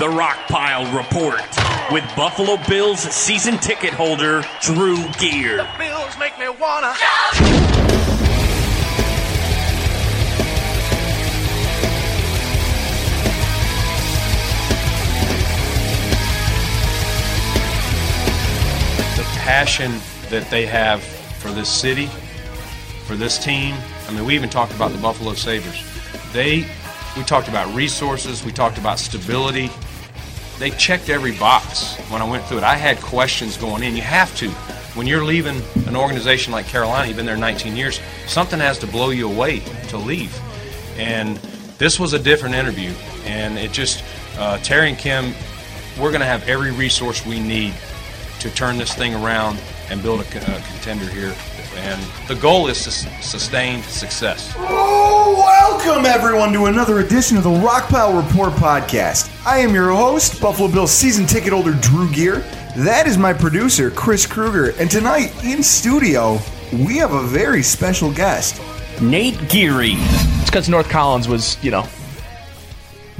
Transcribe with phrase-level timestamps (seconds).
[0.00, 1.42] The Rock Pile Report
[1.92, 5.68] with Buffalo Bills season ticket holder Drew Gear.
[5.76, 6.94] Bills make me wanna.
[19.16, 19.92] The passion
[20.30, 22.06] that they have for this city,
[23.04, 23.76] for this team.
[24.08, 25.84] I mean, we even talked about the Buffalo Sabres.
[26.32, 26.66] They,
[27.18, 29.70] we talked about resources, we talked about stability.
[30.60, 32.64] They checked every box when I went through it.
[32.64, 33.96] I had questions going in.
[33.96, 34.50] You have to.
[34.94, 38.86] When you're leaving an organization like Carolina, you've been there 19 years, something has to
[38.86, 40.38] blow you away to leave.
[40.98, 41.38] And
[41.78, 42.90] this was a different interview.
[43.24, 44.04] And it just,
[44.36, 45.32] uh, Terry and Kim,
[45.98, 47.72] we're going to have every resource we need
[48.40, 49.58] to turn this thing around
[49.88, 51.34] and build a, a contender here.
[51.76, 54.52] And the goal is to s- sustain success.
[54.58, 59.30] Oh, welcome everyone to another edition of the Rockpile Report podcast.
[59.46, 62.38] I am your host, Buffalo Bills season ticket holder Drew Gear.
[62.76, 64.70] That is my producer, Chris Kruger.
[64.78, 66.38] And tonight in studio,
[66.72, 68.60] we have a very special guest.
[69.00, 69.94] Nate Geary.
[69.96, 71.86] It's because North Collins was, you know,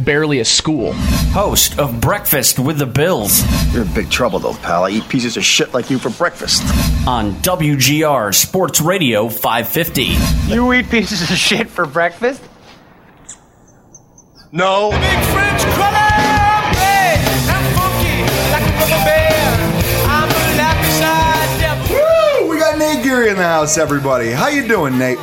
[0.05, 0.93] barely a school.
[1.33, 4.84] Host of Breakfast with the Bills You're in big trouble, though, pal.
[4.84, 6.62] I eat pieces of shit like you for breakfast.
[7.06, 10.16] on WGR Sports Radio 550.
[10.53, 12.43] You eat pieces of shit for breakfast?
[14.53, 14.91] No.
[14.91, 16.10] Big French cruller,
[17.47, 19.60] I'm funky like a rubber band.
[20.10, 21.97] I'm a lappy side devil.
[21.97, 22.50] Woo!
[22.50, 24.31] We got Nate Geary in the house, everybody.
[24.31, 25.19] How you doing, Nate?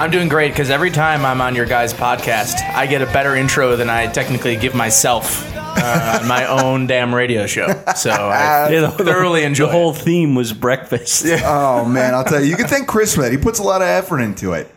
[0.00, 3.36] I'm doing great because every time I'm on your guys' podcast, I get a better
[3.36, 7.66] intro than I technically give myself uh, on my own damn radio show.
[7.94, 9.66] So I thoroughly enjoy.
[9.66, 11.26] The whole theme was breakfast.
[11.44, 13.30] Oh man, I'll tell you, you can thank Chris for that.
[13.30, 14.74] He puts a lot of effort into it.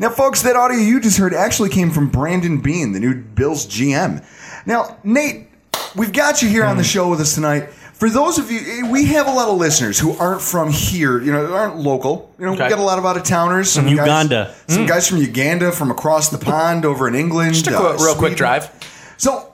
[0.00, 3.66] Now, folks, that audio you just heard actually came from Brandon Beane, the new Bills
[3.66, 4.24] GM.
[4.64, 5.48] Now, Nate,
[5.94, 7.68] we've got you here on the show with us tonight.
[8.02, 11.22] For those of you, eh, we have a lot of listeners who aren't from here,
[11.22, 12.34] you know, aren't local.
[12.36, 12.68] You know, we Okay.
[12.68, 13.70] got a lot of out of towners.
[13.70, 14.54] Some guys- Uganda.
[14.66, 14.86] some hmm.
[14.88, 17.54] guys from Uganda, from across the pond over in England.
[17.54, 18.70] Just a uh, quick, real quick drive.
[19.18, 19.52] So,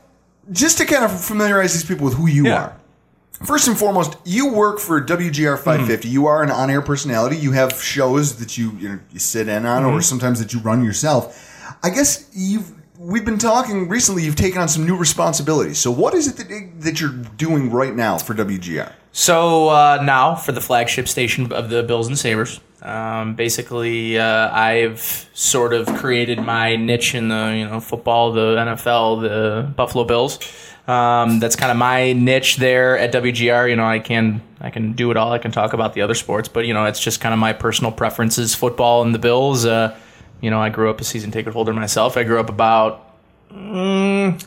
[0.51, 2.55] just to kind of familiarize these people with who you Yeah.
[2.55, 2.73] are.
[3.45, 5.65] First and foremost, you work for WGR hmm.
[5.65, 6.09] 550.
[6.09, 7.37] You are an on-air personality.
[7.37, 10.01] You have shows that you you, know, you sit in on, or hmm.
[10.01, 11.77] sometimes that you run yourself.
[11.83, 14.25] I guess you've we've been talking recently.
[14.25, 15.79] You've taken on some new responsibilities.
[15.79, 18.93] So, what is it that that you're doing right now for WGR?
[19.13, 22.61] So uh, now for the flagship station of the Bills and Sabres.
[22.83, 28.57] Um, basically, uh, I've sort of created my niche in the you know football, the
[28.57, 30.39] NFL, the Buffalo Bills.
[30.87, 33.69] Um, that's kind of my niche there at WGR.
[33.69, 35.33] You know, I can I can do it all.
[35.33, 37.53] I can talk about the other sports, but you know, it's just kind of my
[37.53, 39.65] personal preferences: football and the Bills.
[39.65, 39.97] Uh,
[40.41, 42.17] you know, I grew up a season ticket holder myself.
[42.17, 43.05] I grew up about
[43.53, 44.45] mm,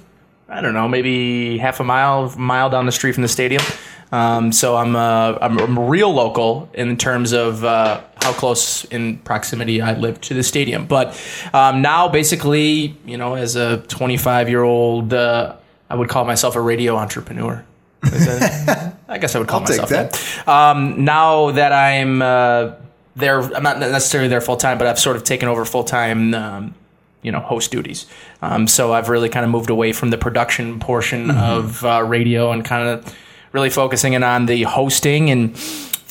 [0.50, 3.64] I don't know, maybe half a mile mile down the street from the stadium.
[4.12, 9.20] Um, so I'm, uh, I'm I'm real local in terms of uh, how close in
[9.20, 10.86] proximity I live to the stadium.
[10.86, 11.20] But
[11.54, 15.56] um, now, basically, you know, as a 25 year old, uh,
[15.90, 17.64] I would call myself a radio entrepreneur.
[18.04, 20.48] I guess I would call myself that.
[20.48, 22.22] Um, now that I'm
[23.16, 26.34] there, I'm not necessarily there full time, but I've sort of taken over full time.
[26.34, 26.76] Um,
[27.24, 28.08] you know, host duties.
[28.42, 32.52] Um, so I've really kind of moved away from the production portion of uh, radio
[32.52, 33.16] and kind of
[33.52, 35.56] really focusing in on the hosting and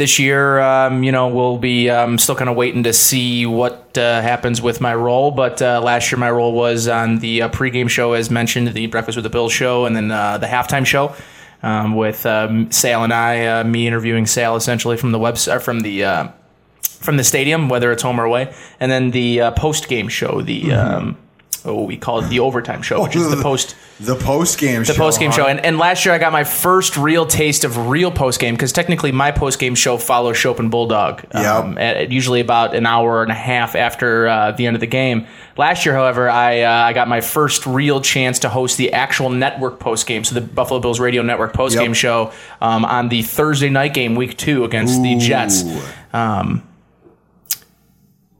[0.00, 3.99] this year, um, you know, we'll be um, still kind of waiting to see what
[3.99, 5.31] uh, happens with my role.
[5.31, 8.87] But uh, last year, my role was on the uh, pregame show, as mentioned, the
[8.87, 11.14] Breakfast with the Bills show, and then uh, the halftime show
[11.62, 15.81] um, with um, Sal and I, uh, me interviewing Sal essentially from the website from
[15.81, 16.05] the.
[16.05, 16.29] Uh,
[17.00, 20.43] from the stadium, whether it's home or away, and then the uh, post game show,
[20.43, 21.17] the um,
[21.64, 24.94] oh, we call it the overtime show, which is the post the post game the
[24.94, 25.47] post game show.
[25.47, 28.73] And, and last year I got my first real taste of real post game because
[28.73, 31.25] technically my post game show follows Schopp and Bulldog.
[31.35, 34.81] Um, at, at usually about an hour and a half after uh, the end of
[34.81, 35.26] the game.
[35.58, 39.29] Last year, however, I uh, I got my first real chance to host the actual
[39.29, 41.97] network post game, so the Buffalo Bills Radio Network post game Yep.
[41.97, 42.32] show
[42.62, 45.64] um, on the Thursday night game, week two against the Jets.
[46.14, 46.62] Um,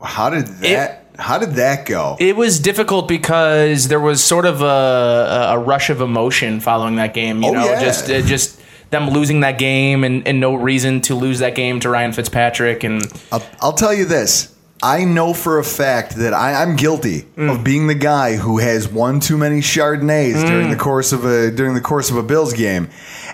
[0.03, 0.97] How did that?
[1.19, 2.17] how did that go?
[2.19, 7.13] It was difficult because there was sort of a, a rush of emotion following that
[7.13, 7.43] game.
[7.43, 7.81] You Oh, know, yeah.
[7.81, 8.59] just uh, just
[8.91, 12.83] them losing that game and, and no reason to lose that game to Ryan Fitzpatrick
[12.85, 14.53] and I'll, I'll tell you this.
[14.83, 17.51] I know for a fact that I, I'm guilty Mm.
[17.53, 20.47] of being the guy who has one too many Chardonnays Mm.
[20.47, 22.89] during the course of a during the course of a Bills game,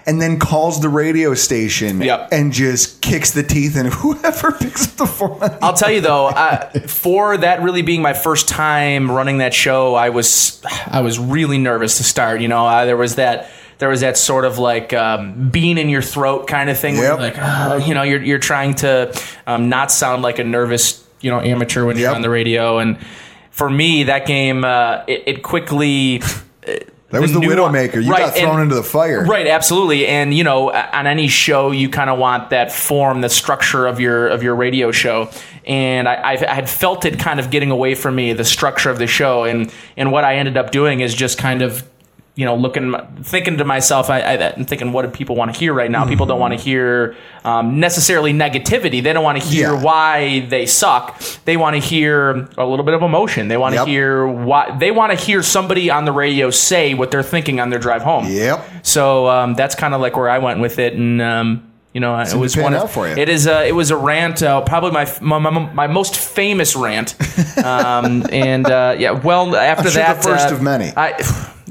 [0.06, 2.02] and then calls the radio station
[2.32, 5.38] and just kicks the teeth in whoever picks up the phone.
[5.62, 9.94] I'll tell you though, I, for that really being my first time running that show,
[9.94, 10.60] I was
[10.90, 12.40] I was really nervous to start.
[12.40, 15.88] You know, uh, there was that there was that sort of like um, bean in
[15.90, 16.96] your throat kind of thing.
[16.96, 19.12] Where you're like, uh, you know, you're you're trying to
[19.46, 22.78] um, not sound like a nervous you know amateur when you're on the radio.
[22.78, 22.98] And
[23.50, 26.22] for me, that game uh, it, it quickly.
[27.10, 28.02] That was the nuance- Widowmaker.
[28.02, 29.24] You got thrown and- into the fire.
[29.24, 30.08] Right, absolutely.
[30.08, 34.00] And you know, on any show, you kind of want that form, the structure of
[34.00, 35.30] your of your radio show.
[35.64, 38.98] And I, I had felt it kind of getting away from me, the structure of
[38.98, 39.44] the show.
[39.44, 41.88] And and what I ended up doing is just kind of.
[42.36, 45.58] You know, looking, thinking to myself, I, I, I'm thinking, what do people want to
[45.58, 46.04] hear right now?
[46.06, 49.02] People don't want to hear um, necessarily negativity.
[49.02, 49.82] They don't want to hear Yeah.
[49.82, 51.18] why they suck.
[51.46, 53.48] They want to hear a little bit of emotion.
[53.48, 53.86] They want to Yep.
[53.88, 54.76] hear why.
[54.78, 58.02] They want to hear somebody on the radio say what they're thinking on their drive
[58.02, 58.26] home.
[58.28, 58.62] Yep.
[58.82, 61.65] So um, that's kind of like where I went with it, and um,
[61.96, 63.14] you know, it was one of, for you.
[63.16, 66.76] It is a, it was a rant, uh, probably my, my my my most famous
[66.76, 67.16] rant,
[67.64, 69.12] um, and uh, yeah.
[69.12, 70.93] Well, after sure that, the first uh, of many.
[70.94, 71.14] I,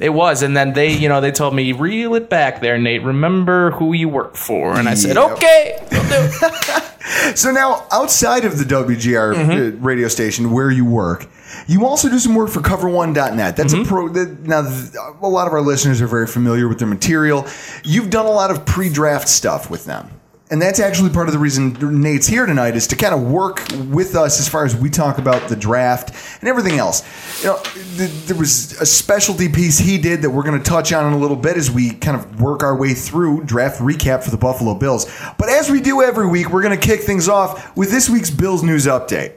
[0.02, 3.04] it was, and then they, you know, they told me reel it back there, Nate.
[3.04, 5.32] Remember who you work for, and I said, Yep.
[5.34, 5.78] okay.
[7.36, 9.78] So now, outside of the WGR Mm-hmm.
[9.78, 11.28] uh, radio station where you work,
[11.68, 13.56] you also do some work for Cover1.net.
[13.56, 13.84] That's Mm-hmm.
[13.84, 14.10] a pro.
[14.10, 17.46] That, now, th- a lot of our listeners are very familiar with their material.
[17.84, 20.10] You've done a lot of pre-draft stuff with them.
[20.52, 23.64] And that's actually part of the reason Nate's here tonight is to kind of work
[23.88, 27.02] with us as far as we talk about the draft and everything else.
[27.42, 27.60] You know,
[27.98, 31.14] th- there was a specialty piece he did that we're going to touch on in
[31.14, 34.38] a little bit as we kind of work our way through draft recap for the
[34.38, 35.12] Buffalo Bills.
[35.40, 38.30] But as we do every week, we're going to kick things off with this week's
[38.30, 39.34] Bills news update.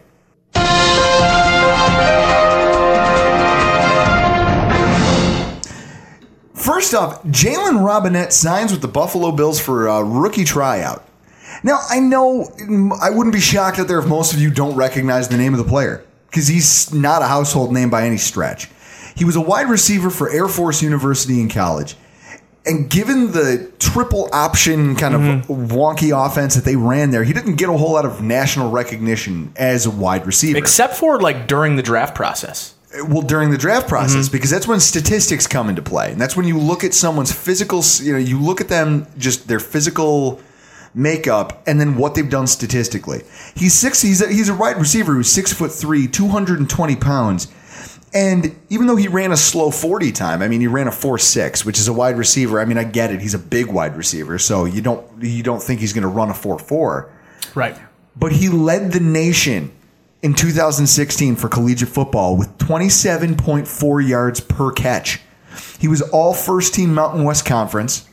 [6.58, 11.06] First off, Jalen Robinette signs with the Buffalo Bills for a rookie tryout.
[11.62, 12.49] Now, I know
[13.00, 15.58] I wouldn't be shocked out there if most of you don't recognize the name of
[15.58, 18.69] the player because he's not a household name by any stretch.
[19.16, 21.96] He was a wide receiver for Air Force University in college.
[22.66, 25.66] And given the triple option kind of mm-hmm.
[25.72, 29.52] wonky offense that they ran there, he didn't get a whole lot of national recognition
[29.56, 30.58] as a wide receiver.
[30.58, 32.75] Except for like during the draft process.
[33.06, 34.32] Well, during the draft process, mm-hmm.
[34.32, 37.82] because that's when statistics come into play, and that's when you look at someone's physical.
[38.01, 40.41] You know, you look at them just their physical
[40.94, 43.24] makeup, and then what they've done statistically.
[43.55, 44.01] He's six.
[44.01, 47.48] He's a, he's a wide receiver who's six foot three, two hundred and twenty pounds.
[48.15, 51.67] And even though he ran a slow 40 time, I mean, he ran a 4-6
[51.67, 52.58] which is a wide receiver.
[52.58, 53.20] I mean, I get it.
[53.20, 56.31] He's a big wide receiver, so you don't you don't think he's going to run
[56.31, 57.10] a 4-4
[57.55, 57.77] Right.
[58.17, 59.72] but he led the nation
[60.22, 65.20] in 2016 for collegiate football with 27.4 yards per catch.
[65.79, 68.08] He was all first team Mountain West Conference,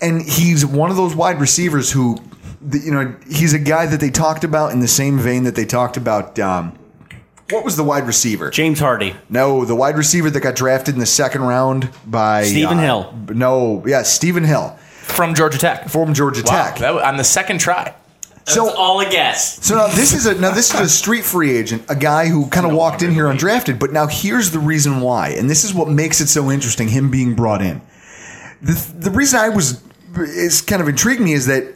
[0.00, 2.18] and he's one of those wide receivers who,
[2.72, 5.64] you know, he's a guy that they talked about in the same vein that they
[5.64, 6.38] talked about.
[6.38, 6.76] Um,
[7.50, 8.50] what was the wide receiver?
[8.50, 9.16] James Hardy.
[9.28, 13.14] No, the wide receiver that got drafted in the second round by Stephen uh, Hill.
[13.34, 15.88] No, yeah, Stephen Hill From Georgia Tech.
[15.88, 16.64] from Georgia Wow.
[16.66, 16.78] Tech.
[16.78, 17.94] That, on the second try.
[18.46, 19.64] So all a guess.
[19.64, 22.48] So now this is a now this is a street free agent, a guy who
[22.48, 23.78] kind of walked in here undrafted.
[23.78, 26.88] But now here's the reason why, and this is what makes it so interesting.
[26.88, 27.80] Him being brought in.
[28.62, 29.82] The the reason I was
[30.16, 31.74] is kind of intrigued me is that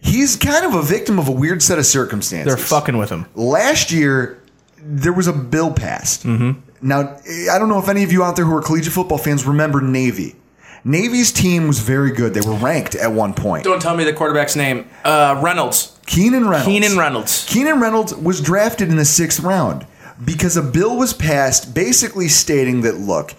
[0.00, 2.52] he's kind of a victim of a weird set of circumstances.
[2.52, 3.26] They're fucking with him.
[3.34, 4.42] Last year,
[4.78, 6.24] there was a bill passed.
[6.24, 6.86] Mm-hmm.
[6.86, 7.16] Now,
[7.50, 9.80] I don't know if any of you out there who are collegiate football fans remember
[9.80, 10.34] Navy.
[10.84, 12.34] Navy's team was very good.
[12.34, 13.64] They were ranked at one point.
[13.64, 14.88] Don't tell me the quarterback's name.
[15.04, 15.98] Uh, Reynolds.
[16.06, 16.66] Keenan Reynolds.
[16.66, 17.46] Keenan Reynolds.
[17.48, 19.86] Keenan Reynolds was drafted in the sixth round
[20.24, 23.34] because a bill was passed basically stating that look,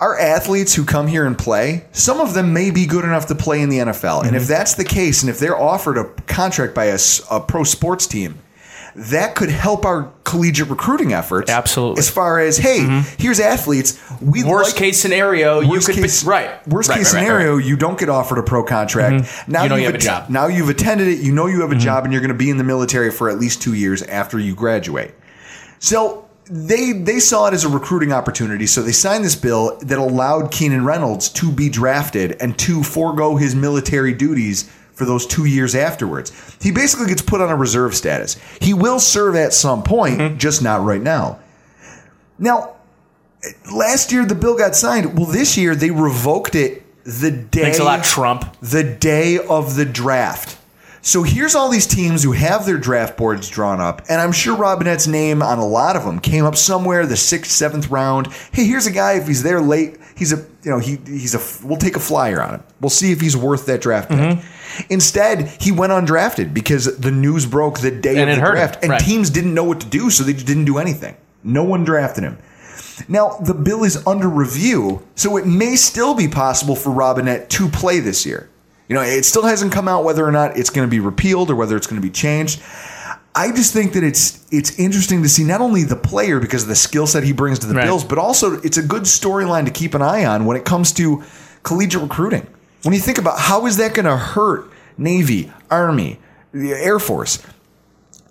[0.00, 3.34] our athletes who come here and play, some of them may be good enough to
[3.34, 4.24] play in the NFL.
[4.26, 8.06] And if that's the case, and if they're offered a contract by a pro sports
[8.06, 8.38] team,
[8.94, 11.50] that could help our collegiate recruiting efforts.
[11.50, 11.98] Absolutely.
[12.00, 13.98] As far as, hey, here's athletes.
[14.20, 16.68] We Worst like- case scenario, you could case, be, right.
[16.68, 17.64] Worst right, case right, scenario, right.
[17.64, 19.48] you don't get offered a pro contract.
[19.48, 20.24] Now You know you have a job.
[20.24, 20.32] Mm-hmm.
[20.32, 21.20] Now you've attended it.
[21.20, 23.28] You know you have a job, and you're going to be in the military for
[23.30, 25.14] at least two years after you graduate.
[25.78, 28.66] So they they saw it as a recruiting opportunity.
[28.66, 33.36] So they signed this bill that allowed Keenan Reynolds to be drafted and to forego
[33.36, 34.70] his military duties
[35.00, 36.30] for those two years afterwards.
[36.60, 38.36] He basically gets put on a reserve status.
[38.60, 40.36] He will serve at some point, Mm-hmm.
[40.36, 41.38] just not right now.
[42.38, 42.74] Now,
[43.74, 45.16] last year the bill got signed.
[45.16, 48.44] Well, this year they revoked it the day Thanks a lot, Trump.
[48.60, 50.58] the day of the draft.
[51.02, 54.54] So here's all these teams who have their draft boards drawn up, and I'm sure
[54.54, 58.26] Robinette's name on a lot of them came up somewhere the sixth, seventh round.
[58.52, 59.14] Hey, here's a guy.
[59.14, 62.42] If he's there late, he's a you know he he's a we'll take a flyer
[62.42, 62.62] on him.
[62.82, 64.18] We'll see if he's worth that draft pick.
[64.18, 64.46] Mm-hmm.
[64.88, 68.54] Instead, he went undrafted because the news broke the day And of the hurt him,
[68.54, 69.00] draft, and right.
[69.00, 71.16] teams didn't know what to do, so they just didn't do anything.
[71.42, 72.38] No one drafted him.
[73.08, 77.68] Now, the bill is under review, so it may still be possible for Robinette to
[77.68, 78.48] play this year.
[78.88, 81.50] You know, it still hasn't come out whether or not it's going to be repealed
[81.50, 82.60] or whether it's going to be changed.
[83.34, 86.68] I just think that it's it's interesting to see not only the player because of
[86.68, 87.84] the skill set he brings to the Right.
[87.84, 90.92] Bills, but also it's a good storyline to keep an eye on when it comes
[90.94, 91.22] to
[91.62, 92.46] collegiate recruiting.
[92.82, 96.18] When you think about how is that going to hurt Navy, Army,
[96.52, 97.42] the Air Force,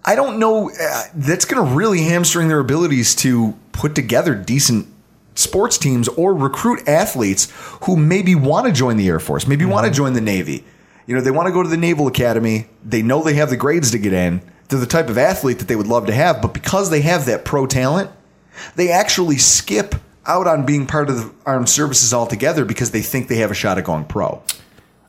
[0.03, 0.71] I don't know.
[0.71, 4.87] Uh, that's going to really hamstring their abilities to put together decent
[5.35, 7.47] sports teams or recruit athletes
[7.83, 10.63] who maybe want to join the Air Force, maybe want to join the Navy.
[11.05, 12.67] You know, they want to go to the Naval Academy.
[12.83, 14.41] They know they have the grades to get in.
[14.67, 17.25] They're the type of athlete that they would love to have, but because they have
[17.25, 18.11] that pro talent,
[18.75, 19.95] they actually skip
[20.25, 23.55] out on being part of the armed services altogether because they think they have a
[23.55, 24.41] shot at going pro.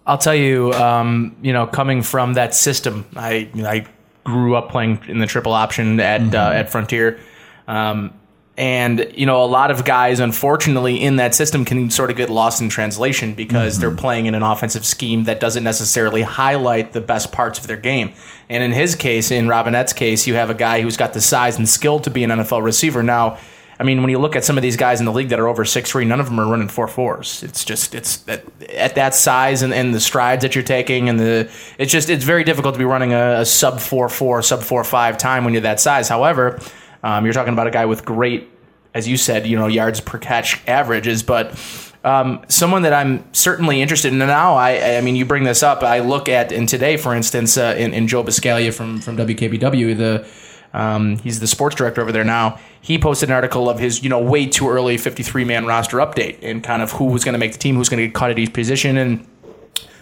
[0.07, 3.87] I'll tell you, um, you know, coming from that system, I I
[4.25, 6.35] grew up playing in the triple option at Mm-hmm.
[6.35, 7.21] uh, at Frontier,
[7.69, 8.13] um,
[8.57, 12.29] and you know, a lot of guys, unfortunately, in that system can sort of get
[12.31, 13.81] lost in translation because Mm-hmm.
[13.81, 17.77] they're playing in an offensive scheme that doesn't necessarily highlight the best parts of their
[17.77, 18.13] game.
[18.49, 21.57] And in his case, in Robinette's case, you have a guy who's got the size
[21.57, 23.39] and skill to be an NFL receiver now.
[23.81, 25.49] I mean, when you look at some of these guys in the league that are
[25.49, 27.43] over six three, none of them are running four fours.
[27.43, 31.19] It's just it's at, at that size and, and the strides that you're taking, and
[31.19, 34.61] the it's just it's very difficult to be running a, a sub four four, sub
[34.61, 36.11] four five time when you're that size.
[36.11, 36.61] However,
[37.03, 38.51] um, you're talking about a guy with great,
[38.93, 41.59] as you said, you know, yards per catch averages, but.
[42.03, 44.55] Um, someone that I'm certainly interested in now.
[44.55, 45.83] I, I mean, you bring this up.
[45.83, 49.99] I look at in today, for instance, uh, in, in Joe Buscaglia from from WKBW,
[49.99, 50.27] the
[50.73, 52.59] um, he's the sports director over there now.
[52.81, 56.39] He posted an article of his, you know, way too early 53 man roster update
[56.43, 58.31] and kind of who was going to make the team, who's going to get cut
[58.31, 58.97] at each position.
[58.97, 59.27] And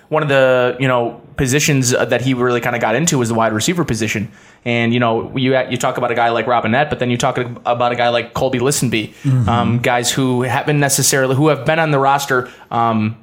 [0.09, 3.35] one of the, you know, positions that he really kind of got into was the
[3.35, 4.31] wide receiver position.
[4.65, 7.39] And, you know, you, you talk about a guy like Robinette, but then you talk
[7.39, 9.15] about a guy like Kolby Listenbee,
[9.49, 13.17] um, guys who haven't necessarily, who have been on the roster, um,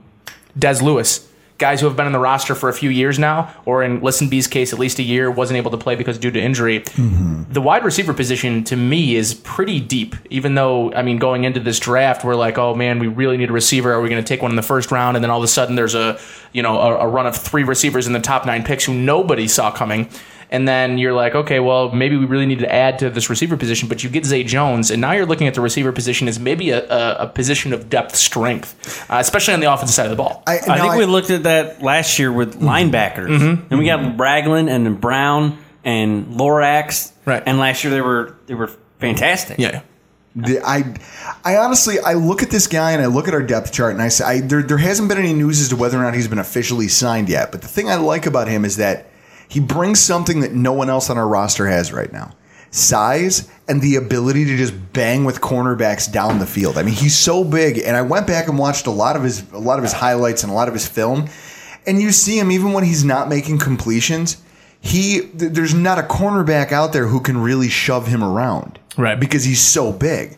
[0.58, 3.84] Dez Lewis, guys who have been on the roster for a few years now, or
[3.84, 6.82] in Listenbee's case, at least a year, wasn't able to play because due to injury.
[6.82, 7.54] Mm-hmm.
[7.54, 10.16] The wide receiver position to me is pretty deep.
[10.30, 13.50] Even though, I mean, going into this draft, we're like, oh man, we really need
[13.50, 13.94] a receiver.
[13.94, 15.16] Are we going to take one in the first round?
[15.16, 16.20] And then all of a sudden, there's a
[16.52, 19.48] you know a, a run of three receivers in the top nine picks who nobody
[19.48, 20.10] saw coming.
[20.52, 23.58] And then you're like, okay, well, maybe we really need to add to this receiver
[23.58, 26.40] position, but you get Zay Jones, and now you're looking at the receiver position as
[26.40, 30.12] maybe a, a, a position of depth strength, uh, especially on the offensive side of
[30.12, 30.44] the ball.
[30.48, 33.68] I, I now think we looked at that last year with linebackers, Mm-hmm.
[33.72, 37.12] and we got Ragland and Brown and Lorax.
[37.25, 37.42] Right.
[37.46, 39.58] And last year they were they were fantastic.
[39.60, 39.82] yeah.
[40.38, 40.94] The, I,
[41.46, 44.02] I honestly, I look at this guy and I look at our depth chart and
[44.02, 46.28] I say, I, there, there hasn't been any news as to whether or not he's
[46.28, 47.54] been officially signed yet.
[47.54, 49.06] But the thing I like about him is that
[49.48, 52.34] he brings something that no one else on our roster has right now
[52.72, 56.78] size and the ability to just bang with cornerbacks down the field.
[56.78, 57.78] I mean, he's so big.
[57.80, 60.44] And I went back and watched a lot of his, a lot of his highlights
[60.44, 61.30] and a lot of his film.
[61.88, 64.38] And you see him even when he's not making completions.
[64.82, 69.18] He, th- there's not a cornerback out there who can really shove him around Right.
[69.20, 70.38] because he's so big.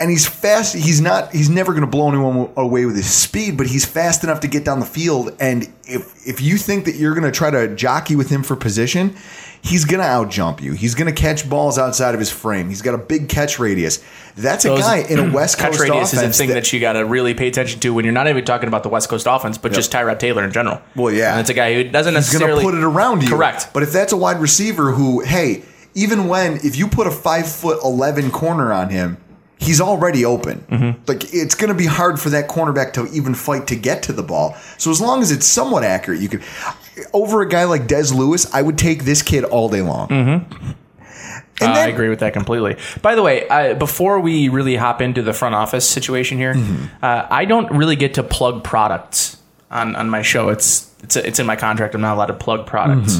[0.00, 0.74] And he's fast.
[0.74, 1.30] He's not.
[1.32, 4.48] He's never going to blow anyone away with his speed, but he's fast enough to
[4.48, 5.36] get down the field.
[5.38, 8.56] And if if you think that you're going to try to jockey with him for
[8.56, 9.14] position,
[9.62, 10.72] he's going to outjump you.
[10.72, 12.68] He's going to catch balls outside of his frame.
[12.70, 14.02] He's got a big catch radius.
[14.36, 16.72] That's a Those- guy in a West Coast catch radius offense is a thing that,
[16.72, 19.08] you got to really pay attention to when you're not even talking about the West
[19.10, 19.76] Coast offense, but Yep.
[19.76, 20.80] just Tyrod Taylor in general.
[20.96, 21.32] Well, yeah.
[21.32, 23.28] and it's a guy who doesn't he's going necessarily to put it around you.
[23.28, 23.68] Correct.
[23.74, 25.62] But if that's a wide receiver who, hey,
[25.94, 29.18] even when if you put a five foot eleven corner on him,
[29.60, 30.64] he's already open.
[30.70, 31.02] Mm-hmm.
[31.06, 34.12] Like it's going to be hard for that cornerback to even fight to get to
[34.12, 34.56] the ball.
[34.78, 36.42] So as long as it's somewhat accurate, you could.
[37.12, 40.08] Over a guy like Dez Lewis, I would take this kid all day long.
[40.08, 40.70] Mm-hmm.
[41.62, 42.76] Uh, I agree with that completely.
[43.02, 47.04] By the way, I, before we really hop into the front office situation here, Mm-hmm.
[47.04, 49.36] uh, I don't really get to plug products
[49.70, 50.48] on, on my show.
[50.48, 51.94] It's it's it's in my contract.
[51.94, 53.18] I'm not allowed to plug products.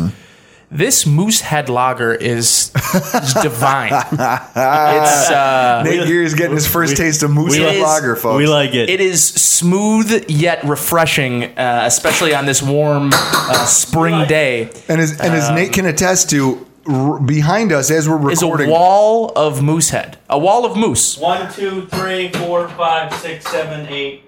[0.73, 2.71] This Moosehead Lager is,
[3.15, 3.93] is divine.
[3.93, 8.39] it's uh, Nate Geary's getting his first taste of Moosehead is- Lager, folks.
[8.39, 8.89] We like it.
[8.89, 14.71] It is smooth yet refreshing, uh, especially on this warm uh, spring day.
[14.89, 18.71] and as and as Nate can attest to, r- behind us as we're recording, Is
[18.71, 21.19] a wall of moose head, a wall of moose.
[21.19, 24.23] One, two, three, four, five, six, seven, eight.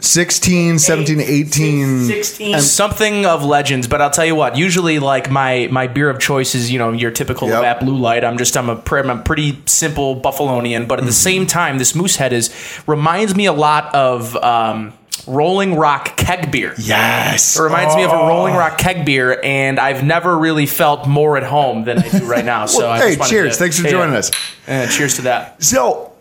[0.00, 2.04] 16, 17, 18.
[2.06, 2.60] 16.
[2.60, 6.54] something of legends but i'll tell you what usually like my my beer of choice
[6.54, 7.56] is you know your typical Yep.
[7.56, 11.06] Labatt blue light i'm just i'm a, pre- I'm a pretty simple buffalonian but at
[11.06, 12.54] the same time this moosehead is
[12.86, 14.92] reminds me a lot of um
[15.26, 17.58] rolling rock keg beer Yes.
[17.58, 21.36] it reminds me of a rolling rock keg beer and i've never really felt more
[21.36, 23.54] at home than i do right now so Well, I hey, just cheers.
[23.54, 24.30] to- Thanks for hey, joining uh, us.
[24.68, 26.12] uh, cheers to that So,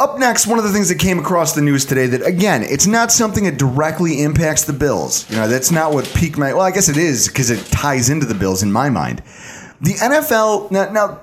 [0.00, 2.86] up next, one of the things that came across the news today that, again, it's
[2.86, 5.28] not something that directly impacts the Bills.
[5.30, 6.52] You know, that's not what piqued my.
[6.52, 9.22] Well, I guess it is because it ties into the Bills in my mind.
[9.80, 11.20] The NFL now, now,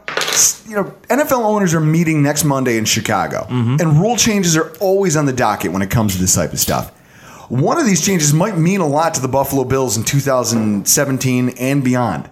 [0.68, 3.78] you know, NFL owners are meeting next Monday in Chicago, mm-hmm.
[3.80, 6.60] and rule changes are always on the docket when it comes to this type of
[6.60, 6.92] stuff.
[7.50, 11.84] One of these changes might mean a lot to the Buffalo Bills in 2017 and
[11.84, 12.30] beyond.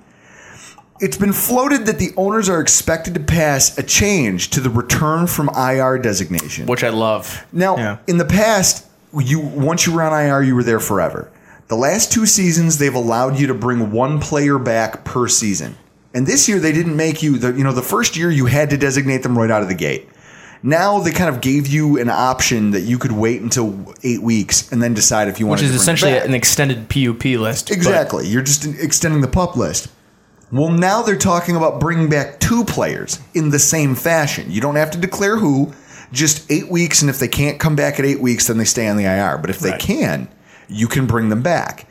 [0.99, 5.27] It's been floated that the owners are expected to pass a change to the return
[5.27, 6.65] from IR designation.
[6.67, 7.97] which i love Now, Yeah.
[8.07, 8.85] in the past,
[9.17, 11.29] you once you were on IR, you were there forever.
[11.69, 15.77] The last two seasons, they've allowed you to bring one player back per season,
[16.13, 17.37] and this year they didn't make you.
[17.37, 19.75] The, you know, the first year you had to designate them right out of the
[19.75, 20.09] gate.
[20.61, 24.69] Now they kind of gave you an option that you could wait until eight weeks
[24.71, 25.61] and then decide if you want.
[25.61, 26.25] which is to bring it essentially back.
[26.27, 28.27] an extended pup list but- Exactly.
[28.27, 29.87] You're just extending the pup list.
[30.51, 34.49] Well, now they're talking about bringing back two players in the same fashion.
[34.51, 35.73] You don't have to declare who,
[36.11, 38.87] just eight weeks, and if they can't come back at eight weeks, then they stay
[38.87, 39.37] on the IR.
[39.37, 39.79] But if they Right.
[39.79, 40.27] can,
[40.67, 41.87] you can bring them back.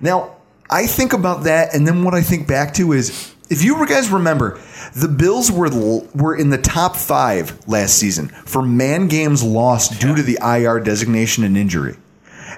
[0.00, 0.30] Now,
[0.70, 4.10] I think about that, and then what I think back to is if you guys
[4.10, 4.58] remember,
[4.94, 5.70] the Bills were
[6.14, 10.80] were in the top five last season for man games lost due to the IR
[10.80, 11.96] designation and injury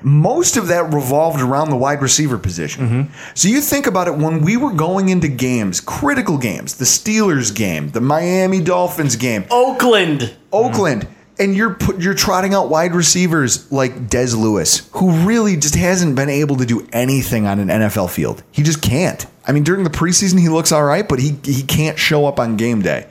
[0.03, 2.89] most of that revolved around the wide receiver position.
[2.89, 3.15] Mm-hmm.
[3.35, 7.55] So you think about it when we were going into games, critical games, the Steelers
[7.55, 10.35] game, the Miami Dolphins game, Oakland.
[10.53, 11.43] Oakland, mm-hmm.
[11.43, 16.17] and you're put, you're trotting out wide receivers like Dez Lewis, who really just hasn't
[16.17, 18.43] been able to do anything on an NFL field.
[18.51, 19.27] He just can't.
[19.47, 22.39] I mean, during the preseason he looks all right, but he he can't show up
[22.39, 23.09] on game day.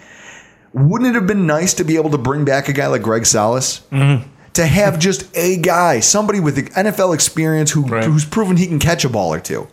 [0.73, 3.25] Wouldn't it have been nice to be able to bring back a guy like Greg
[3.25, 3.81] Salas?
[3.91, 4.29] Mm-hmm.
[4.59, 8.03] To have just a guy, somebody with NFL experience who Right.
[8.03, 9.67] who's proven he can catch a ball or two.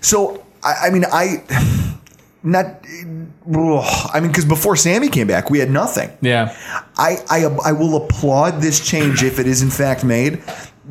[0.00, 1.42] So I, I mean, I
[2.44, 2.66] not.
[3.52, 6.10] ugh, I mean, because before Sammy came back, we had nothing.
[6.20, 6.54] yeah
[6.96, 10.42] I, I I will applaud this change if it is in fact made,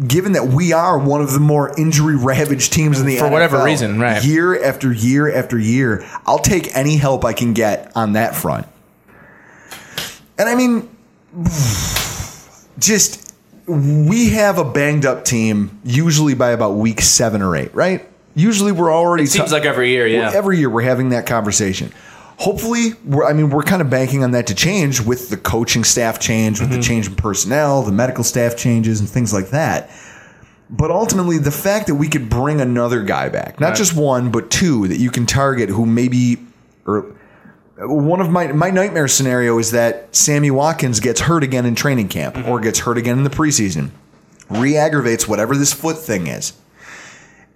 [0.06, 3.64] given that we are one of the more injury ravaged teams in the For whatever
[3.64, 4.22] reason, right.
[4.22, 8.68] Year after year after year, I'll take any help I can get on that front.
[10.38, 10.90] And I mean,
[12.80, 13.34] just
[13.68, 18.08] we have a banged up team usually by about week seven or eight, right?
[18.36, 19.24] Usually we're already.
[19.24, 21.92] it seems like every year yeah Every year we're having that conversation.
[22.40, 25.84] Hopefully, we're, I mean, we're kind of banking on that to change with the coaching
[25.84, 26.84] staff change, with the mm-hmm.
[26.84, 29.90] change in personnel, the medical staff changes, and things like that.
[30.70, 34.52] But ultimately, the fact that we could bring another guy back, not just one, but
[34.52, 36.38] two that you can target who maybe,
[36.86, 37.16] or
[37.80, 42.08] one of my my nightmare scenario is that Sammy Watkins gets hurt again in training
[42.08, 42.50] camp mm-hmm.
[42.50, 43.92] or gets hurt again in the preseason,
[44.50, 46.54] re-aggravates whatever this foot thing is.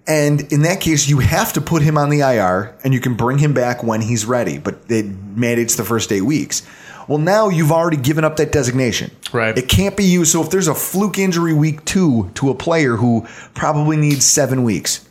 [0.08, 3.16] And in that case, you have to put him on the IR and you can
[3.16, 6.64] bring him back when he's ready, but it mandates the first eight weeks.
[7.08, 9.12] Well, now you've already given up that designation.
[9.32, 9.58] Right.
[9.58, 10.26] It can't be you.
[10.26, 14.64] So if there's a fluke injury week two to a player who probably needs seven
[14.64, 15.08] weeks,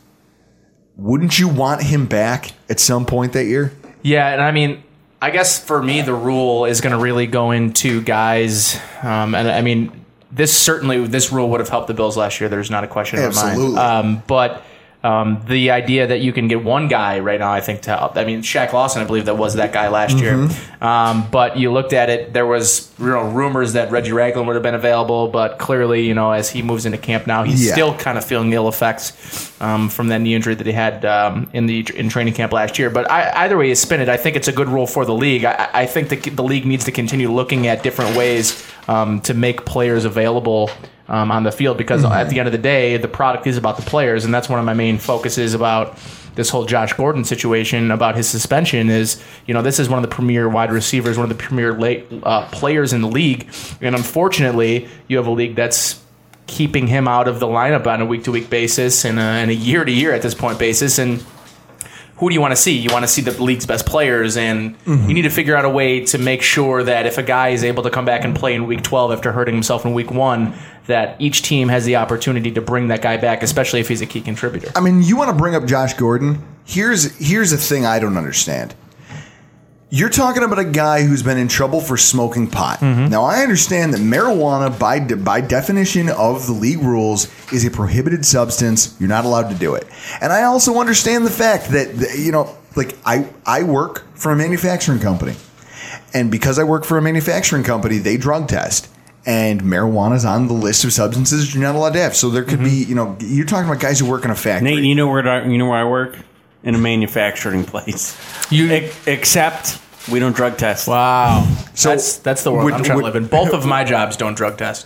[0.97, 3.73] wouldn't you want him back at some point that year?
[4.03, 4.83] Yeah, and I mean,
[5.21, 9.47] I guess for me, the rule is going to really go into guys, um, and
[9.47, 9.91] I mean,
[10.31, 12.49] this certainly this rule would have helped the Bills last year.
[12.49, 13.77] There's not a question in my mind.
[13.77, 14.63] Um, but
[15.03, 18.17] um, the idea that you can get one guy right now, I think, to help.
[18.17, 20.47] I mean, Shaq Lawson, I believe that was that guy last year.
[20.79, 24.55] Um, but you looked at it, there was you know rumors that Reggie Ragland would
[24.55, 27.73] have been available, but clearly, you know, as he moves into camp now, he's Yeah.
[27.73, 31.03] still kind of feeling the ill effects um, from that knee injury that he had
[31.05, 32.89] um, in the in training camp last year.
[32.91, 35.13] But I, either way you spin it, I think it's a good rule for the
[35.15, 35.45] league.
[35.45, 39.33] I, I think the, the league needs to continue looking at different ways um, to
[39.33, 40.69] make players available
[41.11, 43.75] um, on the field because at the end of the day, the product is about
[43.75, 45.97] the players, and that's one of my main focuses about
[46.35, 50.09] this whole Josh Gordon situation about his suspension is, you know, this is one of
[50.09, 53.49] the premier wide receivers, one of the premier late, uh, players in the league,
[53.81, 56.01] and unfortunately, you have a league that's
[56.47, 59.51] keeping him out of the lineup on a week to week basis and a, and
[59.51, 61.21] a year to year at this point basis, and
[62.21, 62.77] who do you want to see?
[62.77, 65.07] You want to see the league's best players, and Mm-hmm.
[65.09, 67.63] you need to figure out a way to make sure that if a guy is
[67.63, 70.53] able to come back and play in week 12 after hurting himself in week one,
[70.85, 74.05] that each team has the opportunity to bring that guy back, especially if he's a
[74.05, 74.71] key contributor.
[74.75, 76.41] I mean, you want to bring up Josh Gordon?
[76.63, 78.75] Here's here's a thing I don't understand.
[79.93, 82.79] You're talking about a guy who's been in trouble for smoking pot.
[82.79, 83.09] Mm-hmm.
[83.09, 87.71] Now, I understand that marijuana, by de- by definition of the league rules, is a
[87.71, 88.95] prohibited substance.
[89.01, 89.85] You're not allowed to do it.
[90.21, 94.35] And I also understand the fact that you know, like I I work for a
[94.37, 95.35] manufacturing company,
[96.13, 98.87] and because I work for a manufacturing company, they drug test.
[99.25, 102.15] And marijuana is on the list of substances you're not allowed to have.
[102.15, 102.63] So there could Mm-hmm.
[102.63, 104.73] be, you know, you're talking about guys who work in a factory.
[104.73, 106.17] Nate, you know where I, you know where I work?
[106.63, 108.15] In a manufacturing place.
[108.51, 110.87] You Ex- except we don't drug test.
[110.87, 111.47] Wow.
[111.73, 113.25] So, that's that's the world would- I'm trying would- to live in.
[113.27, 114.85] Both of my jobs don't drug test,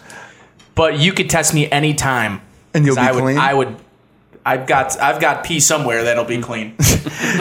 [0.75, 2.41] but you could test me anytime,
[2.73, 3.37] And you'll be I would, clean?
[3.37, 3.75] I would.
[4.45, 6.75] I've got I've got pee somewhere that'll be clean.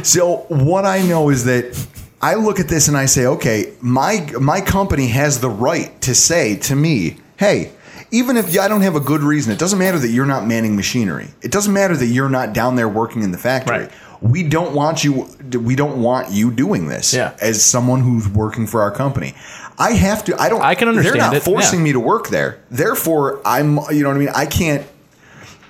[0.03, 1.77] So what I know is that
[2.21, 6.15] I look at this and I say, okay, my my company has the right to
[6.15, 7.71] say to me, hey,
[8.11, 10.75] even if I don't have a good reason, it doesn't matter that you're not manning
[10.77, 11.29] machinery.
[11.43, 13.79] It doesn't matter that you're not down there working in the factory.
[13.79, 13.91] Right.
[14.25, 15.29] We don't want you.
[15.53, 17.13] We don't want you doing this.
[17.13, 17.37] Yeah.
[17.43, 19.35] As someone who's working for our company,
[19.79, 20.41] I have to.
[20.41, 20.63] I don't.
[20.63, 21.85] I can understand They're not it, forcing yeah.
[21.85, 22.63] me to work there.
[22.71, 23.79] Therefore, I'm.
[23.91, 24.29] You know what I mean?
[24.35, 24.87] I can't.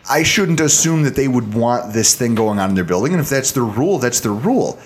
[0.08, 3.12] I shouldn't assume that they would want this thing going on in their building.
[3.12, 4.78] And if that's their rule, that's their rule.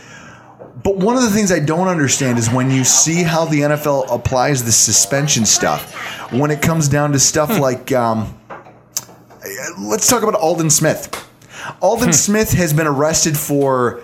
[0.82, 4.14] But one of the things I don't understand is when you see how the NFL
[4.14, 5.92] applies the suspension stuff,
[6.32, 7.60] when it comes down to stuff Hmm.
[7.60, 8.32] like, um,
[9.78, 11.27] let's talk about Aldon Smith.
[11.78, 11.84] Hmm.
[11.84, 14.00] Aldon Smith has been arrested for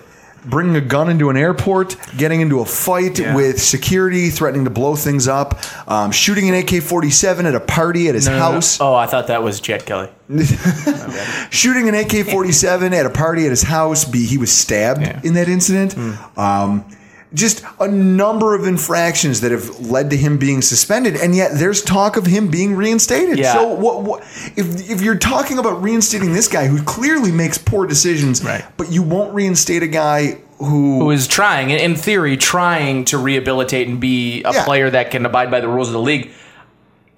[0.46, 3.34] bringing a gun into an airport, getting into a fight Yeah.
[3.34, 5.58] with security, threatening to blow things up,
[5.90, 8.52] um, shooting an AK 47 at a party at his No, no, no.
[8.52, 10.10] house Oh, I thought that was Jet Kelly.
[11.50, 14.04] shooting an AK 47 at a party at his house.
[14.04, 15.20] Be he was stabbed Yeah.
[15.22, 15.96] in that incident.
[16.36, 16.84] Um,
[17.34, 21.82] just a number of infractions that have led to him being suspended, and yet there's
[21.82, 23.38] talk of him being reinstated.
[23.38, 23.52] Yeah.
[23.52, 24.20] So, what, what
[24.56, 28.64] if if you're talking about reinstating this guy who clearly makes poor decisions, Right.
[28.76, 33.88] but you won't reinstate a guy who, who is trying, in theory, trying to rehabilitate
[33.88, 34.64] and be a Yeah.
[34.64, 36.30] player that can abide by the rules of the league.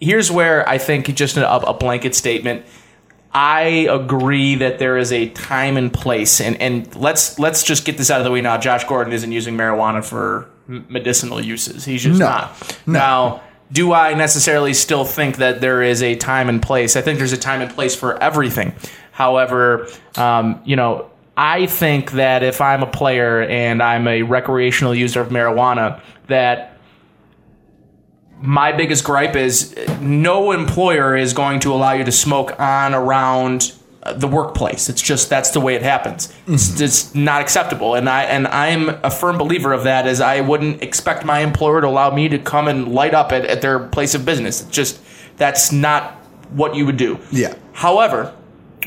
[0.00, 2.64] Here's where I think just a, a blanket statement.
[3.38, 7.98] I agree that there is a time and place, and, and let's let's just get
[7.98, 8.56] this out of the way now.
[8.56, 11.84] Josh Gordon isn't using marijuana for medicinal uses.
[11.84, 12.26] He's just No.
[12.28, 12.78] not.
[12.86, 12.92] No.
[12.98, 16.96] Now, do I necessarily still think that there is a time and place?
[16.96, 18.72] I think there's a time and place for everything.
[19.12, 24.94] However, um, you know, I think that if I'm a player and I'm a recreational
[24.94, 26.75] user of marijuana, that
[28.40, 33.72] my biggest gripe is no employer is going to allow you to smoke on around
[34.02, 34.88] uh, the workplace.
[34.88, 36.32] It's just that's the way it happens.
[36.46, 40.06] It's, it's not acceptable, and I and I'm a firm believer of that.
[40.06, 43.44] As I wouldn't expect my employer to allow me to come and light up at,
[43.46, 44.60] at their place of business.
[44.60, 45.00] It's just
[45.36, 46.12] that's not
[46.50, 47.18] what you would do.
[47.32, 47.54] Yeah.
[47.72, 48.34] However,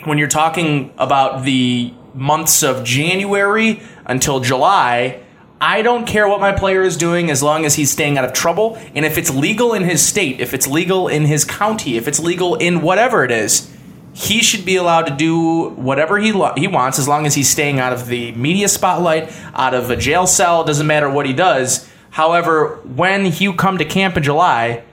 [0.06, 5.22] when you're talking about the months of January until July,
[5.62, 8.32] I don't care what my player is doing as long as he's staying out of
[8.34, 8.78] trouble.
[8.96, 12.20] And if it's legal in his state, if it's legal in his county, if it's
[12.20, 13.70] legal in whatever it is,
[14.14, 17.50] he should be allowed to do whatever he lo- he wants as long as he's
[17.50, 20.64] staying out of the media spotlight, out of a jail cell.
[20.64, 21.88] Doesn't matter what he does.
[22.12, 24.84] However, when you come to camp in July,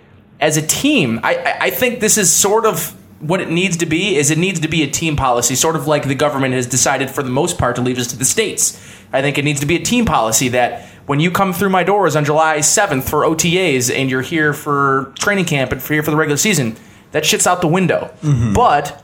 [0.41, 4.17] as a team, I- I think this is sort of what it needs to be.
[4.17, 7.11] Is it needs to be a team policy, sort of like the government has decided
[7.11, 8.79] for the most part to leave us to the states.
[9.13, 11.85] I think it needs to be a team policy that when you come through my
[11.85, 16.03] doors on July 7th for OTAs and you're here for training camp and for here
[16.03, 16.77] for the regular season,
[17.13, 18.11] that shit's out the window.
[18.23, 18.53] Mm-hmm.
[18.53, 19.03] But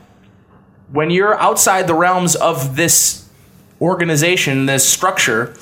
[0.91, 3.27] when you're outside the realms of this
[3.79, 5.55] organization, this structure,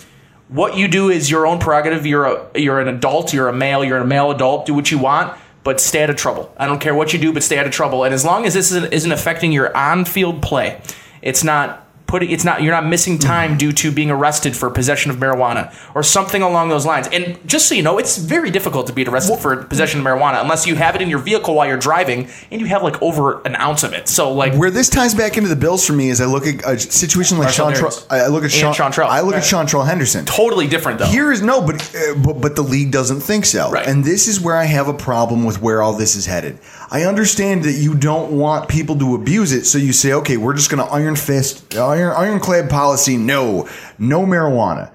[0.52, 2.06] What you do is your own prerogative.
[2.06, 3.34] You're a you're an adult.
[3.34, 3.86] You're a male.
[3.86, 4.66] You're a male adult.
[4.66, 6.54] Do what you want, but stay out of trouble.
[6.58, 8.04] I don't care what you do, but stay out of trouble.
[8.04, 10.82] And as long as this isn't, affecting your on-field play,
[11.22, 11.81] it's not
[12.12, 15.74] putting it's not you're not missing time due to being arrested for possession of marijuana
[15.96, 17.08] or something along those lines.
[17.08, 20.42] And just so you know, it's very difficult to be arrested for possession of marijuana
[20.42, 23.42] unless you have it in your vehicle while you're driving and you have like over
[23.44, 24.10] an ounce of it.
[24.10, 26.66] So like Where this ties back into the Bills for me is I look at
[26.66, 27.74] a situation like Sean.
[27.74, 28.06] Darius.
[28.10, 28.74] I look at Sean.
[28.74, 29.06] Seantrel.
[29.08, 29.66] I look at Right.
[29.68, 30.26] Seantrel Henderson.
[30.26, 31.06] totally different though.
[31.06, 33.88] Here is no, but, uh, but but the league doesn't think so, Right.
[33.88, 36.58] and this is where I have a problem with where all this is headed.
[36.94, 40.54] I understand that you don't want people to abuse it, so you say, okay, we're
[40.54, 43.16] just going to iron fist, iron ironclad policy.
[43.16, 44.92] No, no marijuana.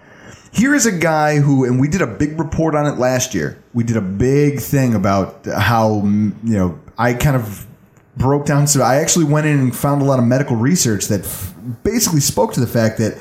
[0.52, 3.62] Here is a guy who, and we did a big report on it last year.
[3.72, 7.66] We did a big thing about how you know I kind of
[8.16, 8.66] broke down.
[8.66, 12.20] So I actually went in and found a lot of medical research that f- basically
[12.20, 13.18] spoke to the fact that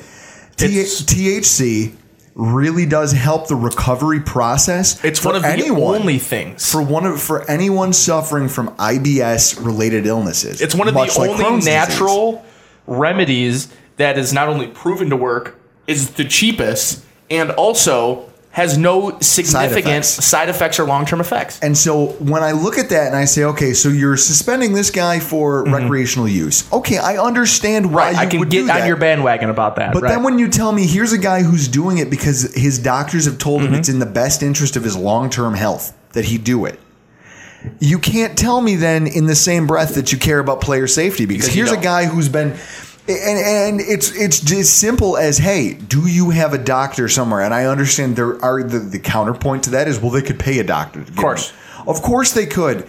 [0.56, 1.94] T- THC
[2.36, 5.02] really does help the recovery process.
[5.02, 6.70] it's one of the only things.
[6.70, 10.60] for one of for anyone suffering from IBS related illnesses.
[10.60, 11.66] It's one of the like only Crohn's disease.
[11.66, 12.44] natural
[12.86, 19.18] remedies that is not only proven to work, is the cheapest, and also has no
[19.20, 20.24] significant effects.
[20.24, 21.60] side effects, or long term effects.
[21.60, 24.90] And so when I look at that and I say, okay, so you're suspending this
[24.90, 26.72] guy for recreational use.
[26.72, 28.16] Okay, I understand why Mm-hmm.
[28.16, 29.92] Right, you I can get on your bandwagon about that.
[29.92, 30.08] But right.
[30.08, 33.36] then when you tell me here's a guy who's doing it because his doctors have
[33.36, 33.74] told him Mm-hmm.
[33.80, 36.80] it's in the best interest of his long term health that he do it.
[37.78, 41.26] You can't tell me then in the same breath that you care about player safety
[41.26, 42.56] Because here's a guy who's been
[43.08, 47.42] and and it's it's just simple as hey, do you have a doctor somewhere?
[47.42, 50.58] And I understand there are the, the counterpoint to that is well they could pay
[50.58, 51.00] a doctor.
[51.00, 51.52] Of course.
[51.86, 52.88] Of course they could.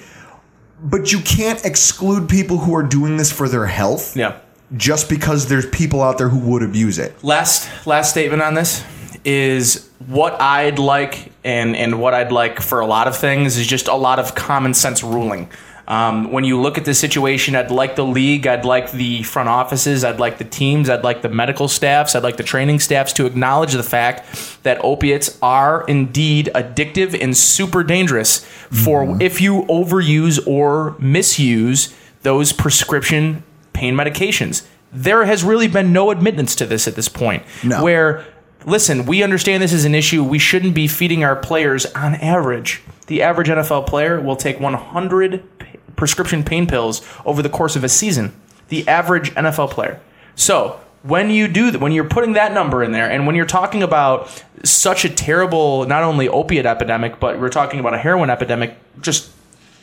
[0.82, 4.40] But you can't exclude people who are doing this for their health yeah.
[4.76, 7.24] just because there's people out there who would abuse it.
[7.24, 8.84] Last last statement on this
[9.24, 13.68] is what I'd like and and what I'd like for a lot of things is
[13.68, 15.50] just a lot of common sense ruling.
[15.88, 19.48] Um, when you look at the situation, I'd like the league, I'd like the front
[19.48, 23.14] offices, I'd like the teams, I'd like the medical staffs, I'd like the training staffs
[23.14, 29.64] to acknowledge the fact that opiates are indeed addictive and super dangerous for if you
[29.64, 34.66] overuse or misuse those prescription pain medications.
[34.92, 37.44] There has really been no admittance to this at this point.
[37.64, 37.84] No.
[37.84, 38.26] Where,
[38.66, 40.24] listen, we understand this is an issue.
[40.24, 42.82] We shouldn't be feeding our players on average.
[43.08, 47.84] The average NFL player will take 100 p- prescription pain pills over the course of
[47.84, 48.34] a season.
[48.70, 50.00] The average NFL player.
[50.36, 53.46] So, when you do that, when you're putting that number in there, and when you're
[53.46, 58.30] talking about such a terrible, not only opiate epidemic, but we're talking about a heroin
[58.30, 59.32] epidemic just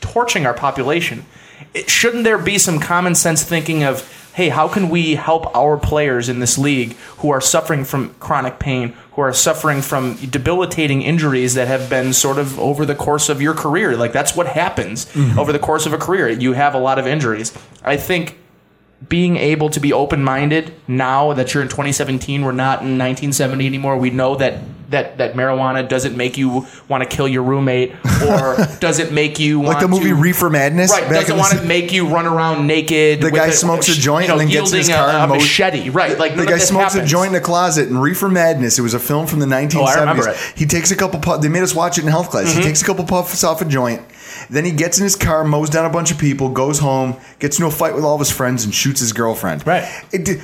[0.00, 1.24] torching our population,
[1.72, 5.76] it, shouldn't there be some common sense thinking of, hey, how can we help our
[5.76, 11.02] players in this league who are suffering from chronic pain, who are suffering from debilitating
[11.02, 13.96] injuries that have been sort of over the course of your career?
[13.96, 15.38] Like, that's what happens mm-hmm.
[15.38, 16.28] over the course of a career.
[16.28, 17.56] You have a lot of injuries.
[17.84, 18.36] I think
[19.08, 23.96] being able to be open-minded now that you're in 2017 we're not in 1970 anymore
[23.96, 27.92] we know that that that marijuana doesn't make you want to kill your roommate
[28.28, 30.90] or doesn't make you want to Like the movie to, Reefer Madness.
[30.90, 34.28] right doesn't want to make you run around naked The guy smokes a joint you
[34.28, 36.58] know, and then gets in his car a, and a machete right like The guy
[36.58, 38.78] smokes a joint in a closet in Reefer Madness.
[38.78, 39.74] It was a film from the 1970s.
[39.76, 40.36] Oh, I remember it.
[40.54, 41.42] He takes a couple puffs.
[41.42, 42.48] They made us watch it in health class.
[42.48, 42.60] Mm-hmm.
[42.60, 44.02] He takes a couple puffs off a joint.
[44.50, 47.58] Then he gets in his car, mows down a bunch of people, goes home, gets
[47.58, 49.66] into a fight with all of his friends, and shoots his girlfriend.
[49.66, 49.84] Right.
[50.12, 50.40] It,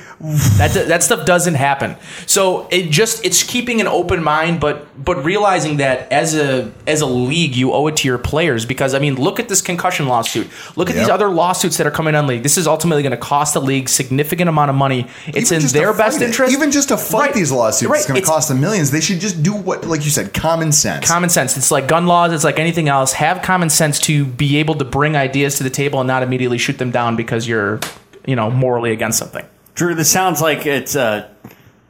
[0.58, 1.96] That that stuff doesn't happen.
[2.26, 7.00] So it just it's keeping an open mind, but but realizing that as a as
[7.00, 10.06] a league, you owe it to your players because I mean, look at this concussion
[10.08, 10.48] lawsuit.
[10.76, 12.42] Look at these other lawsuits that are coming on league.
[12.42, 15.06] This is ultimately going to cost the league significant amount of money.
[15.26, 16.52] It's even in their best it- interest.
[16.52, 17.34] Even just to fight Right.
[17.34, 17.98] these lawsuits, Right.
[18.00, 18.90] it's going to cost them millions.
[18.90, 21.06] They should just do what, like you said, common sense.
[21.08, 21.56] common sense.
[21.56, 22.32] It's like gun laws.
[22.32, 23.12] It's like anything else.
[23.14, 26.58] Have common sense to be able to bring ideas to the table and not immediately
[26.58, 27.80] shoot them down because you're,
[28.26, 29.44] you know, morally against something.
[29.74, 31.30] Drew, this sounds like it's a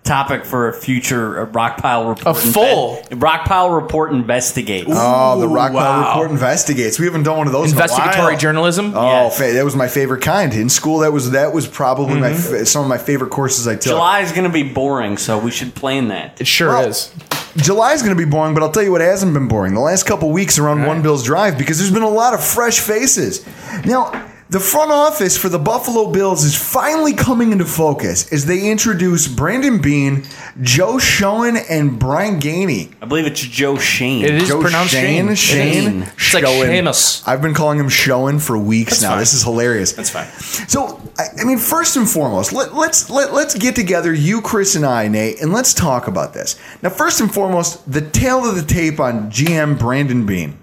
[0.02, 2.36] topic for a future uh, Rockpile report.
[2.36, 4.88] A full- Inve- Rockpile report investigates.
[4.90, 6.08] Oh, the Rockpile wow.
[6.08, 6.98] Report investigates.
[6.98, 7.72] We haven't done one of those.
[7.72, 8.38] in a Investigatory while.
[8.40, 8.92] journalism.
[8.96, 9.38] Oh, Yes.
[9.38, 10.98] fa- that was my favorite kind in school.
[11.00, 12.54] That was that was probably Mm-hmm.
[12.62, 13.92] f- some of my favorite courses I took.
[13.92, 16.40] July is going to be boring, so we should plan that.
[16.40, 17.12] It sure Well, is.
[17.56, 19.74] July is going to be boring, but I'll tell you what hasn't been boring.
[19.74, 22.78] The last couple weeks around One Bills Drive because there's been a lot of fresh
[22.78, 23.44] faces.
[23.84, 28.68] Now, The front office for the Buffalo Bills is finally coming into focus as they
[28.68, 30.24] introduce Brandon Beane,
[30.60, 32.92] Joe Schoen, and Brian Gainey.
[33.00, 34.24] I believe it's Joe Shane.
[34.24, 35.32] It is Joe pronounced Shane.
[35.36, 35.84] Shane.
[35.84, 36.02] Shane.
[36.02, 36.66] It's like Schoen.
[36.66, 37.22] Seamus.
[37.28, 39.10] I've been calling him Schoen for weeks That's now.
[39.10, 39.18] fine.
[39.20, 39.92] This is hilarious.
[39.92, 40.26] That's fine.
[40.68, 44.74] So, I, I mean, first and foremost, let, let's let, let's get together, you, Chris,
[44.74, 46.58] and I, Nate, and let's talk about this.
[46.82, 50.58] Now, first and foremost, the tail of the tape on GM Brandon Beane.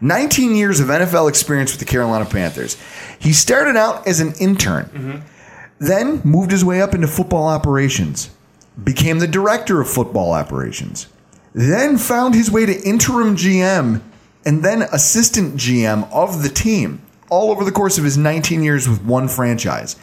[0.00, 2.76] 19 years of NFL experience with the Carolina Panthers.
[3.18, 5.24] He started out as an intern,
[5.78, 8.30] then moved his way up into football operations,
[8.82, 11.08] became the director of football operations,
[11.54, 14.00] then found his way to interim GM
[14.44, 18.88] and then assistant GM of the team all over the course of his 19 years
[18.88, 19.96] with one franchise.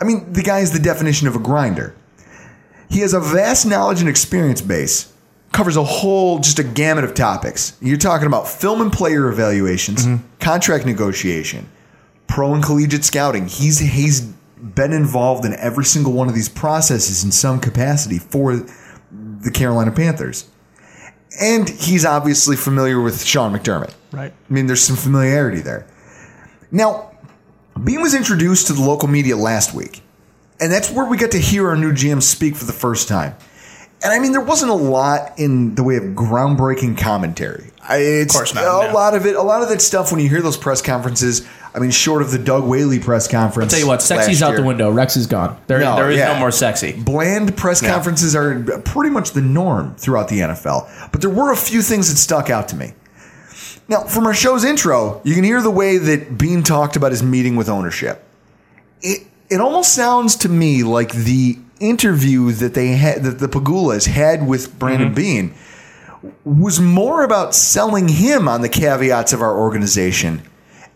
[0.00, 1.94] I mean, the guy is the definition of a grinder.
[2.88, 5.12] He has a vast knowledge and experience base,
[5.52, 7.76] covers a whole, just a gamut of topics.
[7.80, 10.24] You're talking about film and player evaluations, mm-hmm.
[10.38, 11.68] contract negotiation,
[12.26, 13.48] pro and collegiate scouting.
[13.48, 18.56] He's he's been involved in every single one of these processes in some capacity for
[19.10, 20.48] the Carolina Panthers.
[21.40, 23.94] And he's obviously familiar with Sean McDermott.
[24.10, 24.32] Right.
[24.32, 25.86] I mean, there's some familiarity there.
[26.72, 27.12] Now,
[27.82, 30.02] Beane was introduced to the local media last week,
[30.60, 33.36] and that's where we got to hear our new GM speak for the first time.
[34.02, 37.72] And I mean, there wasn't a lot in the way of groundbreaking commentary.
[37.82, 38.94] I, it's, course not, A no.
[38.94, 40.12] lot of it, a lot of that stuff.
[40.12, 43.72] When you hear those press conferences, I mean, short of the Doug Whaley press conference.
[43.72, 44.90] I tell you what, sexy's last out the window.
[44.90, 45.58] Rex is gone.
[45.66, 46.34] There, No, there is yeah.
[46.34, 46.92] no more sexy.
[46.92, 51.56] Bland press conferences are pretty much the norm throughout the NFL, but there were a
[51.56, 52.92] few things that stuck out to me.
[53.88, 57.22] Now, from our show's intro, you can hear the way that Beane talked about his
[57.22, 58.22] meeting with ownership.
[59.00, 64.06] It it almost sounds to me like the interview that they had that the Pegulas
[64.06, 65.14] had with Brandon mm-hmm.
[65.14, 65.54] Beane
[66.44, 70.42] was more about selling him on the caveats of our organization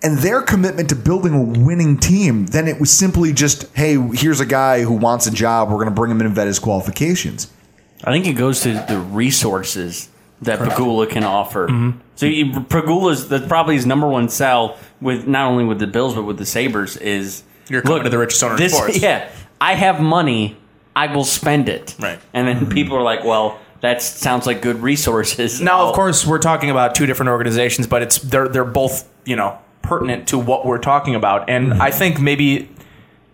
[0.03, 4.40] and their commitment to building a winning team than it was simply just, hey, here's
[4.40, 5.68] a guy who wants a job.
[5.68, 7.53] We're going to bring him in and vet his qualifications.
[8.03, 10.09] I think it goes to the resources
[10.42, 11.68] that Pegula can offer.
[11.68, 12.01] Mm-hmm.
[12.16, 16.14] So you, Pegula's that's probably his number one sell with not only with the Bills
[16.14, 18.99] but with the Sabres is You're coming to the richest owner in this, sports.
[19.03, 20.57] Yeah, I have money.
[20.95, 21.95] I will spend it.
[22.01, 22.19] Right.
[22.35, 26.27] And then people are like, "Well, that sounds like good resources." Now, I'll- of course,
[26.27, 30.39] we're talking about two different organizations, but it's they're they're both you know pertinent to
[30.39, 32.69] what we're talking about, and I think maybe.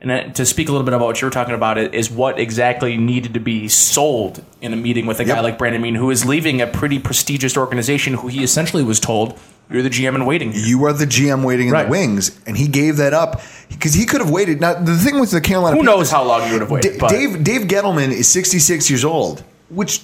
[0.01, 2.09] And then to speak a little bit about what you were talking about, it is
[2.09, 5.43] what exactly needed to be sold in a meeting with a guy Yep.
[5.43, 9.37] like Brandon Beane, who is leaving a pretty prestigious organization, who he essentially was told,
[9.71, 11.85] "You're the GM in waiting." here." You are the GM waiting in Right.
[11.85, 14.61] the wings, and he gave that up because he could have waited.
[14.61, 16.93] Now, the thing with the Carolina Who Panthers- knows how long you would have waited?
[16.95, 20.03] D- but Dave Dave Gettleman is 66 years old, which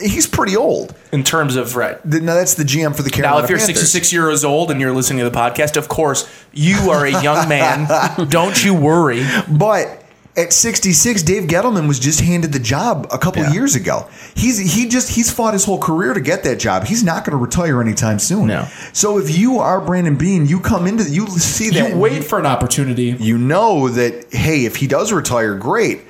[0.00, 0.94] he's pretty old.
[1.12, 1.98] in terms of right.
[2.08, 3.90] The- Now that's the GM for the Carolina Now, if you're Panthers.
[3.90, 7.48] 66 years old and you're listening to the podcast, of course you are a young
[7.48, 7.88] man.
[8.28, 9.26] Don't you worry.
[9.48, 9.99] But
[10.40, 13.52] at 66, Dave Gettleman was just handed the job a couple Yeah.
[13.52, 14.08] years ago.
[14.34, 16.84] He's he just he's fought his whole career to get that job.
[16.84, 18.46] He's not going to retire anytime soon.
[18.46, 18.66] No.
[18.92, 22.38] So if you are Brandon Beane, you come into you see that You wait for
[22.38, 23.16] an opportunity.
[23.18, 26.02] you know that hey, if he does retire, great.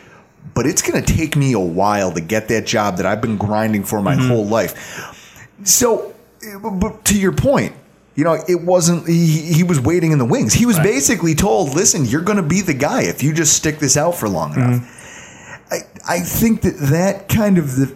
[0.54, 3.36] But it's going to take me a while to get that job that I've been
[3.36, 4.28] grinding for my mm-hmm.
[4.28, 5.16] whole life.
[5.64, 7.74] So, eh, but to your point,
[8.20, 9.08] you know, it wasn't.
[9.08, 10.52] He, he was waiting in the wings.
[10.52, 13.78] He was basically told, "Listen, you're going to be the guy if you just stick
[13.78, 15.74] this out for long enough." Mm-hmm.
[16.06, 17.86] I I think that that kind of the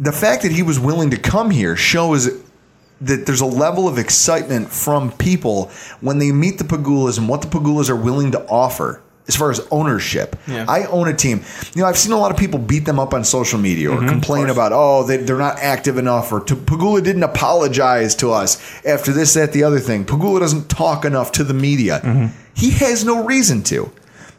[0.00, 2.30] the fact that he was willing to come here shows
[3.02, 7.42] that there's a level of excitement from people when they meet the Pegulas and what
[7.42, 10.34] the Pegulas are willing to offer as far as ownership.
[10.48, 10.64] Yeah.
[10.68, 11.42] I own a team.
[11.74, 13.98] You know, I've seen a lot of people beat them up on social media or
[13.98, 14.08] mm-hmm.
[14.08, 18.58] complain about, oh, they, they're not active enough or to, Pegula didn't apologize to us
[18.84, 20.04] after this, that, the other thing.
[20.04, 22.00] Pegula doesn't talk enough to the media.
[22.00, 22.36] Mm-hmm.
[22.54, 23.92] He has no reason to.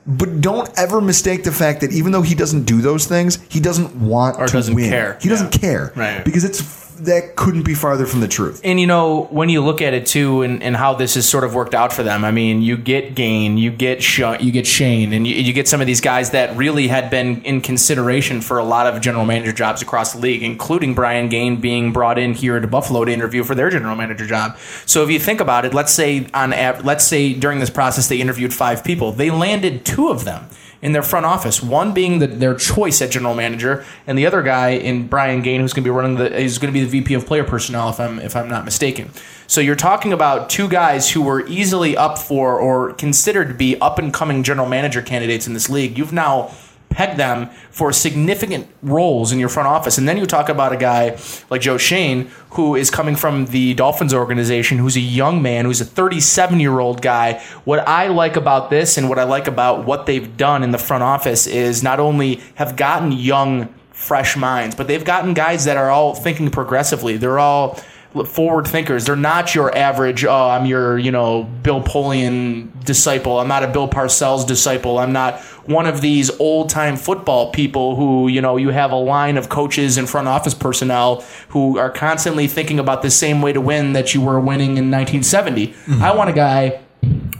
[0.05, 3.59] But don't ever mistake the fact that even though he doesn't do those things, he
[3.59, 4.89] doesn't want Or to doesn't win.
[4.89, 5.17] care.
[5.21, 6.25] He doesn't care, Right.
[6.25, 8.61] Because it's that couldn't be farther from the truth.
[8.63, 11.43] And you know, when you look at it too, and, and how this has sort
[11.43, 14.67] of worked out for them, I mean, you get Gaine, you get Sh- you get
[14.67, 18.41] Schoen, and you, you get some of these guys that really had been in consideration
[18.41, 22.17] for a lot of general manager jobs across the league, including Brian Gaine being brought
[22.17, 24.57] in here to Buffalo to interview for their general manager job.
[24.85, 26.51] So if you think about it, let's say on
[26.83, 30.47] let's say during this process they interviewed five people, they landed two of them
[30.81, 31.61] in their front office.
[31.61, 35.61] One being the, their choice at general manager, and the other guy in Brian Gaine,
[35.61, 37.89] who's going to be running the is going to be the VP of player personnel,
[37.89, 39.11] if I'm if I'm not mistaken.
[39.47, 43.79] So you're talking about two guys who were easily up for or considered to be
[43.79, 45.97] up and coming general manager candidates in this league.
[45.97, 46.51] You've now
[46.91, 49.97] peg them for significant roles in your front office.
[49.97, 51.17] And then you talk about a guy
[51.49, 55.81] like Joe Schoen, who is coming from the Dolphins organization, who's a young man, who's
[55.81, 57.41] a 37 year old guy.
[57.63, 60.77] What I like about this and what I like about what they've done in the
[60.77, 65.77] front office is not only have gotten young, fresh minds, but they've gotten guys that
[65.77, 67.17] are all thinking progressively.
[67.17, 67.79] They're all
[68.25, 69.05] forward thinkers.
[69.05, 73.39] They're not your average, oh, I'm your, you know, Bill Polian disciple.
[73.39, 74.97] I'm not a Bill Parcells disciple.
[74.97, 78.97] I'm not one of these old time football people who, you know, you have a
[78.97, 83.53] line of coaches and front office personnel who are constantly thinking about the same way
[83.53, 85.67] to win that you were winning in 1970.
[85.67, 86.03] Mm-hmm.
[86.03, 86.81] I want a guy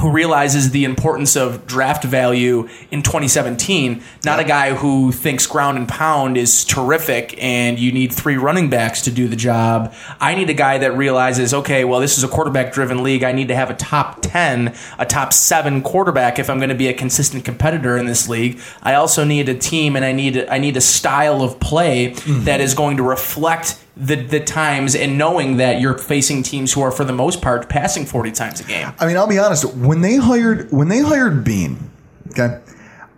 [0.02, 5.78] who realizes the importance of draft value in 2017, not a guy who thinks ground
[5.78, 9.94] and pound is terrific and you need three running backs to do the job.
[10.20, 13.24] I need a guy that realizes, okay, well, this is a quarterback driven league.
[13.24, 16.76] I need to have a top 10, a top seven quarterback if I'm going to
[16.76, 18.60] be a consistent competitor in this league.
[18.82, 22.46] I also need a team and I need, I need a style of play mm-hmm.
[22.46, 26.82] that is going to reflect the, the times and knowing that you're facing teams who
[26.82, 28.92] are, for the most part, passing 40 times a game.
[29.00, 29.76] I mean, I'll be honest.
[29.76, 31.92] When they hired when they hired Beane,
[32.32, 32.60] okay,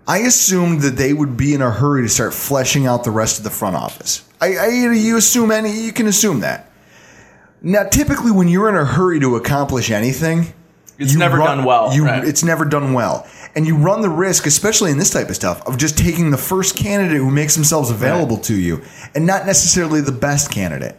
[0.07, 3.37] I assumed that they would be in a hurry to start fleshing out the rest
[3.37, 4.27] of the front office.
[4.41, 6.69] I, I you assume any you can assume that.
[7.61, 10.53] Now, typically, when you're in a hurry to accomplish anything,
[10.99, 12.25] It's never done well, You, right.
[12.25, 13.25] It's never done well,
[13.55, 16.37] and you run the risk, especially in this type of stuff, of just taking the
[16.37, 18.81] first candidate who makes themselves available to you,
[19.15, 20.95] and not necessarily the best candidate.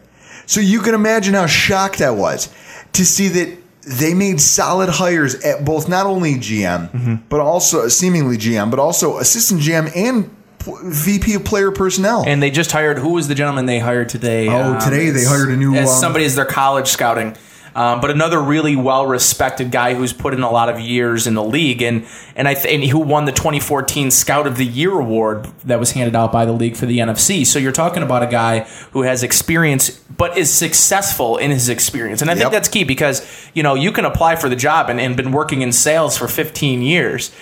[0.47, 2.49] So you can imagine how shocked I was
[2.93, 7.15] to see that they made solid hires at both not only GM, Mm-hmm.
[7.29, 10.31] but also seemingly GM, but also assistant GM and
[10.65, 12.25] VP of player personnel.
[12.27, 14.49] And they just hired who was the gentleman they hired today?
[14.49, 17.37] Oh, today they hired a new, as um, somebody as their college scouting.
[17.75, 21.35] Um, but another really well respected guy who's put in a lot of years in
[21.35, 22.07] the league and
[22.37, 25.93] and I th- and who won the 2014 Scout of the Year award that was
[25.93, 27.47] handed out by the league for the NFC.
[27.47, 28.61] So you're talking about a guy
[28.93, 32.23] who has experience but is successful in his experience.
[32.23, 35.01] And I think that's key because you know you can apply for the job and,
[35.01, 37.33] and been working in sales for 15 years.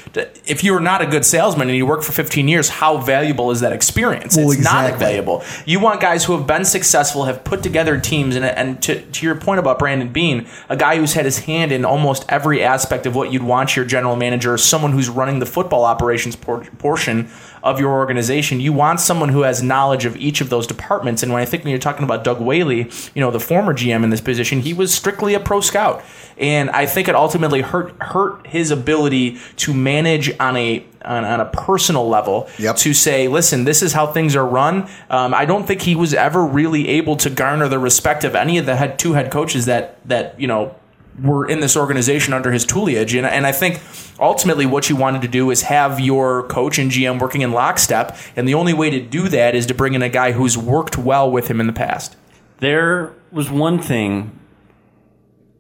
[0.47, 3.61] If you're not a good salesman and you work for 15 years, how valuable is
[3.61, 4.37] that experience?
[4.37, 5.45] Well, it's not valuable.
[5.66, 9.26] You want guys who have been successful, have put together teams, and, and to, to
[9.26, 10.22] your point about Brandon Beane,
[10.68, 13.85] a guy who's had his hand in almost every aspect of what you'd want your
[13.85, 17.29] general manager, someone who's running the football operations por- portion
[17.62, 18.61] of your organization.
[18.61, 21.23] You want someone who has knowledge of each of those departments.
[21.23, 24.03] And when I think when you're talking about Doug Whaley, you know, the former GM
[24.03, 26.03] in this position, he was strictly a pro scout.
[26.39, 31.41] And I think it ultimately hurt hurt his ability to manage on a on, on
[31.41, 34.89] a personal level to say, listen, this is how things are run.
[35.11, 38.59] Um, I don't think he was ever really able to garner the respect of any
[38.59, 40.74] of the head two head coaches that that you know
[41.20, 43.14] were in this organization under his tutelage.
[43.14, 43.80] And, and I think
[44.18, 48.16] ultimately what you wanted to do is have your coach and GM working in lockstep.
[48.34, 50.96] And the only way to do that is to bring in a guy who's worked
[50.96, 52.16] well with him in the past.
[52.60, 54.38] There was one thing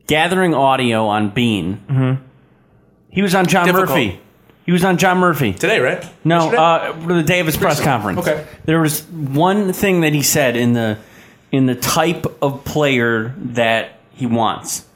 [0.06, 2.20] gathering audio on Beane.
[3.10, 3.90] He was on John Difficult.
[3.90, 4.20] Murphy.
[4.64, 6.08] He was on John Murphy Today, right?
[6.24, 8.20] No, uh, the day of his press conference.
[8.20, 8.46] Okay.
[8.64, 10.98] There was one thing that he said in the
[11.50, 14.86] in the type of player that he wants.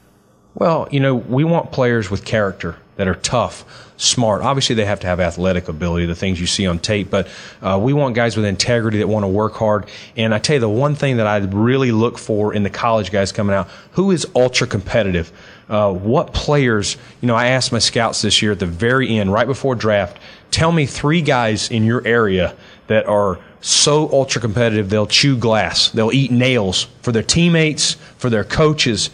[0.55, 4.41] Well, you know, we want players with character that are tough, smart.
[4.41, 7.27] Obviously, they have to have athletic ability, the things you see on tape, but
[7.61, 9.89] uh, we want guys with integrity that want to work hard.
[10.15, 13.11] And I tell you, the one thing that I really look for in the college
[13.11, 15.29] guys coming out, who is ultra competitive?
[15.67, 19.33] Uh, what players, you know, I asked my scouts this year at the very end,
[19.33, 20.17] right before draft,
[20.51, 22.55] tell me three guys in your area
[22.87, 28.29] that are so ultra competitive they'll chew glass, they'll eat nails for their teammates, for
[28.29, 29.09] their coaches.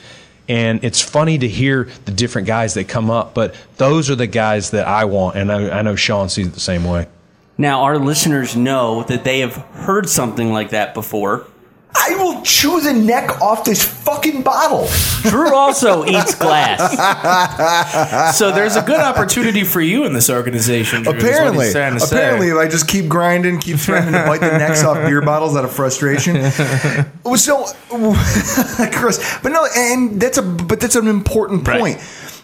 [0.49, 4.27] And it's funny to hear the different guys that come up, but those are the
[4.27, 7.07] guys that I want, and I, I know Sean sees it the same way.
[7.57, 11.45] Now, our listeners know that they have heard something like that before.
[11.95, 14.87] I will chew the neck off this fucking bottle.
[15.29, 18.37] Drew also eats glass.
[18.37, 21.03] so there's a good opportunity for you in this organization.
[21.03, 24.25] Drew, is what he's Apparently, to apparently, if I just keep grinding, keep threatening to
[24.25, 26.51] bite the necks off beer bottles out of frustration.
[27.35, 27.65] So,
[28.91, 31.97] Chris, but no, and that's a but that's an important point.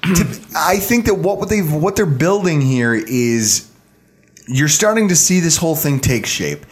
[0.04, 3.70] To- I think that what they've what they're building here is
[4.48, 6.66] you're starting to see this whole thing take shape.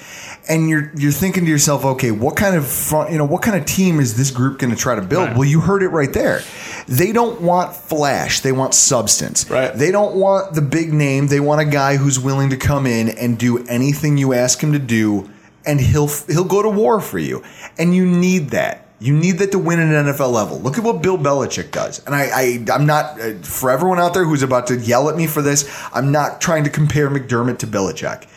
[0.50, 3.58] And you're you're thinking to yourself, okay, what kind of front, you know, what kind
[3.58, 5.36] of team is this group going to try to build?
[5.36, 6.41] Well, you heard it right there.
[6.88, 9.50] They don't want flash; they want substance.
[9.50, 9.74] Right.
[9.74, 11.28] They don't want the big name.
[11.28, 14.72] They want a guy who's willing to come in and do anything you ask him
[14.72, 15.30] to do,
[15.66, 17.43] and he'll he'll go to war for you.
[17.78, 18.88] And you need that.
[19.00, 20.60] You need that to win at an NFL level.
[20.60, 22.04] Look at what Bill Belichick does.
[22.06, 25.16] And I, I I'm not uh, for everyone out there who's about to yell at
[25.16, 25.70] me for this.
[25.93, 28.28] I'm not trying to compare McDermott to Belichick.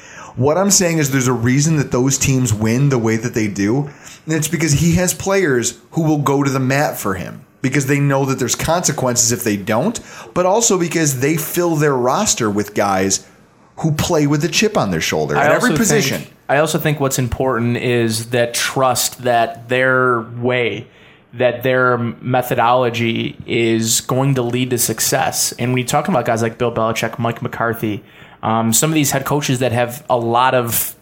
[0.41, 3.47] What I'm saying is there's a reason that those teams win the way that they
[3.47, 3.91] do.
[4.25, 7.89] And it's because he has players who will go to the mat for him because
[7.89, 10.01] they know that there's consequences if they don't,
[10.33, 13.29] but also because they fill their roster with guys
[13.81, 16.23] who play with a chip on their shoulder at every position.
[16.23, 20.87] Think, I also think what's important is that trust that their way,
[21.35, 25.53] that their methodology is going to lead to success.
[25.59, 28.03] And when you talk about guys like Bill Belichick, Mike McCarthy,
[28.43, 30.95] um, some of these head coaches that have a lot of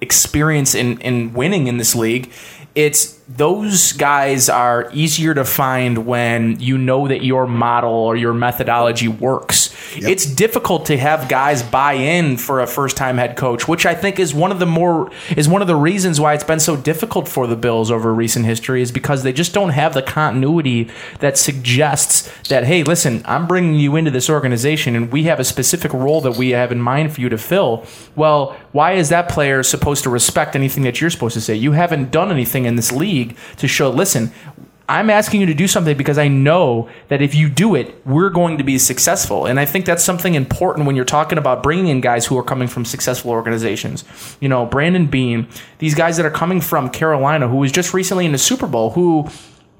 [0.00, 2.30] experience in, in winning in this league,
[2.74, 8.34] it's those guys are easier to find when you know that your model or your
[8.34, 9.74] methodology works.
[9.94, 13.94] It's difficult to have guys buy in for a first time head coach, which I
[13.94, 16.76] think is one of the more is one of the reasons why it's been so
[16.76, 20.90] difficult for the Bills over recent history is because they just don't have the continuity
[21.20, 25.44] that suggests that hey, listen, I'm bringing you into this organization and we have a
[25.44, 27.86] specific role that we have in mind for you to fill.
[28.16, 31.54] Well, why is that player supposed to respect anything that you're supposed to say?
[31.54, 33.21] You haven't done anything in this league
[33.56, 34.32] to show, listen,
[34.88, 38.30] I'm asking you to do something because I know that if you do it, we're
[38.30, 39.46] going to be successful.
[39.46, 42.42] And I think that's something important when you're talking about bringing in guys who are
[42.42, 44.04] coming from successful organizations.
[44.40, 45.48] You know, Brandon Beane,
[45.78, 48.90] these guys that are coming from Carolina, who was just recently in the Super Bowl,
[48.90, 49.28] who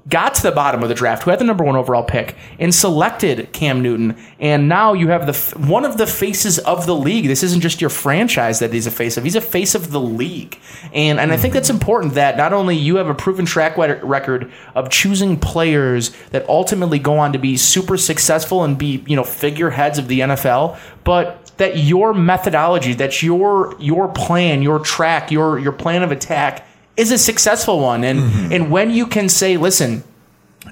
[0.09, 2.75] got to the bottom of the draft, who had the number one overall pick, and
[2.75, 4.17] selected Cam Newton.
[4.39, 7.27] And now you have the one of the faces of the league.
[7.27, 10.01] This isn't just your franchise that he's a face of; he's a face of the
[10.01, 10.59] league.
[10.91, 14.51] And and I think that's important that not only you have a proven track record
[14.75, 19.23] of choosing players that ultimately go on to be super successful and be you know
[19.23, 25.59] figureheads of the NFL, but that your methodology, that your your plan, your track, your
[25.59, 28.03] your plan of attack is a successful one.
[28.03, 30.03] And and when you can say, listen,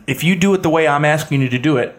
[0.08, 1.96] if you do it the way I'm asking you to do it,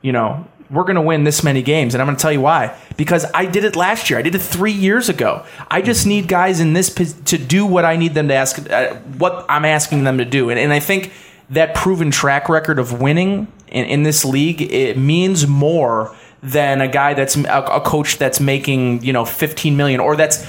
[0.00, 1.94] you know, we're going to win this many games.
[1.94, 2.76] And I'm going to tell you why.
[2.96, 4.18] Because I did it last year.
[4.18, 5.44] I did it three years ago.
[5.70, 8.94] I just need guys in this to do what I need them to ask, uh,
[9.18, 10.50] what I'm asking them to do.
[10.50, 11.12] And, and I think
[11.50, 16.88] that proven track record of winning in, in this league, it means more than a
[16.88, 20.44] guy that's a, a coach that's making, you know, 15 million or that's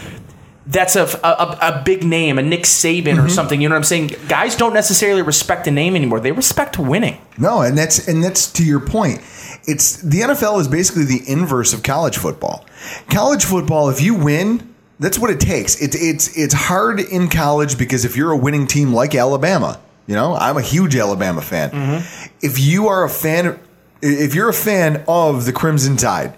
[0.65, 3.27] that's a, a, a big name, a Nick Saban or mm-hmm.
[3.29, 3.61] something.
[3.61, 4.11] You know what I'm saying?
[4.27, 6.19] Guys don't necessarily respect a name anymore.
[6.19, 7.19] They respect winning.
[7.37, 9.19] No, and that's and that's to your point.
[9.65, 12.65] It's the NFL is basically the inverse of college football.
[13.09, 15.81] College football, if you win, that's what it takes.
[15.81, 20.15] It's it's it's hard in college because if you're a winning team like Alabama, you
[20.15, 21.71] know, I'm a huge Alabama fan.
[21.71, 22.35] Mm-hmm.
[22.41, 23.59] If you are a fan,
[24.01, 26.35] if you're a fan of the Crimson Tide,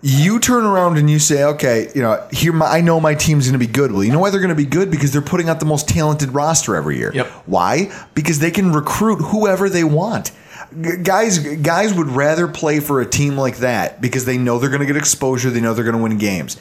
[0.00, 3.46] you turn around and you say, okay, you know, here my, I know my team's
[3.46, 3.90] going to be good.
[3.92, 4.90] Well, you know why they're going to be good?
[4.90, 7.12] Because they're putting out the most talented roster every year.
[7.12, 7.26] Yep.
[7.46, 7.92] Why?
[8.14, 10.30] Because they can recruit whoever they want.
[10.80, 14.70] G- Guys, guys would rather play for a team like that because they know they're
[14.70, 15.50] going to get exposure.
[15.50, 16.58] They know they're going to win games.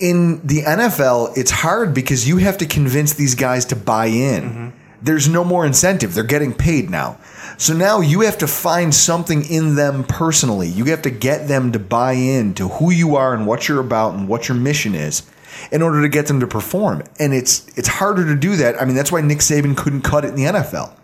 [0.00, 4.42] In the NFL, it's hard because you have to convince these guys to buy in.
[4.42, 4.68] Mm-hmm.
[5.02, 6.14] There's no more incentive.
[6.14, 7.18] They're getting paid now.
[7.58, 10.68] So now you have to find something in them personally.
[10.68, 13.80] You have to get them to buy in to who you are and what you're
[13.80, 15.22] about and what your mission is
[15.70, 17.02] in order to get them to perform.
[17.18, 18.80] And it's it's harder to do that.
[18.80, 20.94] I mean, that's why Nick Saban couldn't cut it in the NFL.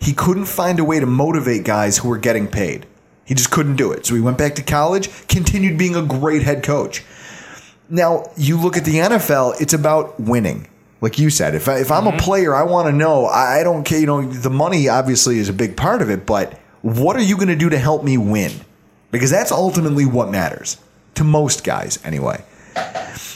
[0.00, 2.86] He couldn't find a way to motivate guys who were getting paid.
[3.24, 4.06] He just couldn't do it.
[4.06, 7.02] So he went back to college, continued being a great head coach.
[7.88, 10.68] Now, you look at the NFL, it's about winning.
[11.00, 13.62] Like you said, if, I, if I'm a player, I want to know, I, I
[13.62, 17.16] don't care, you know, the money obviously is a big part of it, but what
[17.16, 18.52] are you going to do to help me win?
[19.10, 20.78] Because that's ultimately what matters
[21.16, 22.42] to most guys, anyway.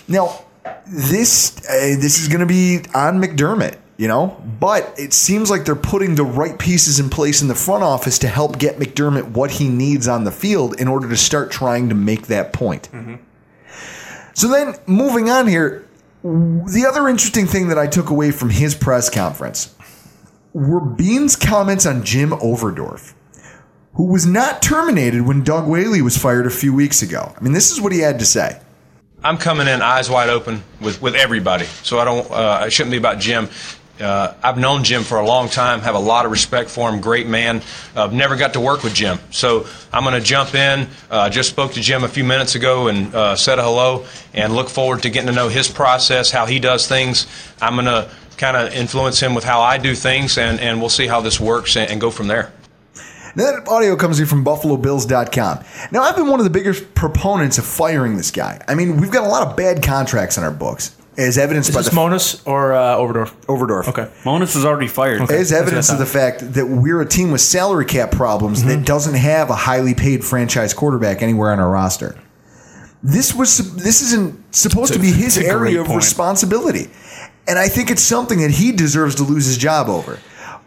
[0.09, 0.45] Now,
[0.87, 5.65] this uh, this is going to be on McDermott, you know, but it seems like
[5.65, 9.31] they're putting the right pieces in place in the front office to help get McDermott
[9.31, 12.89] what he needs on the field in order to start trying to make that point.
[14.35, 15.87] So then, moving on here,
[16.23, 19.75] the other interesting thing that I took away from his press conference
[20.53, 23.15] were Beane's comments on Jim Overdorf,
[23.95, 27.33] who was not terminated when Doug Whaley was fired a few weeks ago.
[27.37, 28.61] I mean, this is what he had to say.
[29.23, 32.31] I'm coming in eyes wide open with, with everybody, so I don't.
[32.31, 33.49] Uh, it shouldn't be about Jim.
[34.01, 37.01] Uh, I've known Jim for a long time, have a lot of respect for him,
[37.01, 37.57] great man.
[37.95, 40.89] I've uh, never got to work with Jim, so I'm going to jump in.
[41.11, 44.55] Uh, just spoke to Jim a few minutes ago and uh, said a hello, and
[44.55, 47.27] look forward to getting to know his process, how he does things.
[47.61, 50.89] I'm going to kind of influence him with how I do things, and, and we'll
[50.89, 52.53] see how this works and, and go from there.
[53.37, 55.65] Now, that audio comes in from BuffaloBills.com.
[55.93, 58.61] Now, I've been one of the biggest proponents of firing this guy.
[58.67, 61.75] I mean, we've got a lot of bad contracts on our books, as evidenced Is
[61.75, 63.35] by this the Monos or uh, Overdorf?
[63.47, 63.89] Overdorf.
[63.89, 64.11] Okay.
[64.25, 65.23] Monos is already fired.
[65.31, 68.69] As evidence of the fact that we're a team with salary cap problems Mm-hmm.
[68.81, 72.19] that doesn't have a highly paid franchise quarterback anywhere on our roster.
[73.03, 75.97] This was this isn't supposed It's to be his it's a great area of point.
[75.97, 76.91] responsibility,
[77.49, 80.19] and I think it's something that he deserves to lose his job over.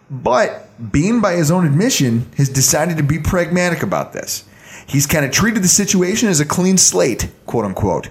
[0.10, 4.46] But Beane, by his own admission, has decided to be pragmatic about this.
[4.88, 8.10] He's kind of treated the situation as a clean slate, quote unquote.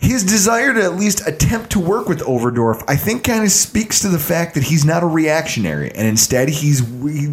[0.00, 4.00] His desire to at least attempt to work with Overdorf, I think, kind of speaks
[4.00, 6.80] to the fact that he's not a reactionary, and instead he's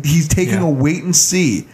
[0.05, 1.67] he's taking a wait and see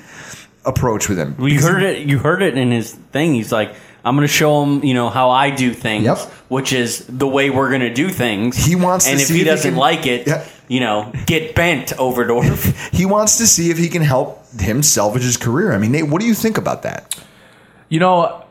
[0.65, 1.35] approach with him.
[1.37, 2.07] Well, you heard it.
[2.07, 3.33] You heard it in his thing.
[3.33, 3.73] He's like,
[4.05, 7.49] "I'm going to show him, you know, how I do things, which is the way
[7.49, 9.71] we're going to do things." He wants, and to if see he if he doesn't
[9.71, 10.27] can- like it,
[10.67, 12.71] you know, get bent, Overdorf.
[12.93, 15.73] He wants to see if he can help him salvage his career.
[15.73, 17.17] I mean, Nate, what do you think about that?
[17.89, 18.42] You know,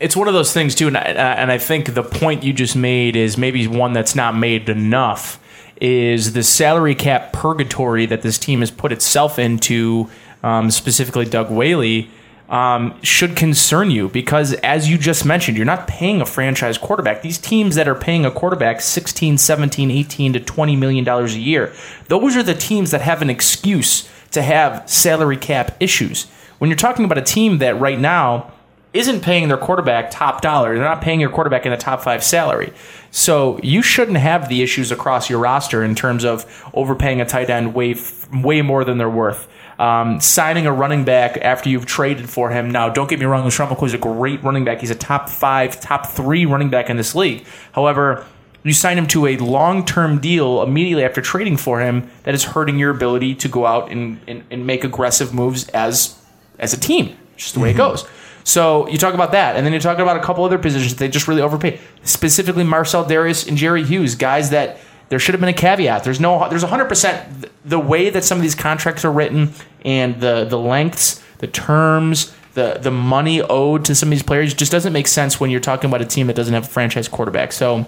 [0.00, 2.76] it's one of those things too, and I, and I think the point you just
[2.76, 5.40] made is maybe one that's not made enough.
[5.80, 10.08] Is the salary cap purgatory that this team has put itself into,
[10.42, 12.10] um, specifically Doug Whaley,
[12.48, 17.22] um, should concern you because, as you just mentioned, you're not paying a franchise quarterback.
[17.22, 21.40] These teams that are paying a quarterback 16, 17, 18 to 20 million dollars a
[21.40, 21.72] year,
[22.08, 26.26] those are the teams that have an excuse to have salary cap issues.
[26.58, 28.52] When you're talking about a team that right now
[28.94, 30.74] isn't paying their quarterback top dollar.
[30.74, 32.72] They're not paying your quarterback in the top five salary.
[33.10, 37.50] So you shouldn't have the issues across your roster in terms of overpaying a tight
[37.50, 37.96] end way
[38.32, 39.48] way more than they're worth.
[39.78, 42.70] Um, signing a running back after you've traded for him.
[42.70, 44.78] Now, don't get me wrong, LeSean is a great running back.
[44.78, 47.44] He's a top five, top three running back in this league.
[47.72, 48.24] However,
[48.62, 52.44] you sign him to a long term deal immediately after trading for him that is
[52.44, 56.20] hurting your ability to go out and, and, and make aggressive moves as
[56.60, 57.16] as a team.
[57.36, 58.06] Just the way it goes.
[58.44, 61.08] So you talk about that, and then you talk about a couple other positions they
[61.08, 61.80] just really overpaid.
[62.02, 64.78] Specifically, Marcell Dareus and Jerry Hughes, guys that
[65.08, 66.04] there should have been a caveat.
[66.04, 69.52] There's no, there's 100 percent the way that some of these contracts are written
[69.84, 74.54] and the the lengths, the terms, the the money owed to some of these players
[74.54, 77.08] just doesn't make sense when you're talking about a team that doesn't have a franchise
[77.08, 77.52] quarterback.
[77.52, 77.86] So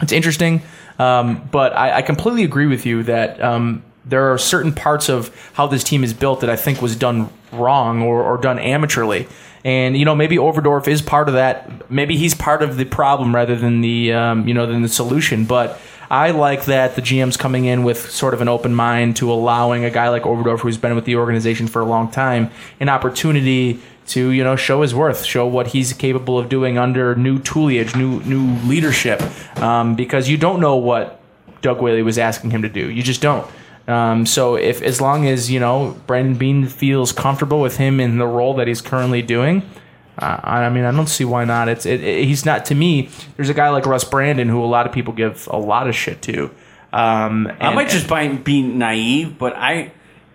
[0.00, 0.62] it's interesting,
[0.98, 5.34] um, but I, I completely agree with you that um, there are certain parts of
[5.54, 9.28] how this team is built that I think was done wrong or, or done amateurly.
[9.64, 11.90] And you know maybe Overdorf is part of that.
[11.90, 15.44] Maybe he's part of the problem rather than the um, you know than the solution.
[15.44, 15.78] But
[16.10, 19.84] I like that the GM's coming in with sort of an open mind to allowing
[19.84, 22.50] a guy like Overdorf, who's been with the organization for a long time,
[22.80, 27.14] an opportunity to you know show his worth, show what he's capable of doing under
[27.14, 29.22] new tutelage, new new leadership.
[29.58, 31.20] Um, because you don't know what
[31.62, 32.90] Doug Whaley was asking him to do.
[32.90, 33.46] You just don't.
[33.90, 38.18] Um, so if as long as you know Brandon Beane feels comfortable with him in
[38.18, 39.62] the role that he's currently doing,
[40.18, 41.68] uh, I mean I don't see why not.
[41.68, 43.08] It's it, it- he's not to me.
[43.36, 45.94] There's a guy like Russ Brandon who a lot of people give a lot of
[45.96, 46.50] shit to.
[46.92, 49.92] Um, I might just by be naive, but I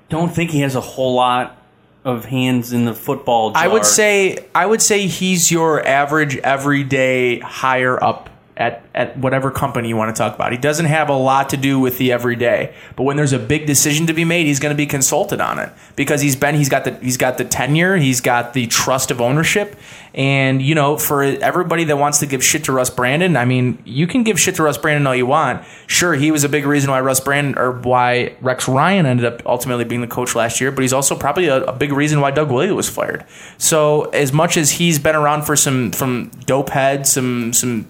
[0.10, 1.58] don't think he has a whole lot
[2.06, 3.52] of hands in the football.
[3.52, 3.64] Jar.
[3.64, 9.52] I would say I would say he's your average everyday higher up at, at whatever
[9.52, 10.52] company you want to talk about.
[10.52, 13.66] He doesn't have a lot to do with the everyday, but when there's a big
[13.66, 16.70] decision to be made, he's going to be consulted on it because he's been he's
[16.70, 19.76] got the he's got the tenure, he's got the trust of ownership,
[20.14, 23.82] and you know for everybody that wants to give shit to Russ Brandon, I mean
[23.84, 25.66] you can give shit to Russ Brandon all you want.
[25.88, 29.46] Sure, he was a big reason why Russ Brandon or why Rex Ryan ended up
[29.46, 32.32] ultimately being the coach last year, but he's also probably a, a big reason why
[32.32, 33.26] Doug Whaley was fired.
[33.58, 37.86] So as much as he's been around for some from dope heads, some some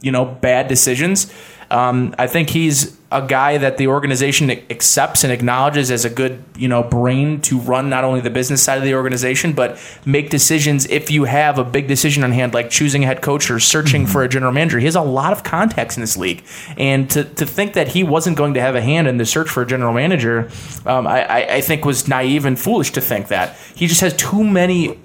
[0.00, 1.32] you know bad decisions.
[1.70, 6.42] Um, I think he's a guy that the organization accepts and acknowledges as a good,
[6.56, 10.30] you know, brain to run not only the business side of the organization, but make
[10.30, 13.58] decisions if you have a big decision on hand, like choosing a head coach or
[13.58, 14.78] searching for a general manager.
[14.78, 16.44] He has a lot of contacts in this league,
[16.76, 19.48] and to, to think that he wasn't going to have a hand in the search
[19.48, 20.48] for a general manager,
[20.86, 23.56] um, I, I, I think was naive and foolish to think that.
[23.74, 24.98] He just has too many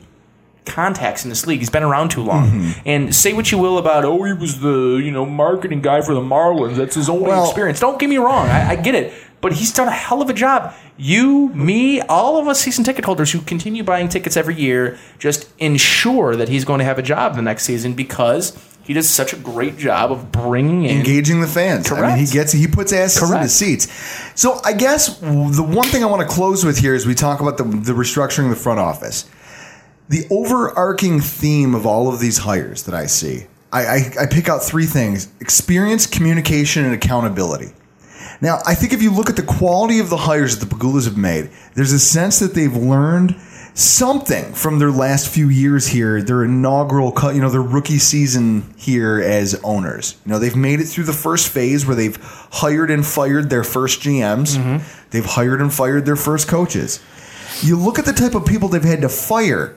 [0.66, 1.59] contacts in this league.
[1.59, 2.47] He's been around too long.
[2.49, 2.82] Mm-hmm.
[2.86, 6.13] And say what you will about, oh, he was the you know marketing guy for
[6.13, 6.76] the Marlins.
[6.76, 7.80] That's his only Well- experience.
[7.80, 8.47] Don't get me wrong.
[8.47, 9.13] I, I get it.
[9.41, 10.74] But he's done a hell of a job.
[10.97, 15.47] You, me, all of us season ticket holders who continue buying tickets every year just
[15.59, 19.34] ensure that he's going to have a job the next season because he does such
[19.34, 21.91] a great job of bringing in engaging the fans.
[21.91, 23.88] I mean, he gets he puts asses in the seats.
[24.39, 27.39] So I guess the one thing I want to close with here is we talk
[27.39, 29.30] about the the restructuring of the front office.
[30.10, 34.49] The overarching theme of all of these hires that I see, I, I, I pick
[34.49, 37.74] out three things: experience, communication, and accountability.
[38.41, 41.06] Now, I think if you look at the quality of the hires that the Pegulas
[41.06, 43.36] have made, there's a sense that they've learned
[43.76, 49.20] something from their last few years here, their inaugural, you know, their rookie season here
[49.22, 50.16] as owners.
[50.26, 52.18] You know, they've made it through the first phase where they've
[52.51, 54.58] hired and fired their first GMs.
[54.58, 55.10] Mm-hmm.
[55.12, 57.01] They've hired and fired their first coaches.
[57.62, 59.76] You look at the type of people they've had to fire,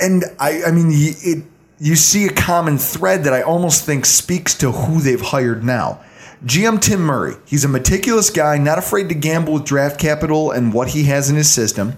[0.00, 1.44] and I, I mean, it
[1.80, 6.00] you see a common thread that I almost think speaks to who they've hired now.
[6.44, 10.72] GM Tim Murray, he's a meticulous guy, not afraid to gamble with draft capital and
[10.72, 11.96] what he has in his system.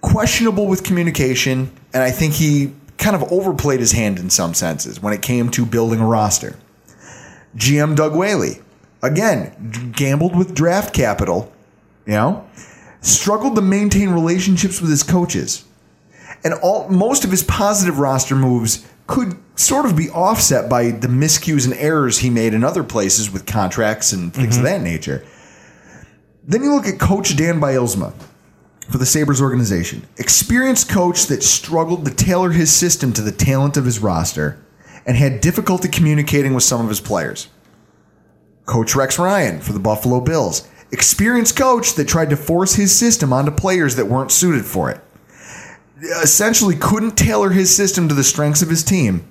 [0.00, 5.02] Questionable with communication, and I think he kind of overplayed his hand in some senses
[5.02, 6.56] when it came to building a roster.
[7.56, 8.60] GM Doug Whaley,
[9.02, 11.52] again, gambled with draft capital,
[12.06, 12.46] you know,
[13.00, 15.64] struggled to maintain relationships with his coaches.
[16.44, 21.08] And all most of his positive roster moves could sort of be offset by the
[21.08, 24.72] miscues and errors he made in other places with contracts and things of mm-hmm.
[24.72, 25.24] that nature.
[26.44, 28.14] Then you look at Coach Dan Bylsma
[28.88, 30.06] for the Sabres organization.
[30.16, 34.64] Experienced coach that struggled to tailor his system to the talent of his roster
[35.06, 37.48] and had difficulty communicating with some of his players.
[38.66, 40.68] Coach Rex Ryan for the Buffalo Bills.
[40.92, 45.00] Experienced coach that tried to force his system onto players that weren't suited for it.
[46.00, 49.26] Essentially couldn't tailor his system to the strengths of his team.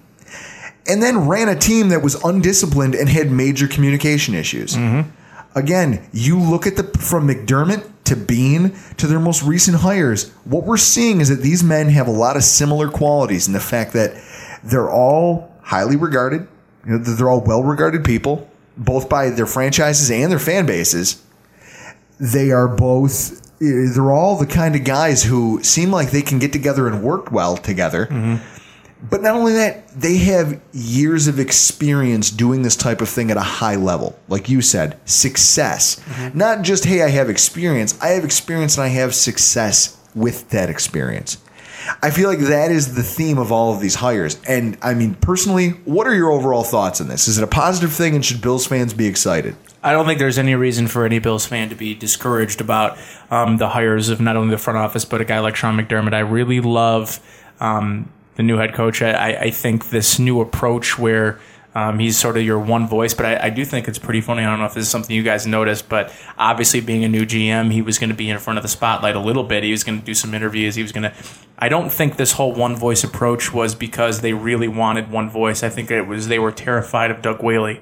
[0.87, 4.75] And then ran a team that was undisciplined and had major communication issues.
[4.75, 5.09] Mm-hmm.
[5.55, 10.63] Again, you look at the from McDermott to Beane to their most recent hires, what
[10.63, 13.93] we're seeing is that these men have a lot of similar qualities in the fact
[13.93, 14.19] that
[14.63, 16.47] they're all highly regarded,
[16.85, 21.21] you know, they're all well-regarded people, both by their franchises and their fan bases.
[22.19, 26.53] They are both they're all the kind of guys who seem like they can get
[26.53, 28.05] together and work well together.
[28.07, 28.43] Mm-hmm.
[29.01, 33.37] But not only that, they have years of experience doing this type of thing at
[33.37, 34.19] a high level.
[34.27, 35.99] Like you said, success.
[35.99, 36.37] Mm-hmm.
[36.37, 37.97] Not just, hey, I have experience.
[38.01, 41.37] I have experience and I have success with that experience.
[42.03, 44.39] I feel like that is the theme of all of these hires.
[44.47, 47.27] And I mean, personally, what are your overall thoughts on this?
[47.27, 49.55] Is it a positive thing and should Bills fans be excited?
[49.81, 52.97] I don't think there's any reason for any Bills fan to be discouraged about
[53.31, 56.13] um, the hires of not only the front office but a guy like Sean McDermott.
[56.13, 57.19] I really love
[57.59, 59.01] um, the new head coach.
[59.01, 61.39] I, I think this new approach where
[61.79, 64.43] um, he's sort of your one voice, but I, I do think it's pretty funny.
[64.43, 67.25] I don't know if this is something you guys noticed, but obviously being a new
[67.25, 69.63] GM, he was going to be in front of the spotlight a little bit.
[69.63, 70.75] He was going to do some interviews.
[70.75, 71.13] He was going to.
[71.57, 75.63] I don't think this whole one voice approach was because they really wanted one voice.
[75.63, 77.81] I think it was they were terrified of Doug Whaley.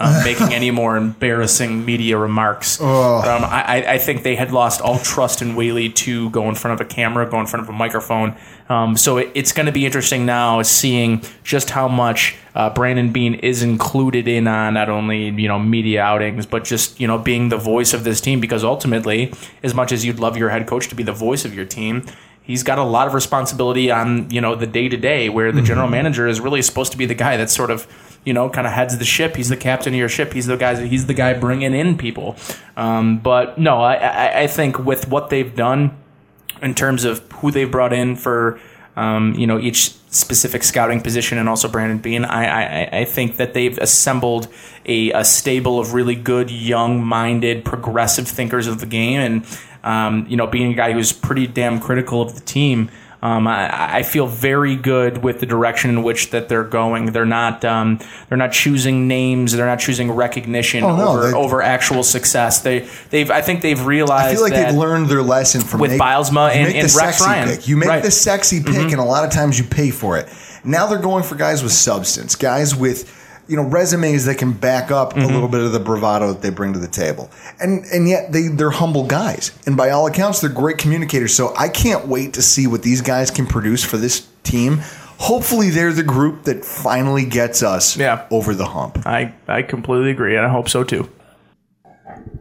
[0.00, 2.80] Um, making any more embarrassing media remarks.
[3.24, 6.54] Um, I, I- I think they had lost all trust in Whaley to go in
[6.54, 8.36] front of a camera, go in front of a microphone.
[8.68, 13.12] Um, so it, it's going to be interesting now seeing just how much uh, Brandon
[13.12, 17.18] Beane is included in on not only you know media outings, but just you know
[17.18, 18.40] being the voice of this team.
[18.40, 21.54] Because ultimately, as much as you'd love your head coach to be the voice of
[21.54, 22.04] your team,
[22.42, 25.62] he's got a lot of responsibility on you know the day to day where the
[25.62, 27.86] general manager is really supposed to be the guy that sort of
[28.24, 29.36] you know kind of heads the ship.
[29.36, 30.32] He's the captain of your ship.
[30.32, 32.36] He's the guy he's the guy bringing in people.
[32.76, 35.96] Um, but no I, I, I think with what they've done
[36.62, 38.60] in terms of who they've brought in for
[38.96, 43.36] um, you know each specific scouting position and also Brandon Beane I, I, I think
[43.36, 44.48] that they've assembled
[44.86, 49.20] a, a stable of really good young minded progressive thinkers of the game.
[49.20, 49.46] And
[49.84, 52.90] um, you know being a guy who's pretty damn critical of the team
[53.20, 57.06] um, I, I feel very good with the direction in which that they're going.
[57.06, 57.98] They're not um,
[58.28, 59.52] they're not choosing names.
[59.52, 62.60] They're not choosing recognition Oh, no, over they- over actual success.
[62.62, 65.90] They they've I think they've realized I feel like they've learned their lesson from with
[65.92, 67.48] make- Bylsma and- and Rex Ryan.
[67.48, 67.66] pick.
[67.66, 68.02] You make Right.
[68.02, 68.92] the sexy pick, Mhm.
[68.92, 70.28] and a lot of times you pay for it.
[70.62, 73.12] Now they're going for guys with substance, guys with
[73.48, 75.20] you know resumes that can back up Mm-hmm.
[75.22, 77.30] a little bit of the bravado that they bring to the table,
[77.60, 81.34] and and yet they they're humble guys, and by all accounts they're great communicators.
[81.34, 84.80] So I can't wait to see what these guys can produce for this team.
[85.18, 87.96] Hopefully, they're the group that finally gets us
[88.30, 89.04] over the hump.
[89.06, 91.08] I I completely agree, and I hope so too.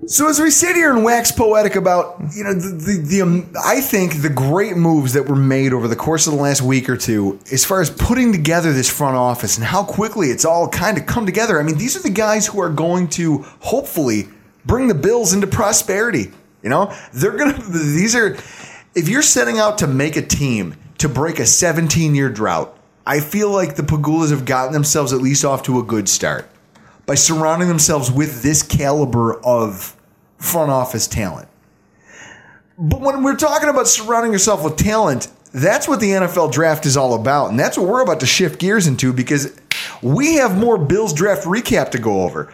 [0.08, 3.52] So as we sit here and wax poetic about, you know, the, the, the um,
[3.62, 6.88] I think the great moves that were made over the course of the last week
[6.88, 10.70] or two, as far as putting together this front office and how quickly it's all
[10.70, 11.60] kind of come together.
[11.60, 14.30] I mean, these are the guys who are going to hopefully
[14.66, 16.32] bring the Bills into prosperity.
[16.64, 17.62] You know, they're gonna.
[17.70, 18.38] These are.
[18.96, 23.20] If you're setting out to make a team to break a 17 year drought, I
[23.20, 26.50] feel like the Pegulas have gotten themselves at least off to a good start
[27.06, 29.97] by surrounding themselves with this caliber of
[30.38, 31.48] front office talent.
[32.78, 36.96] But when we're talking about surrounding yourself with talent, that's what the NFL draft is
[36.96, 37.50] all about.
[37.50, 39.60] And that's what we're about to shift gears into because
[40.02, 42.54] we have more Bills draft recap to go over.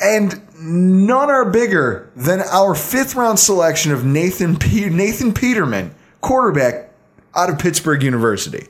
[0.00, 6.90] And none are bigger than our fifth round selection of Nathan, Pe- Nathan Peterman, quarterback
[7.34, 8.66] out of Pittsburgh University.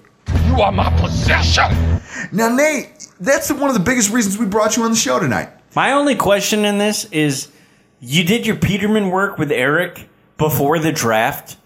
[0.46, 2.00] You are my possession.
[2.32, 5.48] Now, Nate, that's one of the biggest reasons we brought you on the show tonight.
[5.74, 7.48] My only question in this is
[8.00, 11.56] you did your Peterman work with Eric before the draft.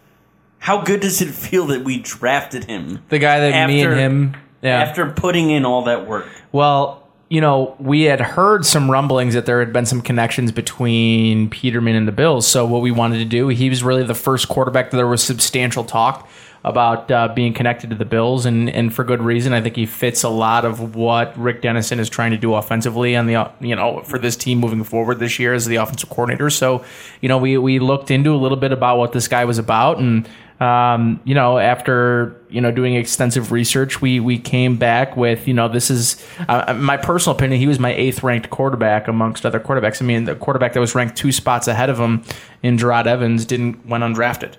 [0.58, 3.02] How good does it feel that we drafted him?
[3.08, 4.80] The guy that me and him Yeah.
[4.80, 6.26] After putting in all that work.
[6.50, 11.50] Well, you know, we had heard some rumblings that there had been some connections between
[11.50, 12.46] Peterman and the Bills.
[12.46, 15.22] So what we wanted to do, he was really the first quarterback that there was
[15.22, 16.28] substantial talk
[16.64, 19.52] about uh, being connected to the Bills, and and for good reason.
[19.52, 23.14] I think he fits a lot of what Rick Dennison is trying to do offensively
[23.16, 26.48] on the you know for this team moving forward this year as the offensive coordinator.
[26.50, 26.84] So
[27.20, 29.98] you know we we looked into a little bit about what this guy was about
[29.98, 30.28] and.
[30.60, 35.52] Um, you know, after you know doing extensive research, we we came back with you
[35.52, 37.60] know this is uh, my personal opinion.
[37.60, 40.00] He was my eighth ranked quarterback amongst other quarterbacks.
[40.00, 42.22] I mean, the quarterback that was ranked two spots ahead of him
[42.62, 44.54] in Jerod Evans didn't went undrafted.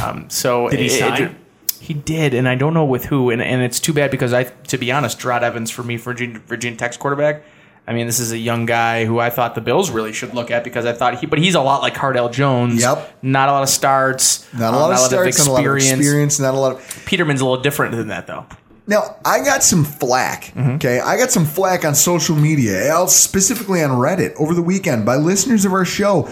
[0.00, 1.36] Um, so Did he it- it- sign?
[1.82, 3.30] He did, and I don't know with who.
[3.30, 6.38] And, and it's too bad because I, to be honest, Jerod Evans for me, Virginia,
[6.46, 7.42] Virginia Tech's quarterback.
[7.88, 10.52] I mean, this is a young guy who I thought the Bills really should look
[10.52, 12.80] at because I thought he, but he's a lot like Cardale Jones.
[12.80, 13.18] Yep.
[13.22, 14.46] Not a lot of starts.
[14.54, 17.04] Not a um, lot of starts, not a lot of experience, not a lot of.
[17.04, 18.46] Peterman's a little different than that, though.
[18.86, 20.56] Now, I got some flack.
[20.56, 25.04] Okay, I got some flack on social media, uh, specifically on Reddit over the weekend
[25.04, 26.30] by listeners of our show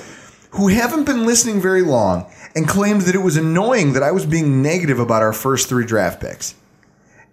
[0.50, 4.26] who haven't been listening very long and claimed that it was annoying that I was
[4.26, 6.54] being negative about our first three draft picks.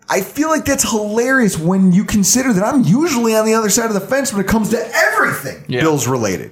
[0.09, 3.87] I feel like that's hilarious when you consider that I'm usually on the other side
[3.87, 6.51] of the fence when it comes to everything Bills related.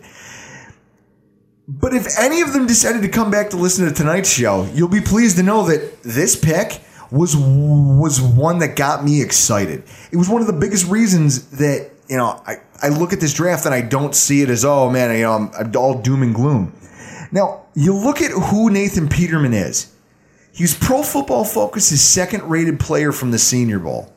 [1.67, 4.87] But if any of them decided to come back to listen to tonight's show, you'll
[4.87, 9.83] be pleased to know that this pick was was one that got me excited.
[10.11, 13.33] It was one of the biggest reasons that you know I, I look at this
[13.33, 16.21] draft and I don't see it as oh man you know I'm, I'm all doom
[16.21, 16.73] and gloom.
[17.35, 19.91] Now you look at who Nathan Peterman is.
[20.53, 24.13] He's Pro Football Focus's second rated player from the Senior Bowl.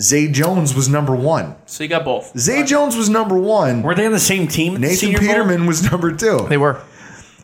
[0.00, 1.54] Zay Jones was number one.
[1.66, 2.36] So you got both.
[2.36, 3.82] Zay Jones was number one.
[3.82, 4.74] Were they on the same team?
[4.80, 5.28] Nathan Senior Bowl?
[5.28, 6.44] Peterman was number two.
[6.48, 6.82] They were.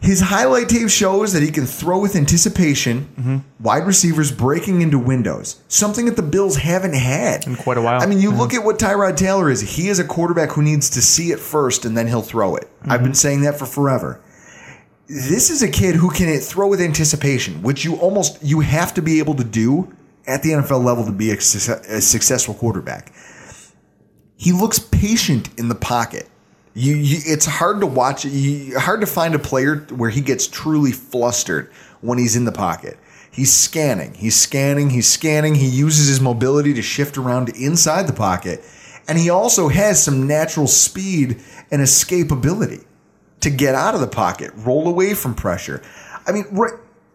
[0.02, 3.36] His highlight tape shows that he can throw with anticipation, Mm-hmm.
[3.62, 8.02] wide receivers breaking into windows, something that the Bills haven't had in quite a while.
[8.02, 9.60] I mean, you look at what Tyrod Taylor is.
[9.76, 12.64] He is a quarterback who needs to see it first and then he'll throw it.
[12.64, 12.90] Mm-hmm.
[12.90, 14.20] I've been saying that for forever.
[15.08, 19.02] This is a kid who can throw with anticipation, which you almost you have to
[19.02, 19.94] be able to do
[20.26, 23.12] at the NFL level to be a, a successful quarterback.
[24.36, 26.28] He looks patient in the pocket.
[26.74, 28.24] You, you it's hard to watch.
[28.24, 32.52] You, hard to find a player where he gets truly flustered when he's in the
[32.52, 32.98] pocket.
[33.30, 34.14] He's scanning.
[34.14, 34.90] He's scanning.
[34.90, 35.56] He's scanning.
[35.56, 38.64] He uses his mobility to shift around inside the pocket,
[39.08, 42.84] and he also has some natural speed and escapability
[43.42, 45.82] to get out of the pocket, roll away from pressure.
[46.26, 46.46] I mean,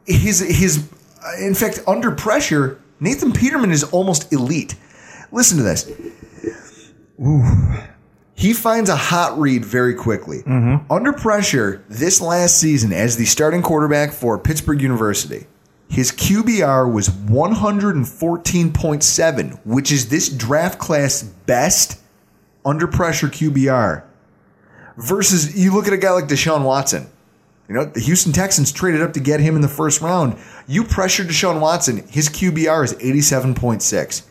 [0.05, 0.87] his his
[1.39, 4.75] in fact under pressure, Nathan Peterman is almost elite.
[5.31, 5.89] Listen to this.
[7.19, 7.43] Ooh.
[8.33, 10.43] He finds a hot read very quickly.
[10.43, 10.91] Mm-hmm.
[10.91, 15.47] Under pressure this last season as the starting quarterback for Pittsburgh University,
[15.89, 21.99] his QBR was 114.7, which is this draft class best
[22.63, 24.03] under pressure QBR.
[24.97, 27.07] Versus you look at a guy like Deshaun Watson.
[27.69, 30.37] You know, the Houston Texans traded up to get him in the first round.
[30.67, 34.23] You pressure Deshaun Watson, his QBR is 87.6.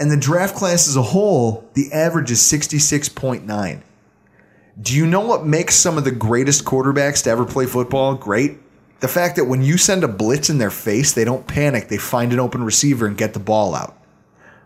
[0.00, 3.82] And the draft class as a whole, the average is 66.9.
[4.80, 8.58] Do you know what makes some of the greatest quarterbacks to ever play football great?
[9.00, 11.88] The fact that when you send a blitz in their face, they don't panic.
[11.88, 13.96] They find an open receiver and get the ball out.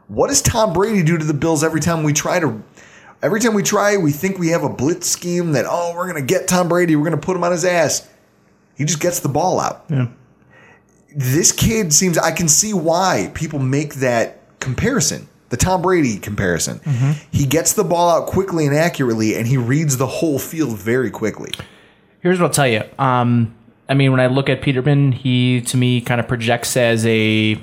[0.09, 2.63] What does Tom Brady do to the Bills every time we try to
[3.23, 6.21] every time we try, we think we have a blitz scheme that oh, we're going
[6.21, 8.09] to get Tom Brady, we're going to put him on his ass.
[8.77, 9.85] He just gets the ball out.
[9.89, 10.09] Yeah.
[11.15, 15.29] This kid seems I can see why people make that comparison.
[15.51, 16.81] The Tom Brady comparison.
[17.31, 21.11] He gets the ball out quickly and accurately and he reads the whole field very
[21.11, 21.53] quickly.
[22.21, 22.83] Here's what I'll tell you.
[22.99, 23.55] Um,
[23.87, 27.61] I mean, when I look at Peterman, he to me kind of projects as a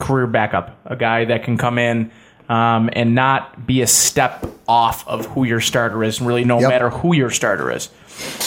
[0.00, 2.10] career backup, a guy that can come in
[2.48, 6.90] um, and not be a step off of who your starter is, really, no matter
[6.90, 7.90] who your starter is.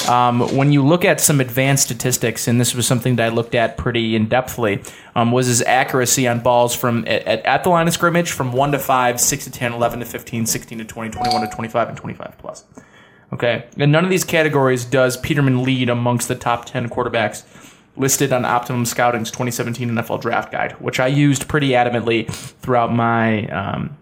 [0.10, 3.56] Um, when you look at some advanced statistics, and this was something that I looked
[3.56, 7.70] at pretty in depthly, um, was his accuracy on balls from at, at, at the
[7.70, 10.86] line of scrimmage from 1 to 5, 6 to 10, 11 to 15, 16 to
[10.86, 12.66] 20, 21 to 25, and 25 plus.
[13.34, 13.66] Okay.
[13.78, 17.44] And none of these categories does Peterman lead amongst the top 10 quarterbacks
[17.96, 23.48] listed on Optimum Scouting's 2017 NFL Draft Guide, which I used pretty adamantly throughout my,
[23.48, 23.98] um,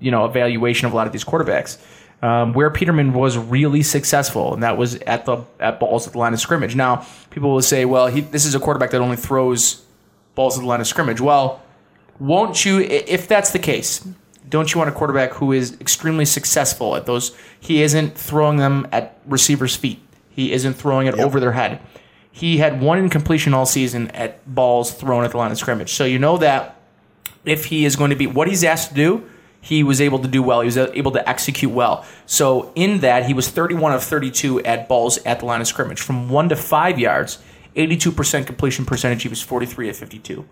[0.00, 1.78] you know, evaluation of a lot of these quarterbacks.
[2.20, 6.18] Um, where Peterman was really successful, and that was at the at balls at the
[6.18, 6.74] line of scrimmage.
[6.74, 9.84] Now, people will say, "Well, he, this is a quarterback that only throws
[10.34, 11.62] balls at the line of scrimmage." Well,
[12.18, 14.04] won't you, if that's the case,
[14.48, 17.36] don't you want a quarterback who is extremely successful at those?
[17.60, 20.00] He isn't throwing them at receivers' feet.
[20.30, 21.80] He isn't throwing it over their head.
[22.38, 25.92] He had one incompletion all season at balls thrown at the line of scrimmage.
[25.92, 26.80] So you know that
[27.44, 29.28] if he is going to be what he's asked to do,
[29.60, 30.60] he was able to do well.
[30.60, 32.06] He was able to execute well.
[32.26, 36.00] So in that, he was 31 of 32 at balls at the line of scrimmage.
[36.00, 37.42] From one to five yards,
[37.74, 39.22] 82% completion percentage.
[39.24, 40.46] He was 43 of 52.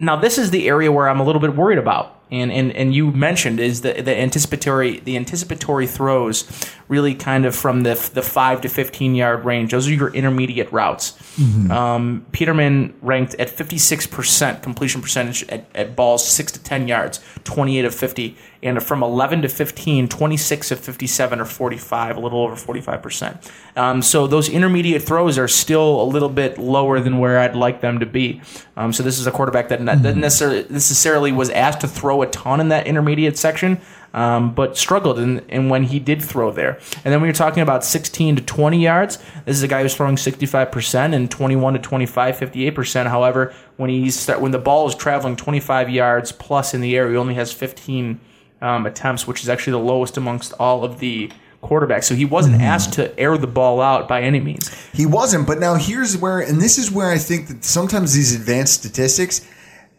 [0.00, 2.94] Now, this is the area where I'm a little bit worried about, and and, and
[2.94, 6.44] you mentioned is the, the anticipatory the anticipatory throws,
[6.88, 9.70] really kind of from the the five to 15 yard range.
[9.70, 11.12] Those are your intermediate routes.
[11.36, 11.70] Mm-hmm.
[11.70, 17.84] Um, Peterman ranked at 56% completion percentage at, at balls six to 10 yards, 28
[17.84, 22.56] of 50, and from 11 to 15, 26 of 57 or 45, a little over
[22.56, 23.50] 45%.
[23.76, 27.82] Um, so those intermediate throws are still a little bit lower than where I'd like
[27.82, 28.40] them to be.
[28.76, 32.22] Um, so this is a quarterback that not, that necessarily, necessarily was asked to throw
[32.22, 33.80] a ton in that intermediate section.
[34.14, 36.78] Um, but struggled in, in when he did throw there.
[37.04, 39.96] And then when you're talking about 16 to 20 yards, this is a guy who's
[39.96, 43.06] throwing 65% and 21 to 25, 58%.
[43.08, 47.10] However, when he's start, when the ball is traveling 25 yards plus in the air,
[47.10, 48.20] he only has 15
[48.64, 51.30] um, attempts, which is actually the lowest amongst all of the
[51.62, 52.04] quarterbacks.
[52.04, 52.64] So he wasn't mm-hmm.
[52.64, 54.72] asked to air the ball out by any means.
[54.92, 58.34] He wasn't, but now here's where, and this is where I think that sometimes these
[58.34, 59.46] advanced statistics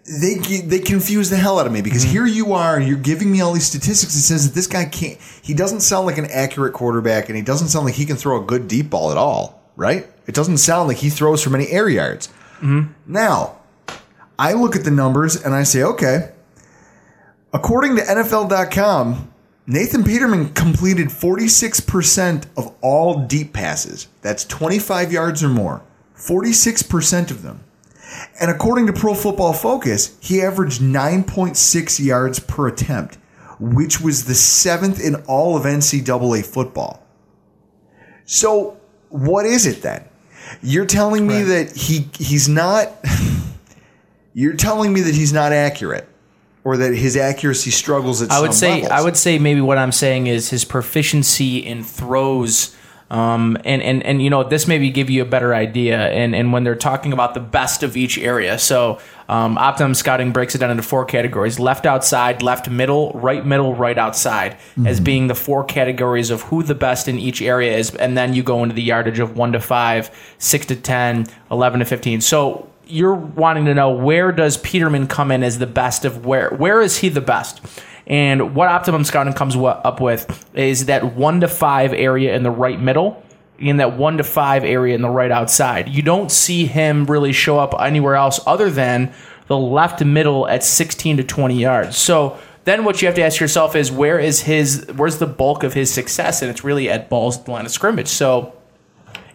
[0.08, 2.12] they they confuse the hell out of me because mm-hmm.
[2.12, 4.16] here you are, and you're giving me all these statistics.
[4.16, 5.20] It says that this guy can't.
[5.42, 8.42] He doesn't sound like an accurate quarterback, and he doesn't sound like he can throw
[8.42, 9.64] a good deep ball at all.
[9.76, 10.06] Right?
[10.28, 12.28] It doesn't sound like he throws for many air yards.
[12.58, 12.94] Mm-hmm.
[13.08, 13.58] Now,
[14.38, 16.32] I look at the numbers and I say, okay.
[17.56, 19.32] According to NFL.com,
[19.66, 24.10] Nathan Peterman completed 46% of all deep passes.
[24.22, 25.82] That's 25 yards or more.
[26.18, 27.64] 46% of them.
[28.42, 33.16] And according to Pro Football Focus, he averaged 9.6 yards per attempt,
[33.58, 37.08] which was the seventh in all of NCAA football.
[38.26, 38.78] So,
[39.08, 40.04] what is it then?
[40.62, 42.92] You're telling me that he he's not
[44.34, 46.10] you're telling me that he's not accurate
[46.66, 48.92] or that his accuracy struggles at I would some say levels.
[48.92, 52.76] I would say maybe what I'm saying is his proficiency in throws.
[53.12, 56.52] Um, and, and, and you know this maybe give you a better idea and, and
[56.52, 59.00] when they're talking about the best of each area so
[59.30, 63.76] um, optimum scouting breaks it down into four categories left outside left middle right middle
[63.76, 64.58] right outside
[64.88, 68.34] as being the four categories of who the best in each area is and then
[68.34, 72.22] you go into the yardage of 1 to 5 6 to 10 11 to 15
[72.22, 76.50] so you're wanting to know where does peterman come in as the best of where
[76.52, 77.62] where is he the best
[78.08, 82.52] and what Optimum Scouting comes up with is that one to five area in the
[82.52, 83.24] right middle,
[83.58, 85.90] in that one to five area in the right outside.
[85.90, 89.14] You don't see him really show up anywhere else other than
[89.48, 91.98] the left middle at 16 to 20 yards.
[91.98, 95.64] So then what you have to ask yourself is where is his where's the bulk
[95.64, 96.42] of his success?
[96.42, 98.08] And it's really at balls at the line of scrimmage.
[98.08, 98.54] So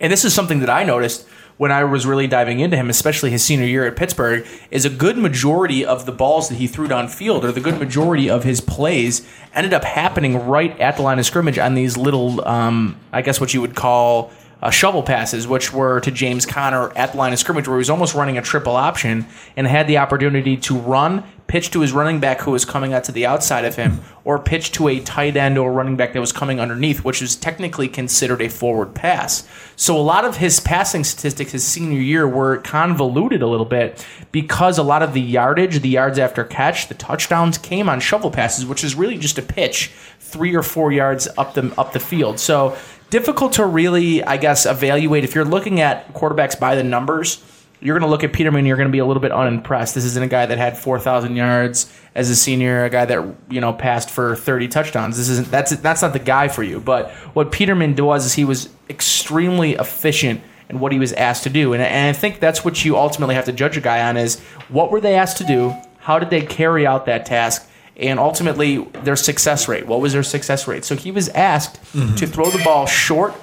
[0.00, 1.26] and this is something that I noticed
[1.60, 4.88] when I was really diving into him, especially his senior year at Pittsburgh, is a
[4.88, 8.62] good majority of the balls that he threw downfield, or the good majority of his
[8.62, 13.20] plays, ended up happening right at the line of scrimmage on these little, um, I
[13.20, 14.32] guess what you would call
[14.62, 17.80] uh, shovel passes, which were to James Conner at the line of scrimmage, where he
[17.80, 21.92] was almost running a triple option and had the opportunity to run, pitch to his
[21.92, 25.00] running back who was coming out to the outside of him, or pitch to a
[25.00, 28.94] tight end or running back that was coming underneath, which is technically considered a forward
[28.94, 29.48] pass.
[29.74, 34.06] So a lot of his passing statistics his senior year were convoluted a little bit
[34.30, 38.30] because a lot of the yardage, the yards after catch, the touchdowns came on shovel
[38.30, 39.90] passes, which is really just a pitch
[40.20, 42.38] three or four yards up the up the field.
[42.38, 42.76] So
[43.10, 47.42] difficult to really, I guess, evaluate if you're looking at quarterbacks by the numbers
[47.80, 48.66] you're going to look at Peterman.
[48.66, 49.94] You're going to be a little bit unimpressed.
[49.94, 53.60] This isn't a guy that had 4,000 yards as a senior, a guy that you
[53.60, 55.16] know passed for 30 touchdowns.
[55.16, 56.80] This isn't that's that's not the guy for you.
[56.80, 61.50] But what Peterman was is he was extremely efficient in what he was asked to
[61.50, 64.16] do, and, and I think that's what you ultimately have to judge a guy on
[64.16, 64.38] is
[64.68, 68.78] what were they asked to do, how did they carry out that task, and ultimately
[69.04, 69.86] their success rate.
[69.86, 70.84] What was their success rate?
[70.84, 72.14] So he was asked Mm-hmm.
[72.16, 73.34] to throw the ball short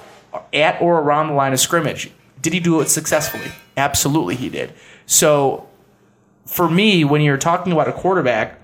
[0.52, 2.10] at or around the line of scrimmage.
[2.40, 3.50] Did he do it successfully?
[3.76, 4.72] Absolutely, he did.
[5.06, 5.66] So,
[6.46, 8.58] for me, when you're talking about a quarterback,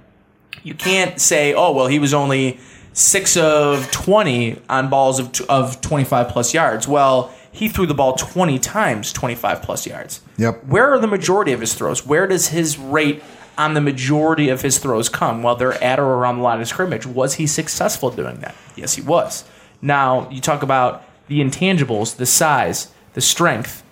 [0.63, 2.59] you can't say, "Oh, well, he was only
[2.93, 8.15] six of twenty on balls of of 25 plus yards." Well, he threw the ball
[8.15, 10.21] 20 times, 25 plus yards.
[10.39, 10.65] Yep.
[10.67, 12.05] Where are the majority of his throws?
[12.07, 13.23] Where does his rate
[13.57, 15.43] on the majority of his throws come?
[15.43, 17.07] while they're at or around the line of scrimmage.
[17.07, 18.55] Was he successful doing that?
[18.77, 19.45] Yes, he was.
[19.83, 23.83] Now, you talk about the intangibles, the size, the strength,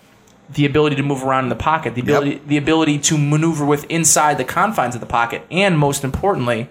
[0.50, 3.84] the ability to move around in the pocket, the ability the ability to maneuver with
[3.84, 6.68] inside the confines of the pocket, and most importantly,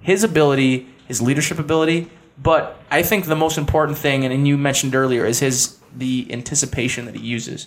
[0.00, 2.10] his ability, his leadership ability.
[2.40, 7.06] But I think the most important thing, and you mentioned earlier, is his the anticipation
[7.06, 7.66] that he uses.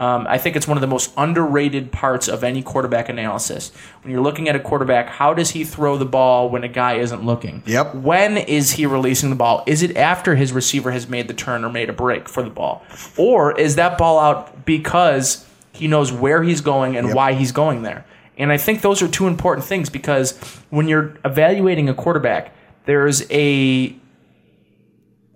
[0.00, 3.70] Um, I think it's one of the most underrated parts of any quarterback analysis.
[4.02, 6.94] When you're looking at a quarterback, how does he throw the ball when a guy
[6.94, 7.62] isn't looking?
[7.66, 7.96] Yep.
[7.96, 9.62] When is he releasing the ball?
[9.66, 12.48] Is it after his receiver has made the turn or made a break for the
[12.48, 12.82] ball?
[13.18, 17.82] Or is that ball out because he knows where he's going and why he's going
[17.82, 18.06] there?
[18.38, 20.32] And I think those are two important things because
[20.70, 22.54] when you're evaluating a quarterback,
[22.86, 23.94] there's a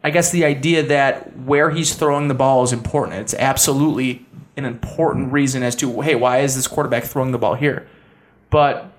[0.02, 3.20] I guess the idea that where he's throwing the ball is important.
[3.20, 4.23] It's absolutely
[4.56, 7.86] an important reason as to hey, why is this quarterback throwing the ball here?
[8.50, 8.92] But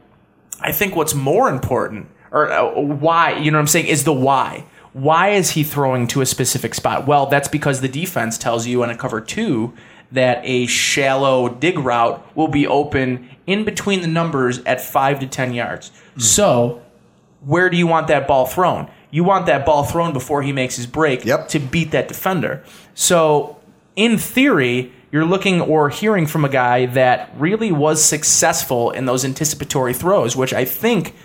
[0.61, 4.13] I think what's more important, or uh, why, you know what I'm saying, is the
[4.13, 4.65] why.
[4.93, 7.05] Why is he throwing to a specific spot?
[7.05, 9.73] Well, that's because the defense tells you in a cover two
[10.11, 15.27] that a shallow dig route will be open in between the numbers at five to
[15.27, 15.91] 10 yards.
[16.17, 16.81] So,
[17.41, 18.89] where do you want that ball thrown?
[19.11, 22.63] You want that ball thrown before he makes his break to beat that defender.
[22.93, 23.59] So,
[23.95, 29.23] in theory, you're looking or hearing from a guy that really was successful in those
[29.23, 31.15] anticipatory throws, which I think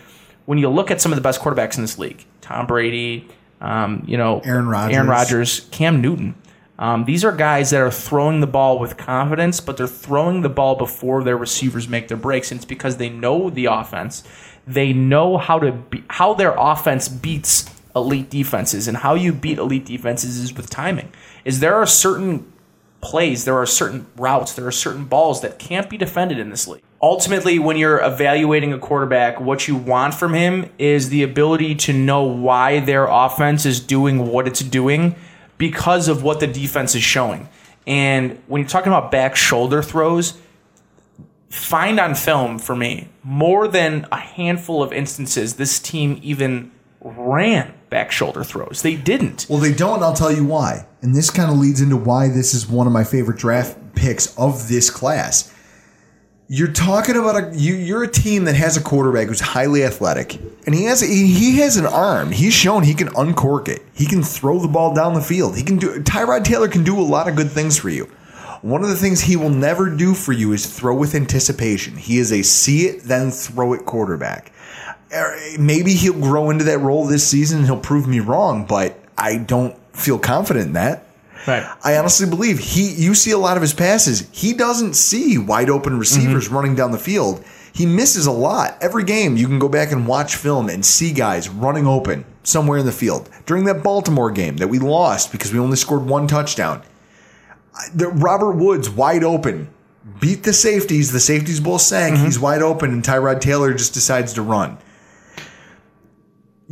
[0.47, 3.26] when you look at some of the best quarterbacks in this league, Tom Brady,
[3.61, 4.95] um, you know, Aaron Rodgers.
[4.95, 6.36] Aaron Rodgers, Cam Newton.
[6.78, 10.49] Um, these are guys that are throwing the ball with confidence, but they're throwing the
[10.49, 14.22] ball before their receivers make their breaks, and it's because they know the offense.
[14.68, 19.59] They know how to be, how their offense beats elite defenses, and how you beat
[19.59, 21.12] elite defenses is with timing.
[21.45, 22.47] Is there are certain
[23.01, 26.68] plays, there are certain routes, there are certain balls that can't be defended in this
[26.68, 26.82] league.
[27.03, 31.92] Ultimately, when you're evaluating a quarterback, what you want from him is the ability to
[31.92, 35.16] know why their offense is doing what it's doing
[35.57, 37.48] because of what the defense is showing.
[37.86, 40.38] And when you're talking about back shoulder throws,
[41.48, 46.70] find on film for me more than a handful of instances this team even
[47.01, 48.82] ran back shoulder throws.
[48.82, 49.46] They didn't.
[49.48, 50.86] Well, they don't, I'll tell you why.
[51.03, 54.36] And this kind of leads into why this is one of my favorite draft picks
[54.38, 55.53] of this class.
[56.53, 60.34] You're talking about a you, you're a team that has a quarterback who's highly athletic,
[60.66, 62.32] and he has he, he has an arm.
[62.32, 63.82] He's shown he can uncork it.
[63.94, 65.57] He can throw the ball down the field.
[65.57, 66.03] He can do.
[66.03, 68.07] Tyrod Taylor can do a lot of good things for you.
[68.62, 71.96] One of the things he will never do for you is throw with anticipation.
[71.96, 74.53] He is a see it then throw it quarterback.
[75.59, 79.37] Maybe he'll grow into that role this season and he'll prove me wrong, but I
[79.39, 81.05] don't feel confident in that.
[81.47, 81.67] Right.
[81.83, 84.29] I honestly believe he you see a lot of his passes.
[84.31, 86.55] He doesn't see wide open receivers Mm-hmm.
[86.55, 87.43] running down the field.
[87.73, 88.77] He misses a lot.
[88.83, 92.79] Every game you can go back and watch film and see guys running open somewhere
[92.79, 93.31] in the field.
[93.47, 96.83] During that Baltimore game that we lost because we only scored one touchdown.
[97.95, 99.69] The Robert Woods wide open.
[100.21, 101.13] Beat the safeties.
[101.13, 102.17] The safeties both sank.
[102.17, 102.25] Mm-hmm.
[102.27, 104.77] He's wide open and Tyrod Taylor just decides to run.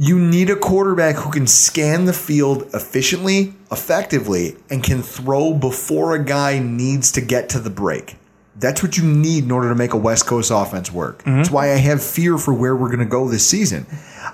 [0.00, 6.14] You need a quarterback who can scan the field efficiently, effectively, and can throw before
[6.14, 8.14] a guy needs to get to the break.
[8.54, 11.18] That's what you need in order to make a West Coast offense work.
[11.24, 11.38] Mm-hmm.
[11.38, 13.86] That's why I have fear for where we're going to go this season.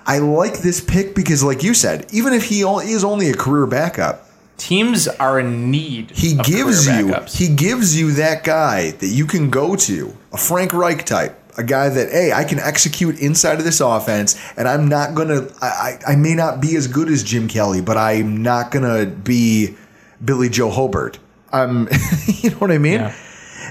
[0.07, 3.67] I like this pick because, like you said, even if he is only a career
[3.67, 6.11] backup, Teams are in need.
[6.11, 7.37] he gives you backups.
[7.37, 11.65] he gives you that guy that you can go to, a Frank Reich type, a
[11.65, 15.49] guy that hey, I can execute inside of this offense, and I'm not gonna.
[15.61, 19.07] I I, I may not be as good as Jim Kelly, but I'm not gonna
[19.07, 19.77] be
[20.25, 21.19] Billy Joe Hobert.
[21.53, 21.89] I'm,
[22.27, 23.13] you know what I mean?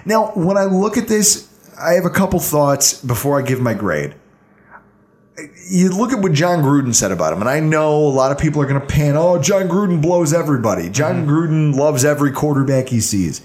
[0.06, 3.74] Now, when I look at this, I have a couple thoughts before I give my
[3.74, 4.16] grade.
[5.70, 8.38] You look at what Jon Gruden said about him, and I know a lot of
[8.38, 10.90] people are going to pan, oh, Jon Gruden blows everybody.
[10.90, 11.30] Jon mm-hmm.
[11.30, 13.42] Gruden loves every quarterback he sees.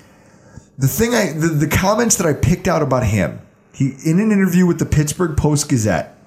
[0.76, 3.40] The thing I, the, the comments that I picked out about him,
[3.78, 6.18] he in an interview with the Pittsburgh Post Gazette,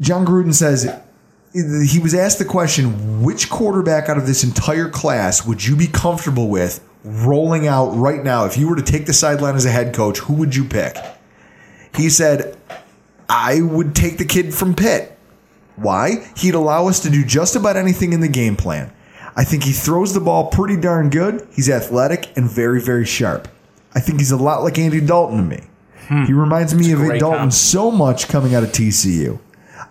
[0.00, 0.90] Jon Gruden says
[1.52, 5.86] he was asked the question, which quarterback out of this entire class would you be
[5.86, 8.46] comfortable with rolling out right now?
[8.46, 10.96] If you were to take the sideline as a head coach, who would you pick?
[11.94, 12.56] He said,
[13.28, 15.16] I would take the kid from Pitt.
[15.76, 16.32] Why?
[16.38, 18.90] He'd allow us to do just about anything in the game plan.
[19.36, 21.46] I think he throws the ball pretty darn good.
[21.52, 23.48] He's athletic and very, very sharp.
[23.94, 25.64] I think he's a lot like Andy Dalton to me.
[26.08, 26.24] Hmm.
[26.24, 27.52] He reminds me of Andy Dalton comp.
[27.52, 29.38] so much coming out of TCU.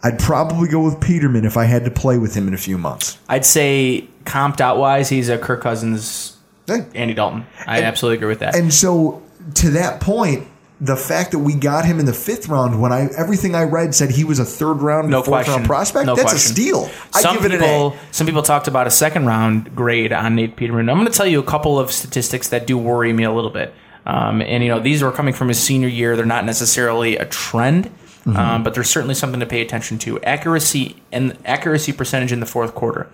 [0.04, 2.78] I'd probably go with Peterman if I had to play with him in a few
[2.78, 3.18] months.
[3.30, 6.38] I'd say comped out wise, he's a Kirk Cousins,
[6.68, 7.46] Andy Dalton.
[7.66, 8.56] I absolutely agree with that.
[8.56, 9.22] And so,
[9.56, 10.48] to that point,
[10.82, 13.96] the fact that we got him in the fifth round, when I everything I read
[13.96, 15.54] said he was a third round, no fourth question.
[15.54, 16.52] round prospect, No that's question.
[16.52, 16.90] a steal.
[17.14, 18.14] I Some give it people, an A.
[18.14, 20.90] some people talked about a second round grade on Nate Peterman.
[20.90, 23.52] I'm going to tell you a couple of statistics that do worry me a little
[23.52, 23.74] bit.
[24.06, 26.16] Um, and you know, these are coming from his senior year.
[26.16, 27.90] They're not necessarily a trend,
[28.26, 28.38] Mm-hmm.
[28.40, 30.18] um, but there's certainly something to pay attention to.
[30.24, 33.10] Accuracy and accuracy percentage in the fourth quarter,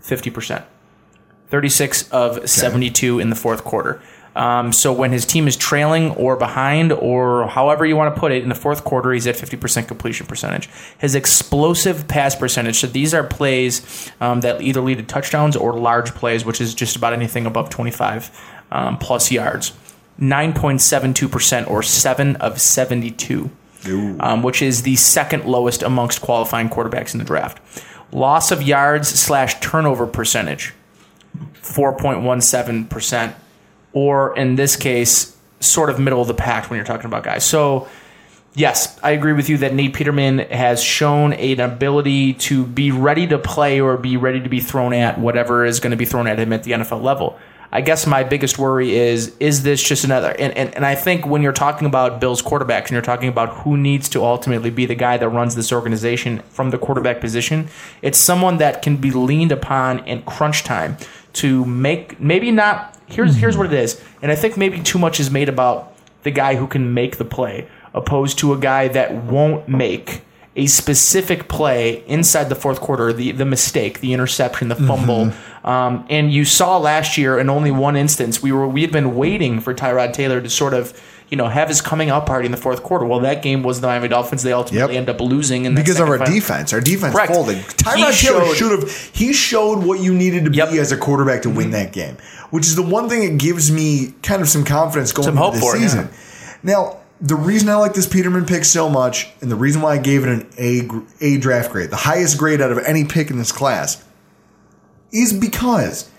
[0.00, 0.64] fifty percent.
[1.50, 4.02] 36 of 72 in the fourth quarter.
[4.36, 8.32] Um, so when his team is trailing or behind, or however you want to put
[8.32, 10.68] it, in the fourth quarter, he's at 50% completion percentage.
[10.98, 15.72] His explosive pass percentage, so these are plays um, that either lead to touchdowns or
[15.72, 18.30] large plays, which is just about anything above 25
[18.70, 19.72] um, plus yards.
[20.20, 23.50] 9.72% or 7 of 72,
[24.20, 27.60] um, which is the second lowest amongst qualifying quarterbacks in the draft.
[28.10, 30.74] Loss of yards slash turnover percentage,
[31.62, 33.34] 4.17%,
[33.92, 37.44] or in this case, sort of middle of the pack when you're talking about guys.
[37.44, 37.88] So,
[38.54, 43.26] yes, I agree with you that Nate Peterman has shown an ability to be ready
[43.26, 46.26] to play or be ready to be thrown at whatever is going to be thrown
[46.26, 47.38] at him at the NFL level.
[47.70, 51.26] I guess my biggest worry is is this just another and, and, and I think
[51.26, 54.86] when you're talking about Bills quarterbacks and you're talking about who needs to ultimately be
[54.86, 57.68] the guy that runs this organization from the quarterback position,
[58.00, 60.96] it's someone that can be leaned upon in crunch time
[61.34, 64.00] to make maybe not here's here's what it is.
[64.22, 67.24] And I think maybe too much is made about the guy who can make the
[67.24, 70.22] play opposed to a guy that won't make
[70.58, 75.32] a specific play inside the fourth quarter, the the mistake, the interception, the fumble.
[75.64, 79.14] Um, and you saw last year in only one instance, we were we had been
[79.14, 80.92] waiting for Tyrod Taylor to sort of
[81.30, 83.04] you know have his coming out party in the fourth quarter.
[83.06, 84.42] Well, that game was the Miami Dolphins.
[84.42, 86.34] They ultimately end up losing in because of our final.
[86.34, 86.72] defense.
[86.72, 87.32] Our defense Correct.
[87.32, 87.58] folded.
[87.58, 88.90] He Tyrod Taylor should have.
[89.12, 92.16] He showed what you needed to be as a quarterback to win that game,
[92.50, 95.52] which is the one thing that gives me kind of some confidence going Some into
[95.56, 96.08] the for it, season.
[96.64, 99.98] Now, the reason I like this Peterman pick so much, and the reason why I
[99.98, 100.88] gave it an A
[101.20, 104.04] A draft grade, the highest grade out of any pick in this class,
[105.12, 106.10] is because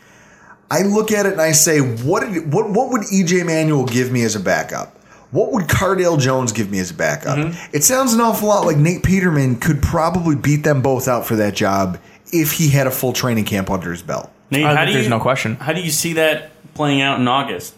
[0.69, 4.11] I look at it and I say, what did, what what would EJ Manuel give
[4.11, 4.95] me as a backup?
[5.31, 7.38] What would Cardale Jones give me as a backup?
[7.38, 7.76] Mm-hmm.
[7.76, 11.35] It sounds an awful lot like Nate Peterman could probably beat them both out for
[11.35, 11.99] that job
[12.34, 14.31] if he had a full training camp under his belt.
[14.51, 15.55] Nate, how think do there's no question.
[15.55, 17.76] How do you see that playing out in August?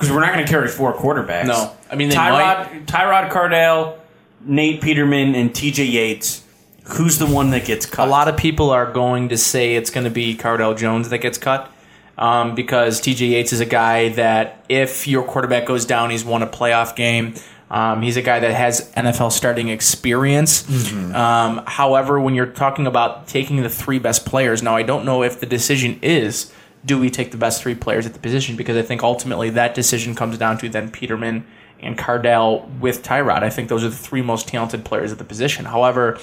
[0.00, 1.46] Because we're not going to carry four quarterbacks.
[1.46, 1.76] No.
[1.90, 3.98] I mean, they Tyrod, Tyrod Cardale,
[4.40, 5.84] Nate Peterman, and T.J.
[5.84, 6.42] Yates.
[6.84, 8.08] Who's the one that gets cut?
[8.08, 11.18] A lot of people are going to say it's going to be Cardale Jones that
[11.18, 11.70] gets cut
[12.16, 16.42] um, because TJ Yates is a guy that if your quarterback goes down, he's won
[16.42, 17.34] a playoff game.
[17.70, 20.68] Um, he's a guy that has NFL starting experience.
[21.14, 25.22] Um, however, when you're talking about taking the three best players, now I don't know
[25.22, 26.52] if the decision is
[26.84, 29.74] do we take the best three players at the position because I think ultimately that
[29.74, 31.44] decision comes down to then Peterman
[31.80, 33.42] and Cardale with Tyrod.
[33.42, 35.64] I think those are the three most talented players at the position.
[35.64, 36.18] However,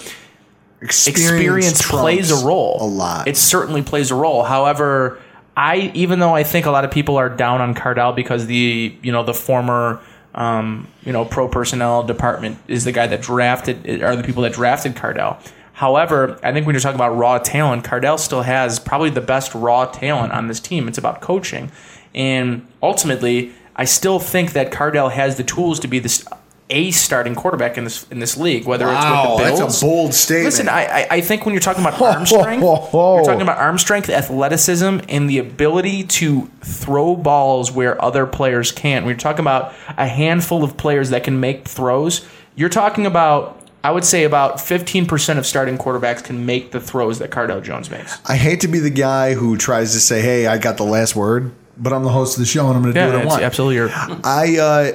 [0.81, 3.27] experience, plays a role a lot.
[3.27, 4.43] It certainly plays a role.
[4.43, 5.19] However,
[5.55, 8.95] I even though I think a lot of people are down on Cardale because the
[9.01, 9.99] you know the former
[10.35, 14.53] um, you know pro personnel department is the guy that drafted are the people that
[14.53, 15.39] drafted Cardale.
[15.77, 19.53] However, I think when you're talking about raw talent, Cardale still has probably the best
[19.53, 20.87] raw talent on this team.
[20.87, 21.71] It's about coaching,
[22.15, 26.27] and ultimately, I still think that Cardale has the tools to be this
[26.71, 28.65] a starting quarterback in this in this league.
[28.65, 30.45] Whether Wow, it's with the that's a bold statement.
[30.45, 33.77] Listen, I, I I think when you're talking about arm strength, you're talking about arm
[33.77, 39.05] strength, athleticism, and the ability to throw balls where other players can't.
[39.05, 42.25] When you're talking about a handful of players that can make throws,
[42.55, 43.53] you're talking about.
[43.87, 47.89] I would say about 15% of starting quarterbacks can make the throws that Cardale Jones
[47.89, 48.17] makes.
[48.25, 51.15] I hate to be the guy who tries to say, "Hey, I got the last
[51.15, 53.21] word," but I'm the host of the show and I'm going to Yeah, do what
[53.21, 53.43] I want.
[53.43, 53.89] absolutely your-
[54.25, 54.91] I uh,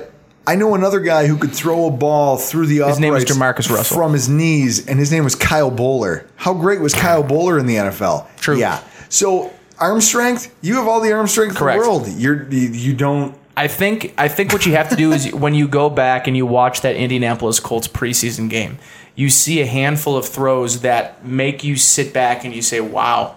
[0.47, 3.39] I know another guy who could throw a ball through the His name is uprights
[3.70, 3.97] Jamarcus Russell.
[3.97, 6.24] from his knees, and his name was Kyle Boller.
[6.36, 8.27] How great was Kyle Boller in the NFL?
[8.40, 8.59] True.
[8.59, 8.81] Yeah.
[9.09, 11.78] So arm strength, you have all the arm strength Correct.
[11.78, 12.09] in the world.
[12.09, 13.35] You're you, you don't.
[13.56, 16.36] I think I think what you have to do is when you go back and
[16.36, 18.78] you watch that Indianapolis Colts preseason game,
[19.14, 23.36] you see a handful of throws that make you sit back and you say, "Wow,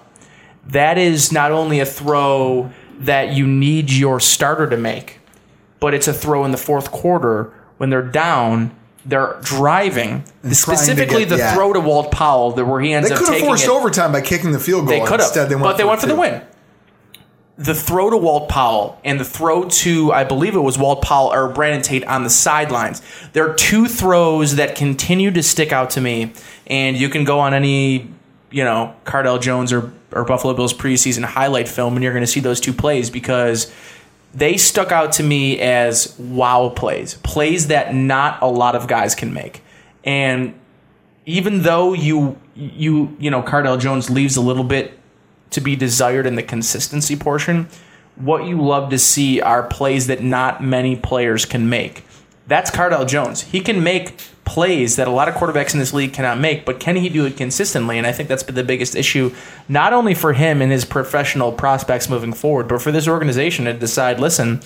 [0.67, 5.19] that is not only a throw that you need your starter to make,
[5.79, 8.71] but it's a throw in the fourth quarter when they're down."
[9.07, 11.53] They're driving specifically get- the yeah.
[11.53, 13.69] throw to Walt Powell, that where he ends They up They could have forced it.
[13.69, 14.99] overtime by kicking the field goal.
[14.99, 16.41] They could have, Instead, they went but they went for the win.
[17.57, 21.31] The throw to Walt Powell and the throw to, I believe it was Walt Powell
[21.31, 23.01] or Brandon Tate on the sidelines.
[23.31, 26.33] There are two throws that continue to stick out to me,
[26.67, 28.09] and you can go on any,
[28.51, 32.31] you know, Cardale Jones or, or Buffalo Bills preseason highlight film, and you're going to
[32.31, 33.71] see those two plays because
[34.33, 39.15] they stuck out to me as wow plays, plays that not a lot of guys
[39.15, 39.63] can make.
[40.03, 40.53] And
[41.25, 44.94] even though you you you know Cardale Jones leaves a little bit
[45.55, 47.67] to be desired in the consistency portion,
[48.15, 52.05] what you love to see are plays that not many players can make.
[52.47, 53.41] That's Cardale Jones.
[53.41, 56.79] He can make plays that a lot of quarterbacks in this league cannot make, but
[56.79, 57.97] can he do it consistently?
[57.97, 59.33] And I think that's been the biggest issue,
[59.67, 63.73] not only for him and his professional prospects moving forward, but for this organization to
[63.73, 64.61] decide, listen,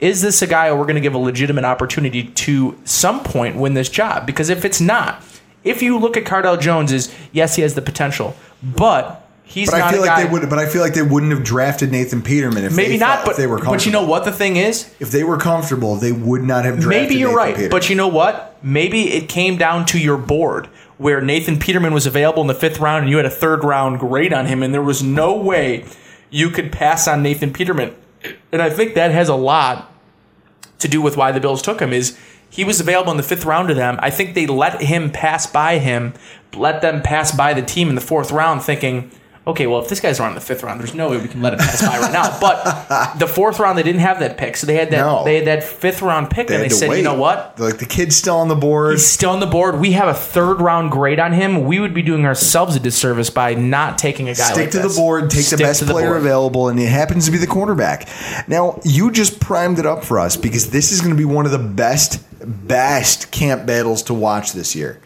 [0.00, 3.74] is this a guy we're going to give a legitimate opportunity to some point win
[3.74, 4.26] this job?
[4.26, 5.22] Because if it's not,
[5.62, 9.78] if you look at Cardale Jones, is yes, he has the potential, but he's but
[9.78, 10.48] not I feel a like they would.
[10.48, 13.32] But I feel like they wouldn't have drafted Nathan Peterman if maybe they not, but
[13.32, 13.74] if they were comfortable.
[13.76, 16.78] but you know what the thing is, if they were comfortable, they would not have
[16.78, 17.02] drafted.
[17.02, 17.70] Maybe you're Nathan right, Peterman.
[17.70, 18.56] but you know what?
[18.62, 20.66] Maybe it came down to your board
[20.98, 23.98] where Nathan Peterman was available in the fifth round and you had a third round
[23.98, 25.84] grade on him, and there was no way
[26.30, 27.94] you could pass on Nathan Peterman.
[28.52, 29.92] And I think that has a lot
[30.78, 31.92] to do with why the Bills took him.
[31.92, 32.18] Is
[32.50, 33.98] he was available in the fifth round to them?
[34.00, 36.14] I think they let him pass by him,
[36.54, 39.10] let them pass by the team in the fourth round, thinking.
[39.46, 41.54] Okay, well, if this guy's around the fifth round, there's no way we can let
[41.54, 42.38] him pass by right now.
[42.40, 44.98] But the fourth round, they didn't have that pick, so they had that.
[44.98, 45.24] No.
[45.24, 47.58] They had that fifth round pick, They and they said, "You know what?
[47.58, 48.92] Like the kid's still on the board.
[48.92, 49.80] He's still on the board.
[49.80, 51.64] We have a third round grade on him.
[51.64, 54.78] We would be doing ourselves a disservice by not taking a guy Stick like to
[54.80, 54.94] this.
[54.94, 56.18] the board, take Stick the best the player board.
[56.18, 58.08] available, and it happens to be the quarterback.
[58.46, 61.46] Now, you just primed it up for us because this is going to be one
[61.46, 62.22] of the best,
[62.68, 65.00] best camp battles to watch this year.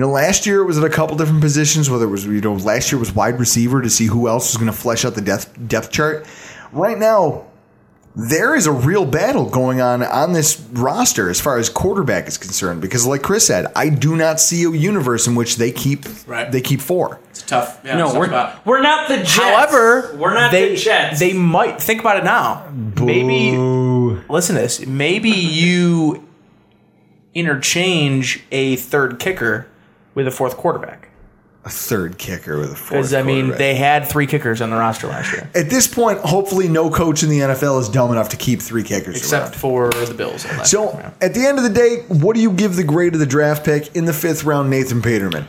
[0.00, 2.40] You know, last year it was at a couple different positions, whether it was, you
[2.40, 5.14] know, last year was wide receiver to see who else was going to flesh out
[5.14, 6.26] the depth, depth chart.
[6.72, 7.44] Right now,
[8.16, 12.38] there is a real battle going on on this roster as far as quarterback is
[12.38, 16.04] concerned because like Chris said, I do not see a universe in which they keep
[16.04, 17.20] they keep four.
[17.28, 17.78] It's tough.
[17.84, 18.66] Yeah, no, it's tough we're spot.
[18.66, 19.34] we're not the Jets.
[19.34, 21.20] However, we're not they, the Jets.
[21.20, 22.72] They might think about it now.
[22.72, 23.54] Maybe
[24.30, 24.86] listen to this.
[24.86, 26.26] Maybe you
[27.34, 29.66] interchange a third kicker
[30.20, 31.08] with a fourth quarterback.
[31.64, 32.90] A third kicker with a fourth.
[32.90, 36.18] Because I mean, they had three kickers on the roster last year, At this point,
[36.20, 39.54] hopefully, no coach in the NFL is dumb enough to keep three kickers except around.
[39.56, 40.46] for the Bills.
[40.64, 40.90] So,
[41.20, 43.62] at the end of the day, what do you give the grade of the draft
[43.64, 45.46] pick in the fifth round, Nathan Peterman?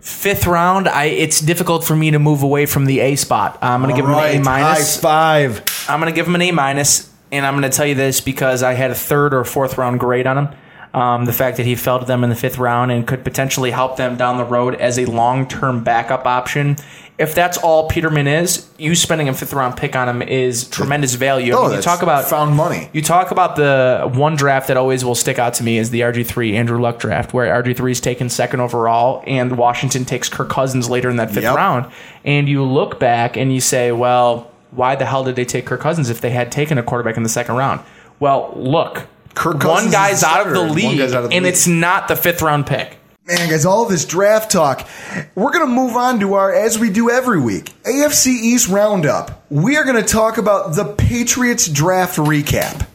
[0.00, 3.58] fifth round, I it's difficult for me to move away from the A spot.
[3.60, 4.98] I'm going to give him an A minus.
[4.98, 5.62] five.
[5.88, 8.20] I'm going to give him an A minus, and I'm going to tell you this
[8.20, 10.48] because I had a third or fourth round grade on him.
[10.92, 13.70] Um, the fact that he fell to them in the fifth round and could potentially
[13.70, 16.76] help them down the road as a long term backup option.
[17.16, 21.14] If that's all Peterman is, you spending a fifth round pick on him is tremendous
[21.14, 21.54] value.
[21.54, 22.88] I Oh, mean, you talk about found money.
[22.92, 26.00] you talk about the one draft that always will stick out to me is the
[26.00, 30.90] RG3 Andrew Luck draft, where RG3 is taken second overall, and Washington takes Kirk Cousins
[30.90, 31.54] later in that fifth Yep.
[31.56, 31.86] round.
[32.24, 35.80] And you look back and you say, well, why the hell did they take Kirk
[35.80, 37.80] Cousins if they had taken a quarterback in the second round?
[38.18, 41.30] Well, look, Kirk Cousins one guy's out of the starter, and league, of the and
[41.30, 41.44] league.
[41.44, 42.96] it's not the fifth round pick.
[43.26, 44.88] Man, guys, all this draft talk.
[45.36, 49.44] We're going to move on to our, as we do every week, AFC East Roundup.
[49.50, 52.86] We are going to talk about the Patriots draft recap.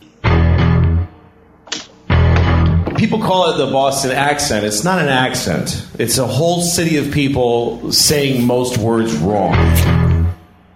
[2.98, 4.66] People call it the Boston accent.
[4.66, 5.88] It's not an accent.
[6.00, 9.54] It's a whole city of people saying most words wrong.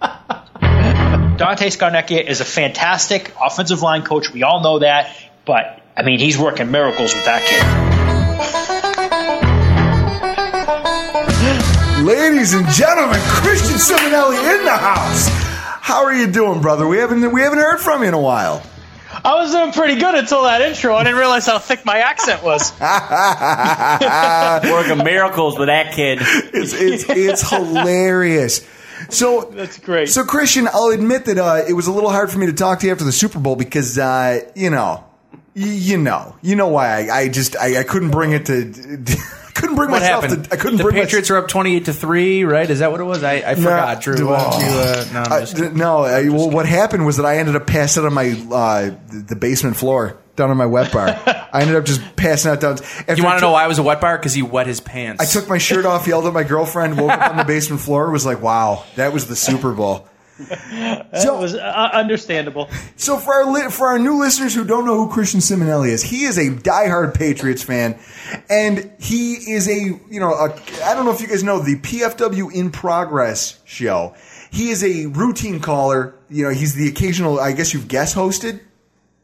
[1.40, 4.30] Dante Scarnecchia is a fantastic offensive line coach.
[4.32, 5.16] We all know that.
[5.50, 7.58] But, I mean, he's working miracles with that kid.
[12.06, 15.26] Ladies and gentlemen, Christian Simonelli in the house.
[15.80, 16.86] How are you doing, brother?
[16.86, 18.62] We haven't we haven't heard from you in a while.
[19.24, 20.94] I was doing pretty good until that intro.
[20.94, 22.70] I didn't realize how thick my accent was.
[24.70, 26.20] Working miracles with that kid.
[26.22, 28.64] It's it's it's hilarious.
[29.08, 30.10] So That's great.
[30.10, 32.78] So Christian, I'll admit that uh, it was a little hard for me to talk
[32.78, 35.09] to you after the Super Bowl because uh, you know,
[35.54, 38.72] you know, you know why I, I just I, I couldn't bring it to.
[39.54, 40.44] couldn't bring What myself happened?
[40.46, 40.52] to.
[40.54, 42.68] I couldn't the bring Patriots are up twenty-eight to three, right?
[42.70, 43.22] Is that what it was?
[43.22, 44.16] I, I forgot, Drew.
[44.16, 47.56] Don't you, uh, no, I- d- no, I- well, what happened was that I ended
[47.56, 51.08] up passing out on my uh, the the basement floor down on my wet bar.
[51.52, 52.74] I ended up just passing out down.
[52.74, 54.16] After you want to know why I was a wet bar?
[54.16, 55.20] Because he wet his pants.
[55.20, 58.10] I took my shirt off, yelled at my girlfriend, woke up on the basement floor,
[58.10, 60.06] was like, "Wow, that was the Super Bowl."
[60.48, 62.70] That was uh, understandable.
[62.96, 66.02] So for our li- for our new listeners who don't know who Christian Simonelli is,
[66.02, 67.98] he is a diehard Patriots fan,
[68.48, 69.78] and he is a
[70.10, 70.52] you know a,
[70.84, 74.14] I don't know if you guys know the PFW in progress show.
[74.50, 76.14] He is a routine caller.
[76.28, 77.38] You know, he's the occasional.
[77.38, 78.60] I guess you've guest hosted.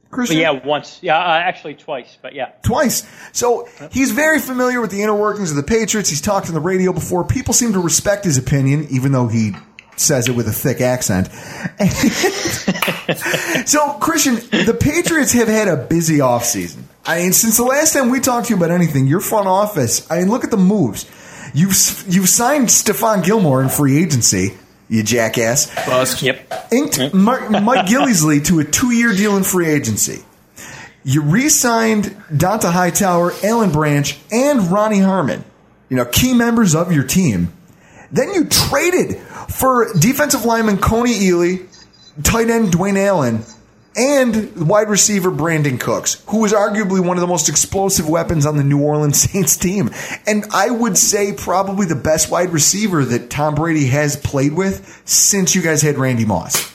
[0.09, 0.39] But Christian?
[0.39, 1.01] yeah, once.
[1.03, 2.17] Yeah, uh, actually twice.
[2.23, 2.53] But yeah.
[2.63, 3.07] twice.
[3.33, 6.09] So he's very familiar with the inner workings of the Patriots.
[6.09, 7.25] He's talked on the radio before.
[7.25, 9.53] People seem to respect his opinion, even though he
[9.97, 11.27] says it with a thick accent.
[13.67, 16.83] so, Christian, the Patriots have had a busy offseason.
[17.05, 20.09] I mean, since the last time we talked to you about anything, your front office,
[20.11, 21.07] I mean, look at the moves.
[21.55, 21.75] You've,
[22.09, 24.55] you've signed Stephon Gilmore in free agency,
[24.89, 25.73] you jackass.
[25.87, 26.23] Bust.
[26.23, 26.69] Yep.
[26.73, 30.25] Inked Mike, Mike Gillislee to a two year deal in free agency.
[31.05, 35.45] You re signed Dont'a Hightower, Alan Branch, and Ronnie Harmon,
[35.89, 37.53] you know, key members of your team.
[38.11, 39.19] Then you traded
[39.49, 41.67] for defensive lineman Kony Ealy,
[42.23, 43.45] tight end Dwayne Allen,
[43.97, 48.57] and wide receiver Brandin Cooks, who is arguably one of the most explosive weapons on
[48.57, 49.91] the New Orleans Saints team.
[50.27, 55.03] And I would say probably the best wide receiver that Tom Brady has played with
[55.07, 56.75] since you guys had Randy Moss.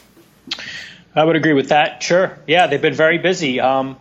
[1.14, 2.02] I would agree with that.
[2.02, 2.38] Sure.
[2.48, 3.60] Yeah, they've been very busy.
[3.60, 3.98] Um,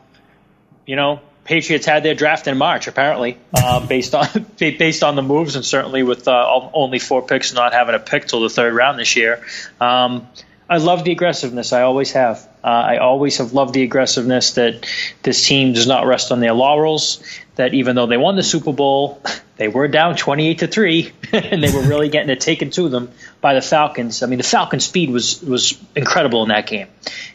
[0.86, 1.20] you know,
[1.50, 5.64] Patriots had their draft in March, apparently, uh, based on based on the moves, and
[5.64, 9.16] certainly with uh, only four picks, not having a pick till the third round this
[9.16, 9.42] year.
[9.80, 10.28] Um,
[10.68, 11.72] I love the aggressiveness.
[11.72, 12.48] I always have.
[12.62, 14.86] Uh, I always have loved the aggressiveness that
[15.24, 17.20] this team does not rest on their laurels.
[17.56, 19.20] That even though they won the Super Bowl,
[19.56, 23.10] they were down twenty-eight to three, and they were really getting it taken to them
[23.40, 24.22] by the Falcons.
[24.22, 26.86] I mean, the Falcons' speed was was incredible in that game,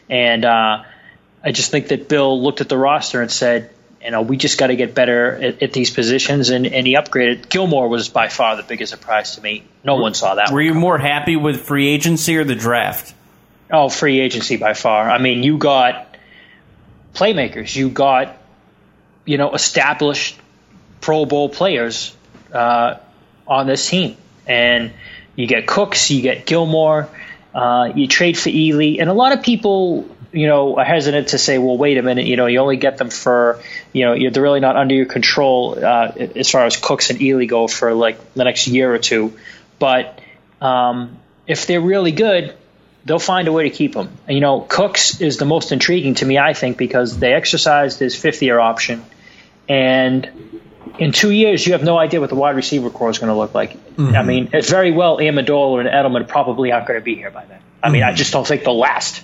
[0.08, 0.84] and uh,
[1.44, 3.70] I just think that Bill looked at the roster and said,
[4.06, 6.94] you know, we just got to get better at, at, these positions, and, and he
[6.94, 7.48] upgraded.
[7.48, 9.64] Gilmore was by far the biggest surprise to me.
[9.82, 10.52] No one saw that.
[10.52, 13.12] Were you more happy with free agency or the draft?
[13.68, 15.10] Oh, free agency by far.
[15.10, 16.14] I mean, you got
[17.14, 17.74] playmakers.
[17.74, 18.36] You got,
[19.24, 20.38] you know, established
[21.00, 22.14] Pro Bowl players
[22.52, 22.98] uh,
[23.44, 24.16] on this team,
[24.46, 24.92] and
[25.34, 27.08] you get Cooks, you get Gilmore,
[27.52, 31.58] uh, you trade for Ealy, and a lot of people, you know, hesitant to say,
[31.58, 33.60] well, wait a minute, you know, you only get them for,
[33.92, 37.18] you know, you're, they're really not under your control uh, as far as Cooks and
[37.18, 39.36] Ealy go for like the next year or two,
[39.78, 40.20] but
[40.60, 42.54] um, if they're really good
[43.06, 44.10] they'll find a way to keep them.
[44.26, 48.00] And, you know, Cooks is the most intriguing to me, I think, because they exercised
[48.00, 49.04] his fifth year option,
[49.68, 50.28] and
[50.98, 53.36] in two years, you have no idea what the wide receiver corps is going to
[53.36, 53.72] look like.
[53.96, 54.16] Mm-hmm.
[54.16, 57.44] I mean, it's very well Amendola and Edelman probably aren't going to be here by
[57.44, 57.60] then.
[57.82, 58.10] I mean, mm-hmm.
[58.10, 59.22] I just don't think they'll last.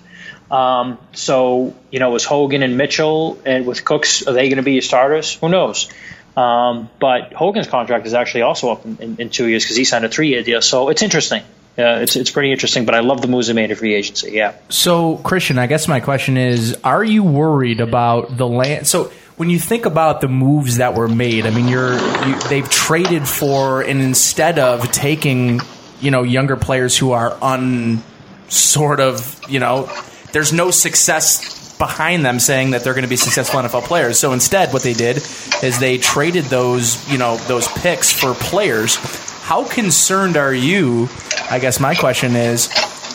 [0.52, 4.62] Um, so, you know, is Hogan and Mitchell and with Cooks, are they going to
[4.62, 5.34] be your starters?
[5.36, 5.88] Who knows?
[6.36, 9.84] Um, but Hogan's contract is actually also up in, in, in two years because he
[9.84, 10.60] signed a three year deal.
[10.60, 11.42] So it's interesting.
[11.76, 14.32] Yeah, it's it's pretty interesting, but I love the moves they made in free agency.
[14.32, 14.54] Yeah.
[14.68, 18.86] So, Christian, I guess my question is: Are you worried about the land?
[18.86, 22.68] So, when you think about the moves that were made, I mean, you're you, they've
[22.68, 25.60] traded for, and instead of taking,
[26.02, 28.02] you know, younger players who are un
[28.48, 29.90] sort of, you know,
[30.32, 34.18] there's no success behind them saying that they're going to be successful NFL players.
[34.18, 35.16] So instead, what they did
[35.62, 38.96] is they traded those, you know, those picks for players
[39.42, 41.08] how concerned are you?
[41.50, 42.68] I guess my question is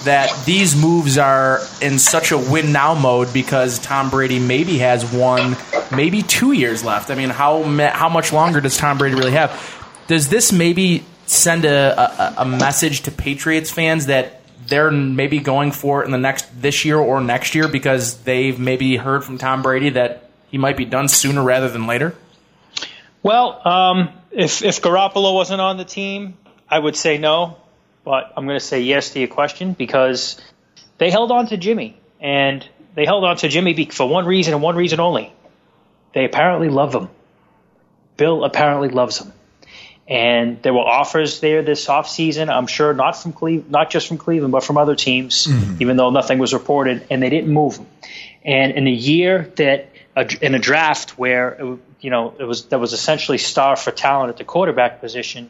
[0.04, 5.10] that these moves are in such a win now mode because Tom Brady maybe has
[5.12, 5.56] one,
[5.90, 7.10] maybe two years left.
[7.10, 9.52] I mean, how how much longer does Tom Brady really have?
[10.08, 14.37] Does this maybe send a, a, a message to Patriots fans that
[14.68, 18.60] they're maybe going for it in the next this year or next year because they've
[18.60, 22.16] maybe heard from Tom Brady that he might be done sooner rather than later?
[23.24, 26.38] Well, um, if if Garoppolo wasn't on the team,
[26.70, 27.58] I would say no,
[28.04, 30.40] but I'm going to say yes to your question because
[30.98, 34.64] they held on to Jimmy, and they held on to Jimmy for one reason and
[34.64, 35.34] one reason only.
[36.14, 37.10] They apparently love him.
[38.16, 39.34] Bill apparently loves him.
[40.08, 44.18] And there were offers there this offseason, I'm sure, not from Cle- not just from
[44.18, 45.82] Cleveland, but from other teams, mm-hmm.
[45.82, 47.88] even though nothing was reported, and they didn't move him.
[48.46, 49.90] And in a year that,
[50.42, 54.38] in a draft where you know, it was that was essentially star for talent at
[54.38, 55.50] the quarterback position.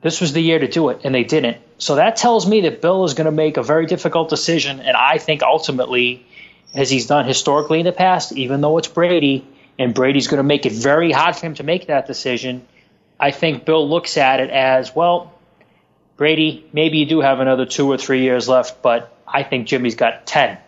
[0.00, 1.58] This was the year to do it, and they didn't.
[1.78, 4.96] So that tells me that Bill is going to make a very difficult decision, and
[4.96, 6.26] I think ultimately,
[6.74, 9.46] as he's done historically in the past, even though it's Brady,
[9.78, 12.66] and Brady's going to make it very hard for him to make that decision.
[13.22, 15.32] I think Bill looks at it as well.
[16.16, 19.94] Brady, maybe you do have another two or three years left, but I think Jimmy's
[19.94, 20.58] got ten.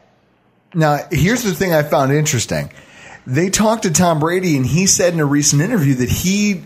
[0.73, 2.71] Now, here's the thing I found interesting
[3.27, 6.63] they talked to Tom Brady, and he said in a recent interview that he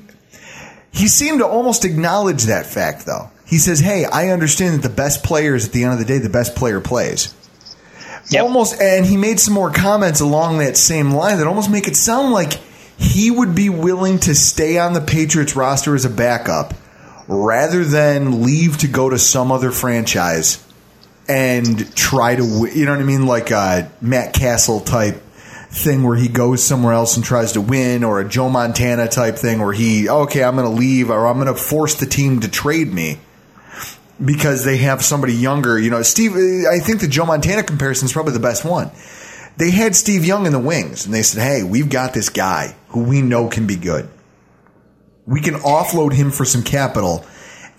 [0.90, 3.30] he seemed to almost acknowledge that fact, though.
[3.46, 6.04] He says, "Hey, I understand that the best player is at the end of the
[6.04, 7.34] day the best player plays."
[8.28, 8.42] Yep.
[8.42, 11.96] Almost, and he made some more comments along that same line that almost make it
[11.96, 12.60] sound like
[12.98, 16.74] he would be willing to stay on the Patriots roster as a backup
[17.28, 20.64] rather than leave to go to some other franchise
[21.28, 25.22] and try to, you know what I mean, like a Matt Cassel type
[25.70, 29.36] thing where he goes somewhere else and tries to win, or a Joe Montana type
[29.36, 32.40] thing where he, okay, I'm going to leave, or I'm going to force the team
[32.40, 33.18] to trade me
[34.24, 35.78] because they have somebody younger.
[35.78, 38.90] You know, Steve, I think the Joe Montana comparison is probably the best one.
[39.58, 42.76] They had Steve Young in the wings, and they said, hey, we've got this guy
[42.88, 44.08] who we know can be good.
[45.26, 47.26] We can offload him for some capital,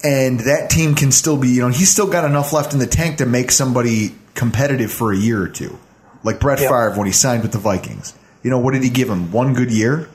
[0.04, 2.88] and that team can still be, you know, he's still got enough left in the
[2.88, 5.80] tank to make somebody competitive for a year or two
[6.24, 6.70] like Brett yep.
[6.70, 8.14] Favre when he signed with the Vikings.
[8.44, 9.32] You know, what did he give him?
[9.32, 10.10] One good year?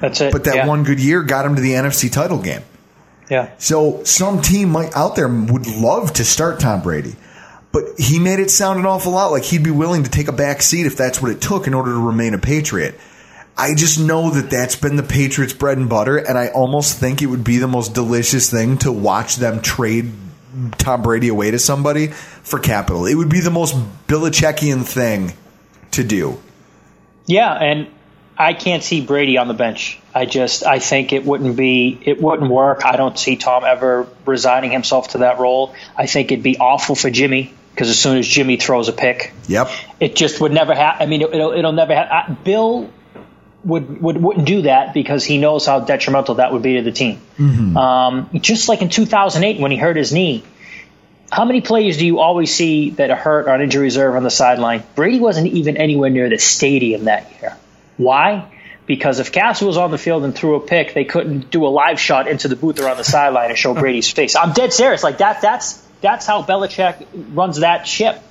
[0.00, 0.32] That's it.
[0.32, 0.66] But that yeah.
[0.66, 2.62] one good year got him to the NFC title game.
[3.30, 3.50] Yeah.
[3.58, 7.14] So some team might out there would love to start Tom Brady.
[7.72, 10.32] But he made it sound an awful lot like he'd be willing to take a
[10.32, 12.98] back seat if that's what it took in order to remain a Patriot.
[13.56, 17.22] I just know that that's been the Patriots' bread and butter, and I almost think
[17.22, 20.12] it would be the most delicious thing to watch them trade
[20.78, 23.06] Tom Brady away to somebody for capital.
[23.06, 23.74] It would be the most
[24.06, 25.32] Belichickian thing
[25.90, 26.40] to do.
[27.26, 27.88] Yeah, and
[28.38, 30.00] I can't see Brady on the bench.
[30.14, 32.84] I just I think it wouldn't be it wouldn't work.
[32.84, 35.74] I don't see Tom ever resigning himself to that role.
[35.96, 39.32] I think it'd be awful for Jimmy because as soon as Jimmy throws a pick,
[39.46, 39.70] Yep.
[40.00, 41.00] it just would never happen.
[41.00, 42.36] I mean, it, it'll it'll never happen.
[42.42, 42.90] Bill
[43.62, 46.90] would would wouldn't do that because he knows how detrimental that would be to the
[46.90, 47.20] team.
[47.76, 50.42] Um, just like in 2008 when he hurt his knee.
[51.30, 54.30] How many players do you always see that are hurt on injury reserve on the
[54.30, 54.82] sideline?
[54.96, 57.56] Brady wasn't even anywhere near the stadium that year.
[57.96, 58.50] Why?
[58.86, 61.68] Because if Cassel was on the field and threw a pick, they couldn't do a
[61.68, 64.34] live shot into the booth or on the sideline and show Brady's face.
[64.34, 65.04] I'm dead serious.
[65.04, 65.42] Like that.
[65.42, 68.22] That's that's how Belichick runs that ship.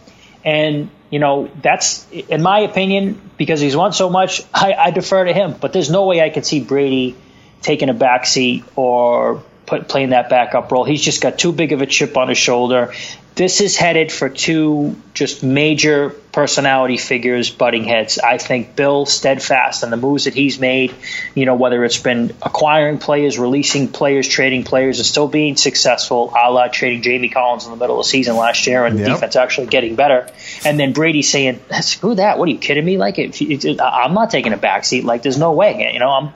[0.43, 4.43] And you know that's in my opinion because he's won so much.
[4.53, 5.55] I, I defer to him.
[5.59, 7.15] But there's no way I could see Brady
[7.61, 10.83] taking a back seat or put, playing that backup role.
[10.83, 12.93] He's just got too big of a chip on his shoulder.
[13.37, 18.19] This is headed for two just major personality figures butting heads.
[18.19, 20.93] I think Bill steadfast and the moves that he's made,
[21.33, 26.31] you know, whether it's been acquiring players, releasing players, trading players, and still being successful,
[26.35, 29.05] a la trading Jamie Collins in the middle of the season last year and the
[29.05, 30.29] defense actually getting better.
[30.63, 32.37] And then Brady saying, screw that.
[32.37, 32.97] What are you kidding me?
[32.97, 35.03] Like, if you, it, I'm not taking a backseat.
[35.03, 35.91] Like, there's no way.
[35.91, 36.33] You know, I'm,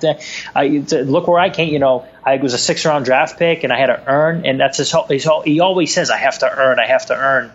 [0.55, 0.67] I,
[1.03, 3.79] look where I came, you know, I was a six round draft pick and I
[3.79, 6.51] had to earn, and that's his whole, his whole, he always says, I have to
[6.51, 7.51] earn, I have to earn.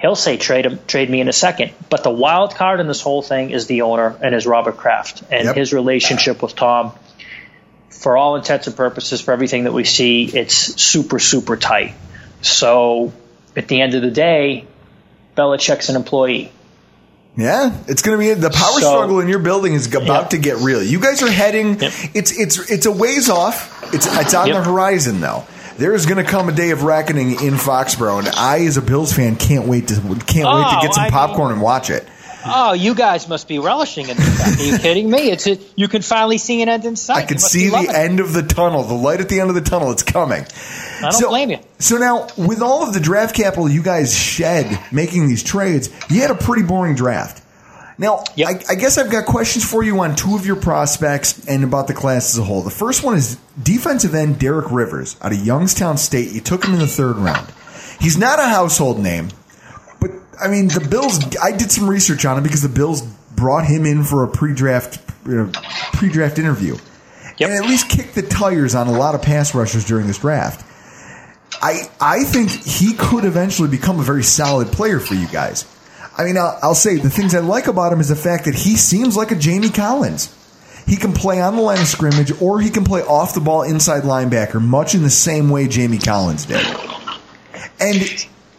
[0.00, 1.72] He'll say trade him, trade me in a second.
[1.88, 5.22] But the wild card in this whole thing is the owner and is Robert Kraft
[5.30, 5.56] and Yep.
[5.56, 6.92] his relationship with Tom.
[7.90, 11.94] For all intents and purposes, for everything that we see, it's super, super tight.
[12.40, 13.12] So
[13.56, 14.66] at the end of the day,
[15.36, 16.50] Belichick's an employee.
[17.36, 20.28] Yeah, it's going to be the power So- struggle in your building is about Yeah.
[20.28, 20.82] to get real.
[20.82, 21.78] You guys are heading.
[21.80, 23.94] It's it's it's a ways off.
[23.94, 24.56] It's it's on Yep.
[24.56, 25.44] the horizon though.
[25.78, 28.82] There is going to come a day of reckoning in Foxborough, and I, as a
[28.82, 31.90] Bills fan, can't wait to can't wait to Oh, get some I popcorn and watch
[31.90, 32.06] it.
[32.44, 34.60] Oh, you guys must be relishing in this.
[34.60, 35.30] Are you kidding me?
[35.30, 37.18] It's a, you can finally see an end in sight.
[37.18, 37.94] I can see the loving it.
[37.94, 39.92] end of the tunnel, the light at the end of the tunnel.
[39.92, 40.44] It's coming.
[40.44, 41.58] I don't so, blame you.
[41.78, 46.20] So now, with all of the draft capital you guys shed making these trades, you
[46.20, 47.41] had a pretty boring draft.
[47.98, 51.62] Now, I, I guess I've got questions for you on two of your prospects and
[51.62, 52.62] about the class as a whole.
[52.62, 56.32] The first one is defensive end Derek Rivers out of Youngstown State.
[56.32, 57.52] You took him in the third round.
[58.00, 59.28] He's not a household name,
[60.00, 60.10] but
[60.42, 61.20] I mean, the Bills.
[61.36, 64.98] I did some research on him because the Bills brought him in for a pre-draft
[65.28, 65.50] uh,
[65.92, 66.76] pre-draft interview,
[67.40, 70.66] and at least kicked the tires on a lot of pass rushers during this draft.
[71.60, 75.64] I I think he could eventually become a very solid player for you guys.
[76.16, 78.54] I mean, I'll, I'll say the things I like about him is the fact that
[78.54, 80.34] he seems like a Jamie Collins.
[80.86, 83.62] He can play on the line of scrimmage, or he can play off the ball
[83.62, 86.66] inside linebacker, much in the same way Jamie Collins did.
[87.80, 87.96] And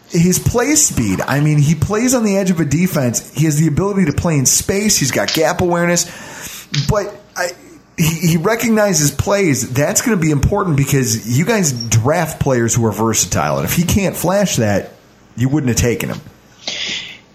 [0.08, 3.32] his play speed, I mean, he plays on the edge of a defense.
[3.34, 4.96] He has the ability to play in space.
[4.96, 7.48] He's got gap awareness, but I,
[7.96, 9.72] he, he recognizes plays.
[9.72, 13.74] That's going to be important because you guys draft players who are versatile, and if
[13.74, 14.92] he can't flash that,
[15.36, 16.20] you wouldn't have taken him.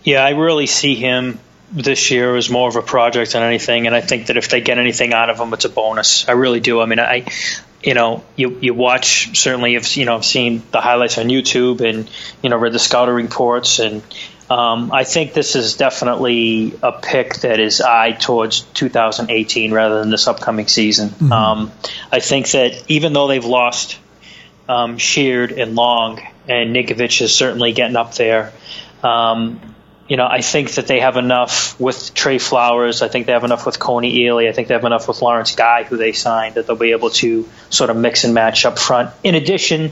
[0.03, 1.39] Yeah, I really see him
[1.71, 4.61] this year as more of a project than anything, and I think that if they
[4.61, 6.27] get anything out of him, it's a bonus.
[6.27, 6.81] I really do.
[6.81, 7.25] I mean, I,
[7.83, 11.81] you know, you you watch certainly, if you know, I've seen the highlights on YouTube
[11.81, 12.09] and
[12.41, 14.01] you know read the scouting reports, and
[14.49, 20.09] um, I think this is definitely a pick that is eyed towards 2018 rather than
[20.09, 21.09] this upcoming season.
[21.09, 21.31] Mhm.
[21.31, 21.71] Um,
[22.11, 23.99] I think that even though they've lost
[24.67, 28.53] um, Sheard and Long, and Ninkovich is certainly getting up there.
[29.03, 29.59] Um,
[30.09, 33.03] you know, I think that they have enough with Trey Flowers.
[33.03, 34.49] I think they have enough with Kony Ealy.
[34.49, 37.11] I think they have enough with Lawrence Guy, who they signed, that they'll be able
[37.11, 39.11] to sort of mix and match up front.
[39.23, 39.91] In addition,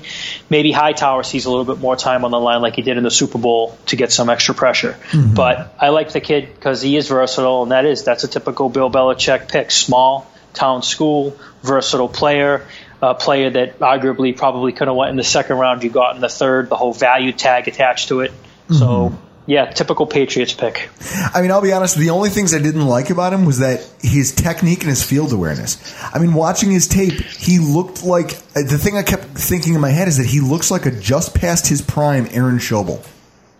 [0.50, 3.04] maybe Hightower sees a little bit more time on the line like he did in
[3.04, 4.98] the Super Bowl to get some extra pressure.
[5.12, 5.36] Mhm.
[5.36, 8.70] But I like the kid because he is versatile, and that is that's a typical
[8.70, 10.26] Bill Belichick pick: small
[10.56, 12.66] town school, versatile player.
[13.00, 15.84] A player that arguably probably could have went in the second round.
[15.84, 16.70] You got in the third.
[16.70, 18.32] The whole value tag attached to it.
[18.72, 19.14] So
[19.48, 20.90] yeah, typical Patriots pick.
[21.34, 21.98] I mean, I'll be honest.
[21.98, 25.32] The only things I didn't like about him was that his technique and his field
[25.32, 25.78] awareness.
[26.14, 29.90] I mean, watching his tape, he looked like the thing I kept thinking in my
[29.90, 33.04] head is that he looks like a just past his prime Aaron Schobel.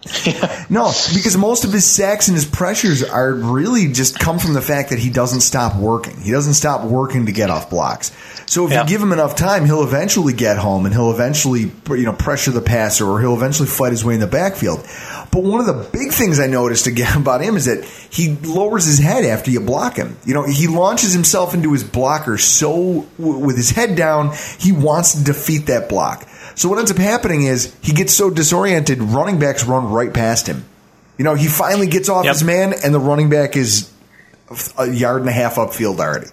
[0.70, 4.62] no, because most of his sacks and his pressures are really just come from the
[4.62, 6.20] fact that he doesn't stop working.
[6.22, 8.12] He doesn't stop working to get off blocks.
[8.46, 12.04] So if you give him enough time, he'll eventually get home and he'll eventually you
[12.04, 14.80] know pressure the passer or he'll eventually fight his way in the backfield.
[15.32, 18.86] But one of the big things I noticed again about him is that he lowers
[18.86, 20.18] his head after you block him.
[20.26, 25.14] You know, he launches himself into his blocker so with his head down, he wants
[25.14, 26.28] to defeat that block.
[26.58, 30.48] So what ends up happening is he gets so disoriented, running backs run right past
[30.48, 30.66] him.
[31.18, 33.92] You know, he finally gets off his man, and the running back is
[34.78, 36.28] a yard and a half upfield already.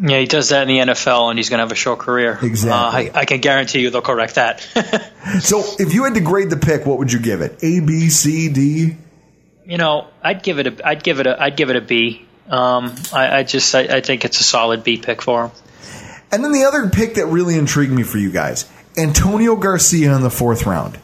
[0.00, 2.38] Yeah, he does that in the NFL, and he's going to have a short career.
[2.42, 3.10] Exactly.
[3.10, 4.66] Uh, I, I can guarantee you they'll correct that.
[5.40, 7.58] So if you had to grade the pick, what would you give it?
[7.62, 8.94] A, B, C, D?
[9.66, 12.24] you know, I'd give it a, I'd give it a, I'd give it a B.
[12.48, 15.50] Um, I, I just, I, I think it's a solid B pick for him.
[16.30, 20.22] And then the other pick that really intrigued me for you guys, Antonio Garcia in
[20.22, 20.98] the fourth round.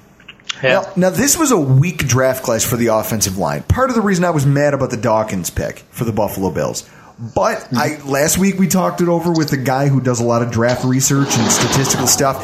[0.62, 3.62] Now, now, this was a weak draft class for the offensive line.
[3.62, 6.88] Part of the reason I was mad about the Dawkins pick for the Buffalo Bills.
[7.34, 10.40] But I last week we talked it over with the guy who does a lot
[10.42, 12.42] of draft research and statistical stuff,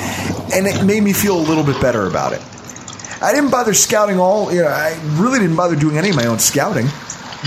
[0.53, 2.43] and it made me feel a little bit better about it.
[3.23, 4.53] I didn't bother scouting all.
[4.53, 6.87] You know, I really didn't bother doing any of my own scouting.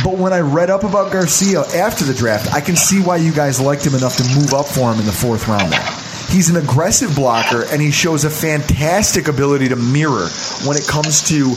[0.04, 3.32] But when I read up about Garcia after the draft, I can see why you
[3.32, 5.72] guys liked him enough to move up for him in the fourth round.
[5.72, 10.28] There, he's an aggressive blocker, and he shows a fantastic ability to mirror
[10.66, 11.50] when it comes to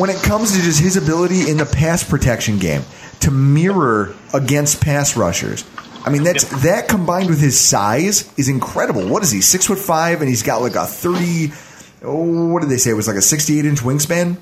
[0.00, 2.82] when it comes to just his ability in the pass protection game
[3.20, 5.64] to mirror against pass rushers.
[6.04, 9.06] I mean, that's that combined with his size is incredible.
[9.08, 9.40] What is he?
[9.40, 11.52] Six foot five, and he's got like a thirty.
[12.02, 12.90] Oh, what did they say?
[12.90, 14.38] It was like a sixty-eight inch wingspan.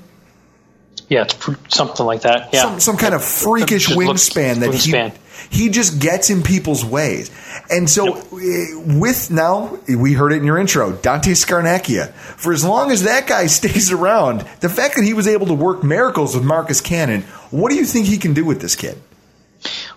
[1.09, 2.49] Yeah, it's pr- something like that.
[2.53, 5.11] Yeah, Some some kind of freakish Just looks- wingspan that wingspan.
[5.11, 5.17] he
[5.49, 7.31] he just gets in people's ways.
[7.69, 8.65] And so eh,
[8.97, 12.11] with now we heard it in your intro, Dante Scarnecchia.
[12.11, 15.53] For as long as that guy stays around, the fact that he was able to
[15.53, 19.01] work miracles with Marcus Cannon, what do you think he can do with this kid?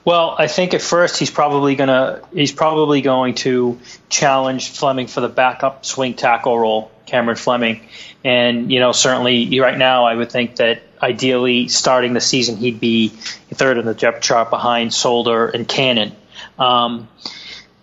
[0.04, 5.20] Well, I think at first he's probably gonna he's probably going to challenge Fleming for
[5.20, 7.86] the backup swing tackle role, Cameron Fleming,
[8.24, 12.80] and you know certainly right now I would think that ideally starting the season he'd
[12.80, 16.14] be third in the depth chart behind Solder and Cannon.
[16.58, 17.08] Um,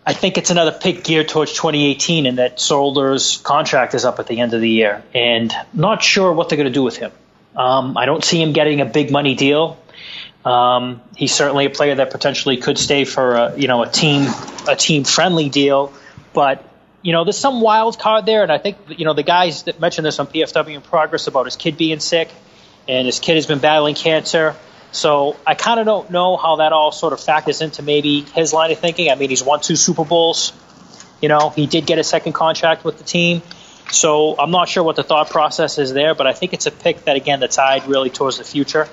[0.06, 4.28] I think it's another pick geared towards 2018, and that Solder's contract is up at
[4.28, 7.12] the end of the year, and not sure what they're going to do with him.
[7.58, 9.78] Um, I don't see him getting a big money deal.
[10.46, 14.32] Um, he's certainly a player that potentially could stay for a you know a team
[14.70, 15.92] a team friendly deal,
[16.34, 16.64] but
[17.02, 19.82] you know there's some wild card there, and I think you know the guys that
[19.82, 22.30] mentioned this on PFW in progress about his kid being sick,
[22.88, 24.56] and his kid has been battling cancer.
[24.92, 28.54] So I kind of don't know how that all sort of factors into maybe his
[28.54, 29.12] line of thinking.
[29.12, 30.54] I mean, he's won two Super Bowls.
[31.22, 33.42] You know, he did get a second contract with the team.
[33.92, 36.72] So I'm not sure what the thought process is there, but I think it's a
[36.72, 38.88] pick that again that's tied really towards the future.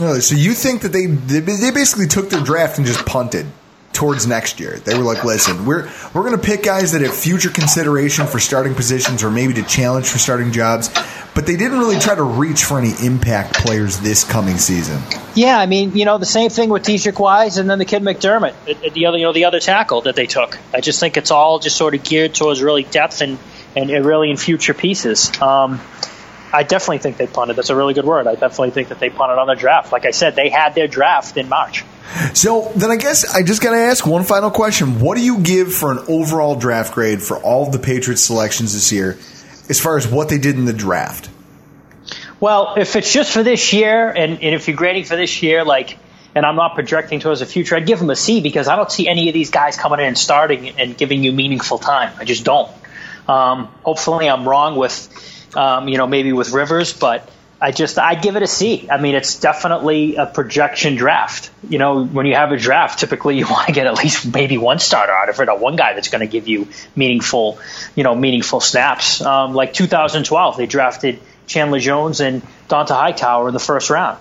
[0.00, 3.46] Oh, so you think that they they basically took their draft and just punted
[3.94, 4.78] towards next year?
[4.78, 8.38] They were like, "Listen, we're we're going to pick guys that have future consideration for
[8.38, 10.90] starting positions or maybe to challenge for starting jobs."
[11.34, 15.02] But they didn't really try to reach for any impact players this coming season.
[15.34, 18.02] Yeah, I mean, you know, the same thing with Deatrich Wise and then the kid
[18.02, 20.56] McDermott, the- the other, you know, the other tackle that they took.
[20.72, 23.38] I just think it's all just sort of geared towards really depth and
[23.74, 25.32] and really in future pieces.
[25.40, 25.80] Um,
[26.54, 27.56] I definitely think they punted.
[27.56, 28.26] That's a really good word.
[28.26, 29.92] I definitely think that they punted on their draft.
[29.92, 31.84] Like I said, they had their draft in March.
[32.32, 35.00] So then I guess I just got to ask one final question.
[35.00, 38.72] What do you give for an overall draft grade for all of the Patriots selections
[38.72, 39.18] this year
[39.68, 41.28] as far as what they did in the draft?
[42.38, 45.64] Well, if it's just for this year, and, and if you're grading for this year,
[45.64, 45.98] like,
[46.34, 48.90] and I'm not projecting towards the future, I'd give them a C because I don't
[48.90, 52.12] see any of these guys coming in and starting and giving you meaningful time.
[52.18, 52.70] I just don't.
[53.26, 55.08] Um, hopefully, I'm wrong with,
[55.56, 58.88] um, you know, maybe with Rivers, but I just I'd give it a C.
[58.90, 61.50] I mean, it's definitely a projection draft.
[61.66, 64.58] You know, when you have a draft, typically you want to get at least maybe
[64.58, 67.58] one starter out of it, or one guy that's going to give you meaningful,
[67.94, 69.20] you know, meaningful snaps.
[69.20, 74.18] Um, like 2012, they drafted Chandler Jones and Dont'a Hightower in the first round.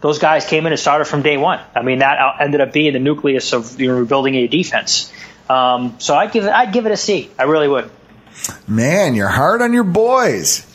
[0.00, 1.60] Those guys came in and started from day one.
[1.76, 5.12] I mean, that ended up being the nucleus of you know, rebuilding a defense.
[5.48, 7.30] Um, so I'd give it I'd give it a C.
[7.38, 7.90] I really would.
[8.66, 10.66] Man, you're hard on your boys.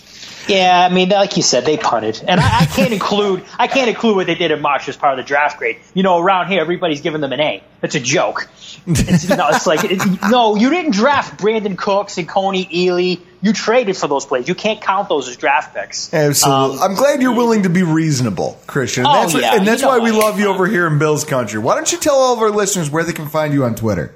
[0.48, 3.90] Yeah, I mean, like you said, they punted, and I, I can't include I can't
[3.90, 5.78] include what they did in March as part of the draft grade.
[5.94, 7.64] You know, around here, everybody's giving them an A.
[7.82, 8.48] It's a joke.
[8.88, 13.19] It's, you know, it's like it, no, you didn't draft Brandin Cooks and Kony Ealy.
[13.41, 14.48] You traded for those players.
[14.48, 16.11] You can't count those as draft picks.
[16.14, 16.80] Absolutely.
[16.80, 19.06] I'm glad you're willing to be reasonable, Christian.
[19.06, 21.24] And Um, Oh, that's, yeah, and that's why we love you over here in Bill's
[21.24, 21.60] country.
[21.60, 24.14] Why don't you tell all of our listeners where they can find you on Twitter?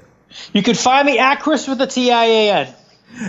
[0.52, 2.74] You can find me at Chris with a T I A N.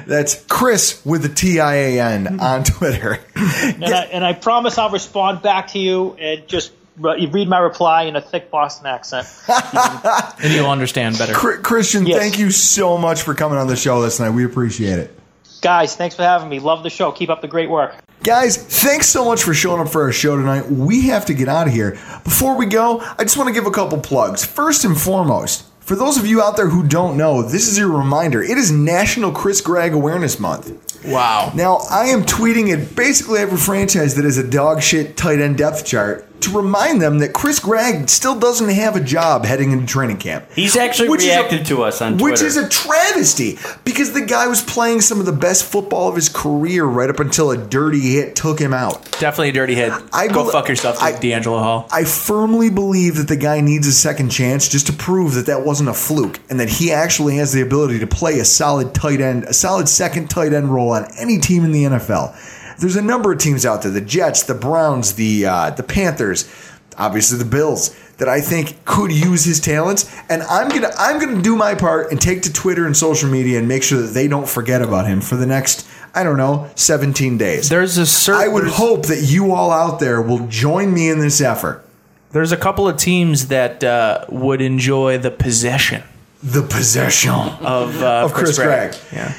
[0.06, 2.40] That's Chris with the T I A N hmm.
[2.40, 3.20] on Twitter.
[3.36, 7.48] And, I, and I promise I'll respond back to you and just re- you read
[7.48, 9.28] my reply in a thick Boston accent.
[9.48, 11.34] and you'll understand better.
[11.34, 12.20] Chr- Christian, Yes.
[12.20, 14.32] thank you so much for coming on the show this night.
[14.32, 15.20] We appreciate it.
[15.62, 16.60] Guys, thanks for having me.
[16.60, 17.12] Love the show.
[17.12, 17.96] Keep up the great work.
[18.24, 20.70] Guys, thanks so much for showing up for our show tonight.
[20.70, 21.92] We have to get out of here.
[22.24, 24.46] Before we go, I just want to give a couple plugs.
[24.46, 27.88] First and foremost, for those of you out there who don't know, this is your
[27.88, 28.42] reminder.
[28.42, 31.06] It is National Chris Gregg Awareness Month.
[31.06, 31.52] Wow.
[31.54, 35.60] Now, I am tweeting at basically every franchise that has a dog shit tight end
[35.60, 39.86] depth chart to remind them that Chris Gregg still doesn't have a job heading into
[39.86, 40.46] training camp.
[40.56, 42.32] He's actually Which is a- reacted to us on Twitter.
[42.32, 46.16] Which is a travesty because the guy was playing some of the best football of
[46.16, 49.04] his career right up until a dirty hit took him out.
[49.20, 49.92] Definitely a dirty hit.
[50.12, 51.88] I Go bel- fuck yourself, I- DeAngelo Hall.
[51.92, 55.66] I firmly believe that the guy needs a second chance just to prove that that
[55.66, 59.22] wasn't a fluke and that he actually has the ability to play a solid tight
[59.22, 62.36] end, a solid second tight end role on any team in the NFL.
[62.80, 66.50] There's a number of teams out there: the Jets, the Browns, the uh, the Panthers,
[66.98, 70.14] obviously the Bills, that I think could use his talents.
[70.30, 73.60] And I'm gonna I'm gonna do my part and take to Twitter and social media
[73.60, 76.70] and make sure that they don't forget about him for the next I don't know
[76.76, 77.70] 17 days.
[77.70, 78.42] There's a certain.
[78.42, 81.84] I would hope that you all out there will join me in this effort.
[82.32, 86.04] There's a couple of teams that uh, would enjoy the possession
[86.42, 88.96] The possession of, uh, of Chris, Gregg.
[89.12, 89.34] Yeah.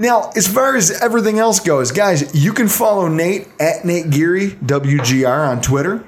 [0.00, 4.52] Now, as far as everything else goes, guys, you can follow Nate at Nate Geary,
[4.52, 6.06] WGR on Twitter.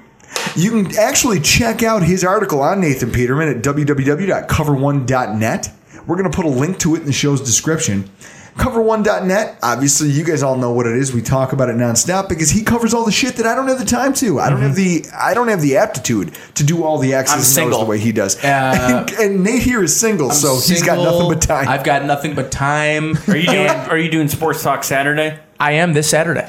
[0.56, 5.72] You can actually check out his article on Nathan Peterman at www.cover1.net.
[6.06, 8.08] We're going to put a link to it in the show's description.
[8.56, 11.12] Cover1.net, obviously, you guys all know what it is.
[11.12, 13.78] We talk about it nonstop because he covers all the shit that I don't have
[13.78, 14.40] the time to.
[14.40, 17.64] I don't have the I don't have the aptitude to do all the X's I'm
[17.64, 18.36] and O's the way he does.
[18.44, 21.68] Uh, and, and Nate here is single, I'm so he's got nothing but time.
[21.68, 23.16] I've got nothing but time.
[23.28, 23.68] Are you doing?
[23.68, 25.38] Are you doing Sports Talk Saturday?
[25.58, 26.48] I am this Saturday.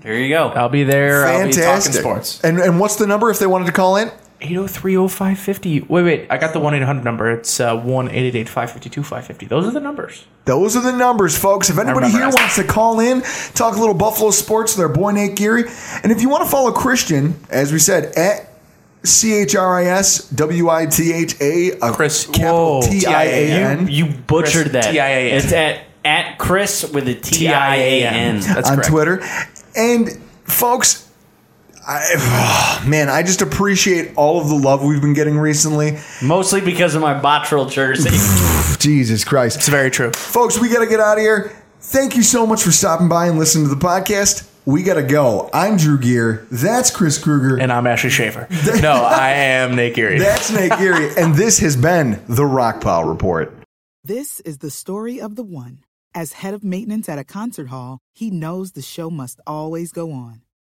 [0.00, 0.48] There you go.
[0.48, 1.26] I'll be there.
[1.26, 1.94] I'll be talking Fantastic.
[1.94, 2.42] sports.
[2.42, 4.10] And and what's the number if they wanted to call in?
[4.44, 5.88] 8030550.
[5.88, 6.26] Wait, wait.
[6.30, 7.30] I got the 1 800 number.
[7.30, 9.46] It's uh, 1 888 552 550.
[9.46, 10.24] Those are the numbers.
[10.44, 11.70] Those are the numbers, folks.
[11.70, 12.34] If anybody here that.
[12.38, 13.22] wants to call in,
[13.54, 15.64] talk a little Buffalo sports with our boy Nate Geary,
[16.02, 18.50] and if you want to follow Christian, as we said, at
[19.04, 23.24] C H R I S W I T H A, Chris capital whoa, T I
[23.24, 23.88] A N.
[23.88, 24.92] You butchered Chris, that.
[24.92, 25.36] T-I-A-N.
[25.36, 28.40] It's at at Chris with a T I A N.
[28.40, 28.90] That's on correct.
[28.90, 29.22] Twitter.
[29.76, 30.10] And
[30.44, 31.03] folks,
[31.86, 35.98] I, man, I just appreciate all of the love we've been getting recently.
[36.22, 38.10] Mostly because of my Bottrell jersey.
[38.78, 39.56] Jesus Christ.
[39.56, 40.10] It's very true.
[40.12, 41.52] Folks, we got to get out of here.
[41.80, 44.50] Thank you so much for stopping by and listening to the podcast.
[44.66, 45.50] We got to go.
[45.52, 46.46] I'm Drew Gear.
[46.50, 47.60] That's Chris Kruger.
[47.60, 48.48] And I'm Ashley Schaefer.
[48.80, 50.18] no, I am Nate Geary.
[50.18, 51.10] That's Nate Geary.
[51.18, 53.54] And this has been the Rockpile Report.
[54.02, 55.80] This is the story of the one.
[56.14, 60.12] As head of maintenance at a concert hall, he knows the show must always go
[60.12, 60.40] on.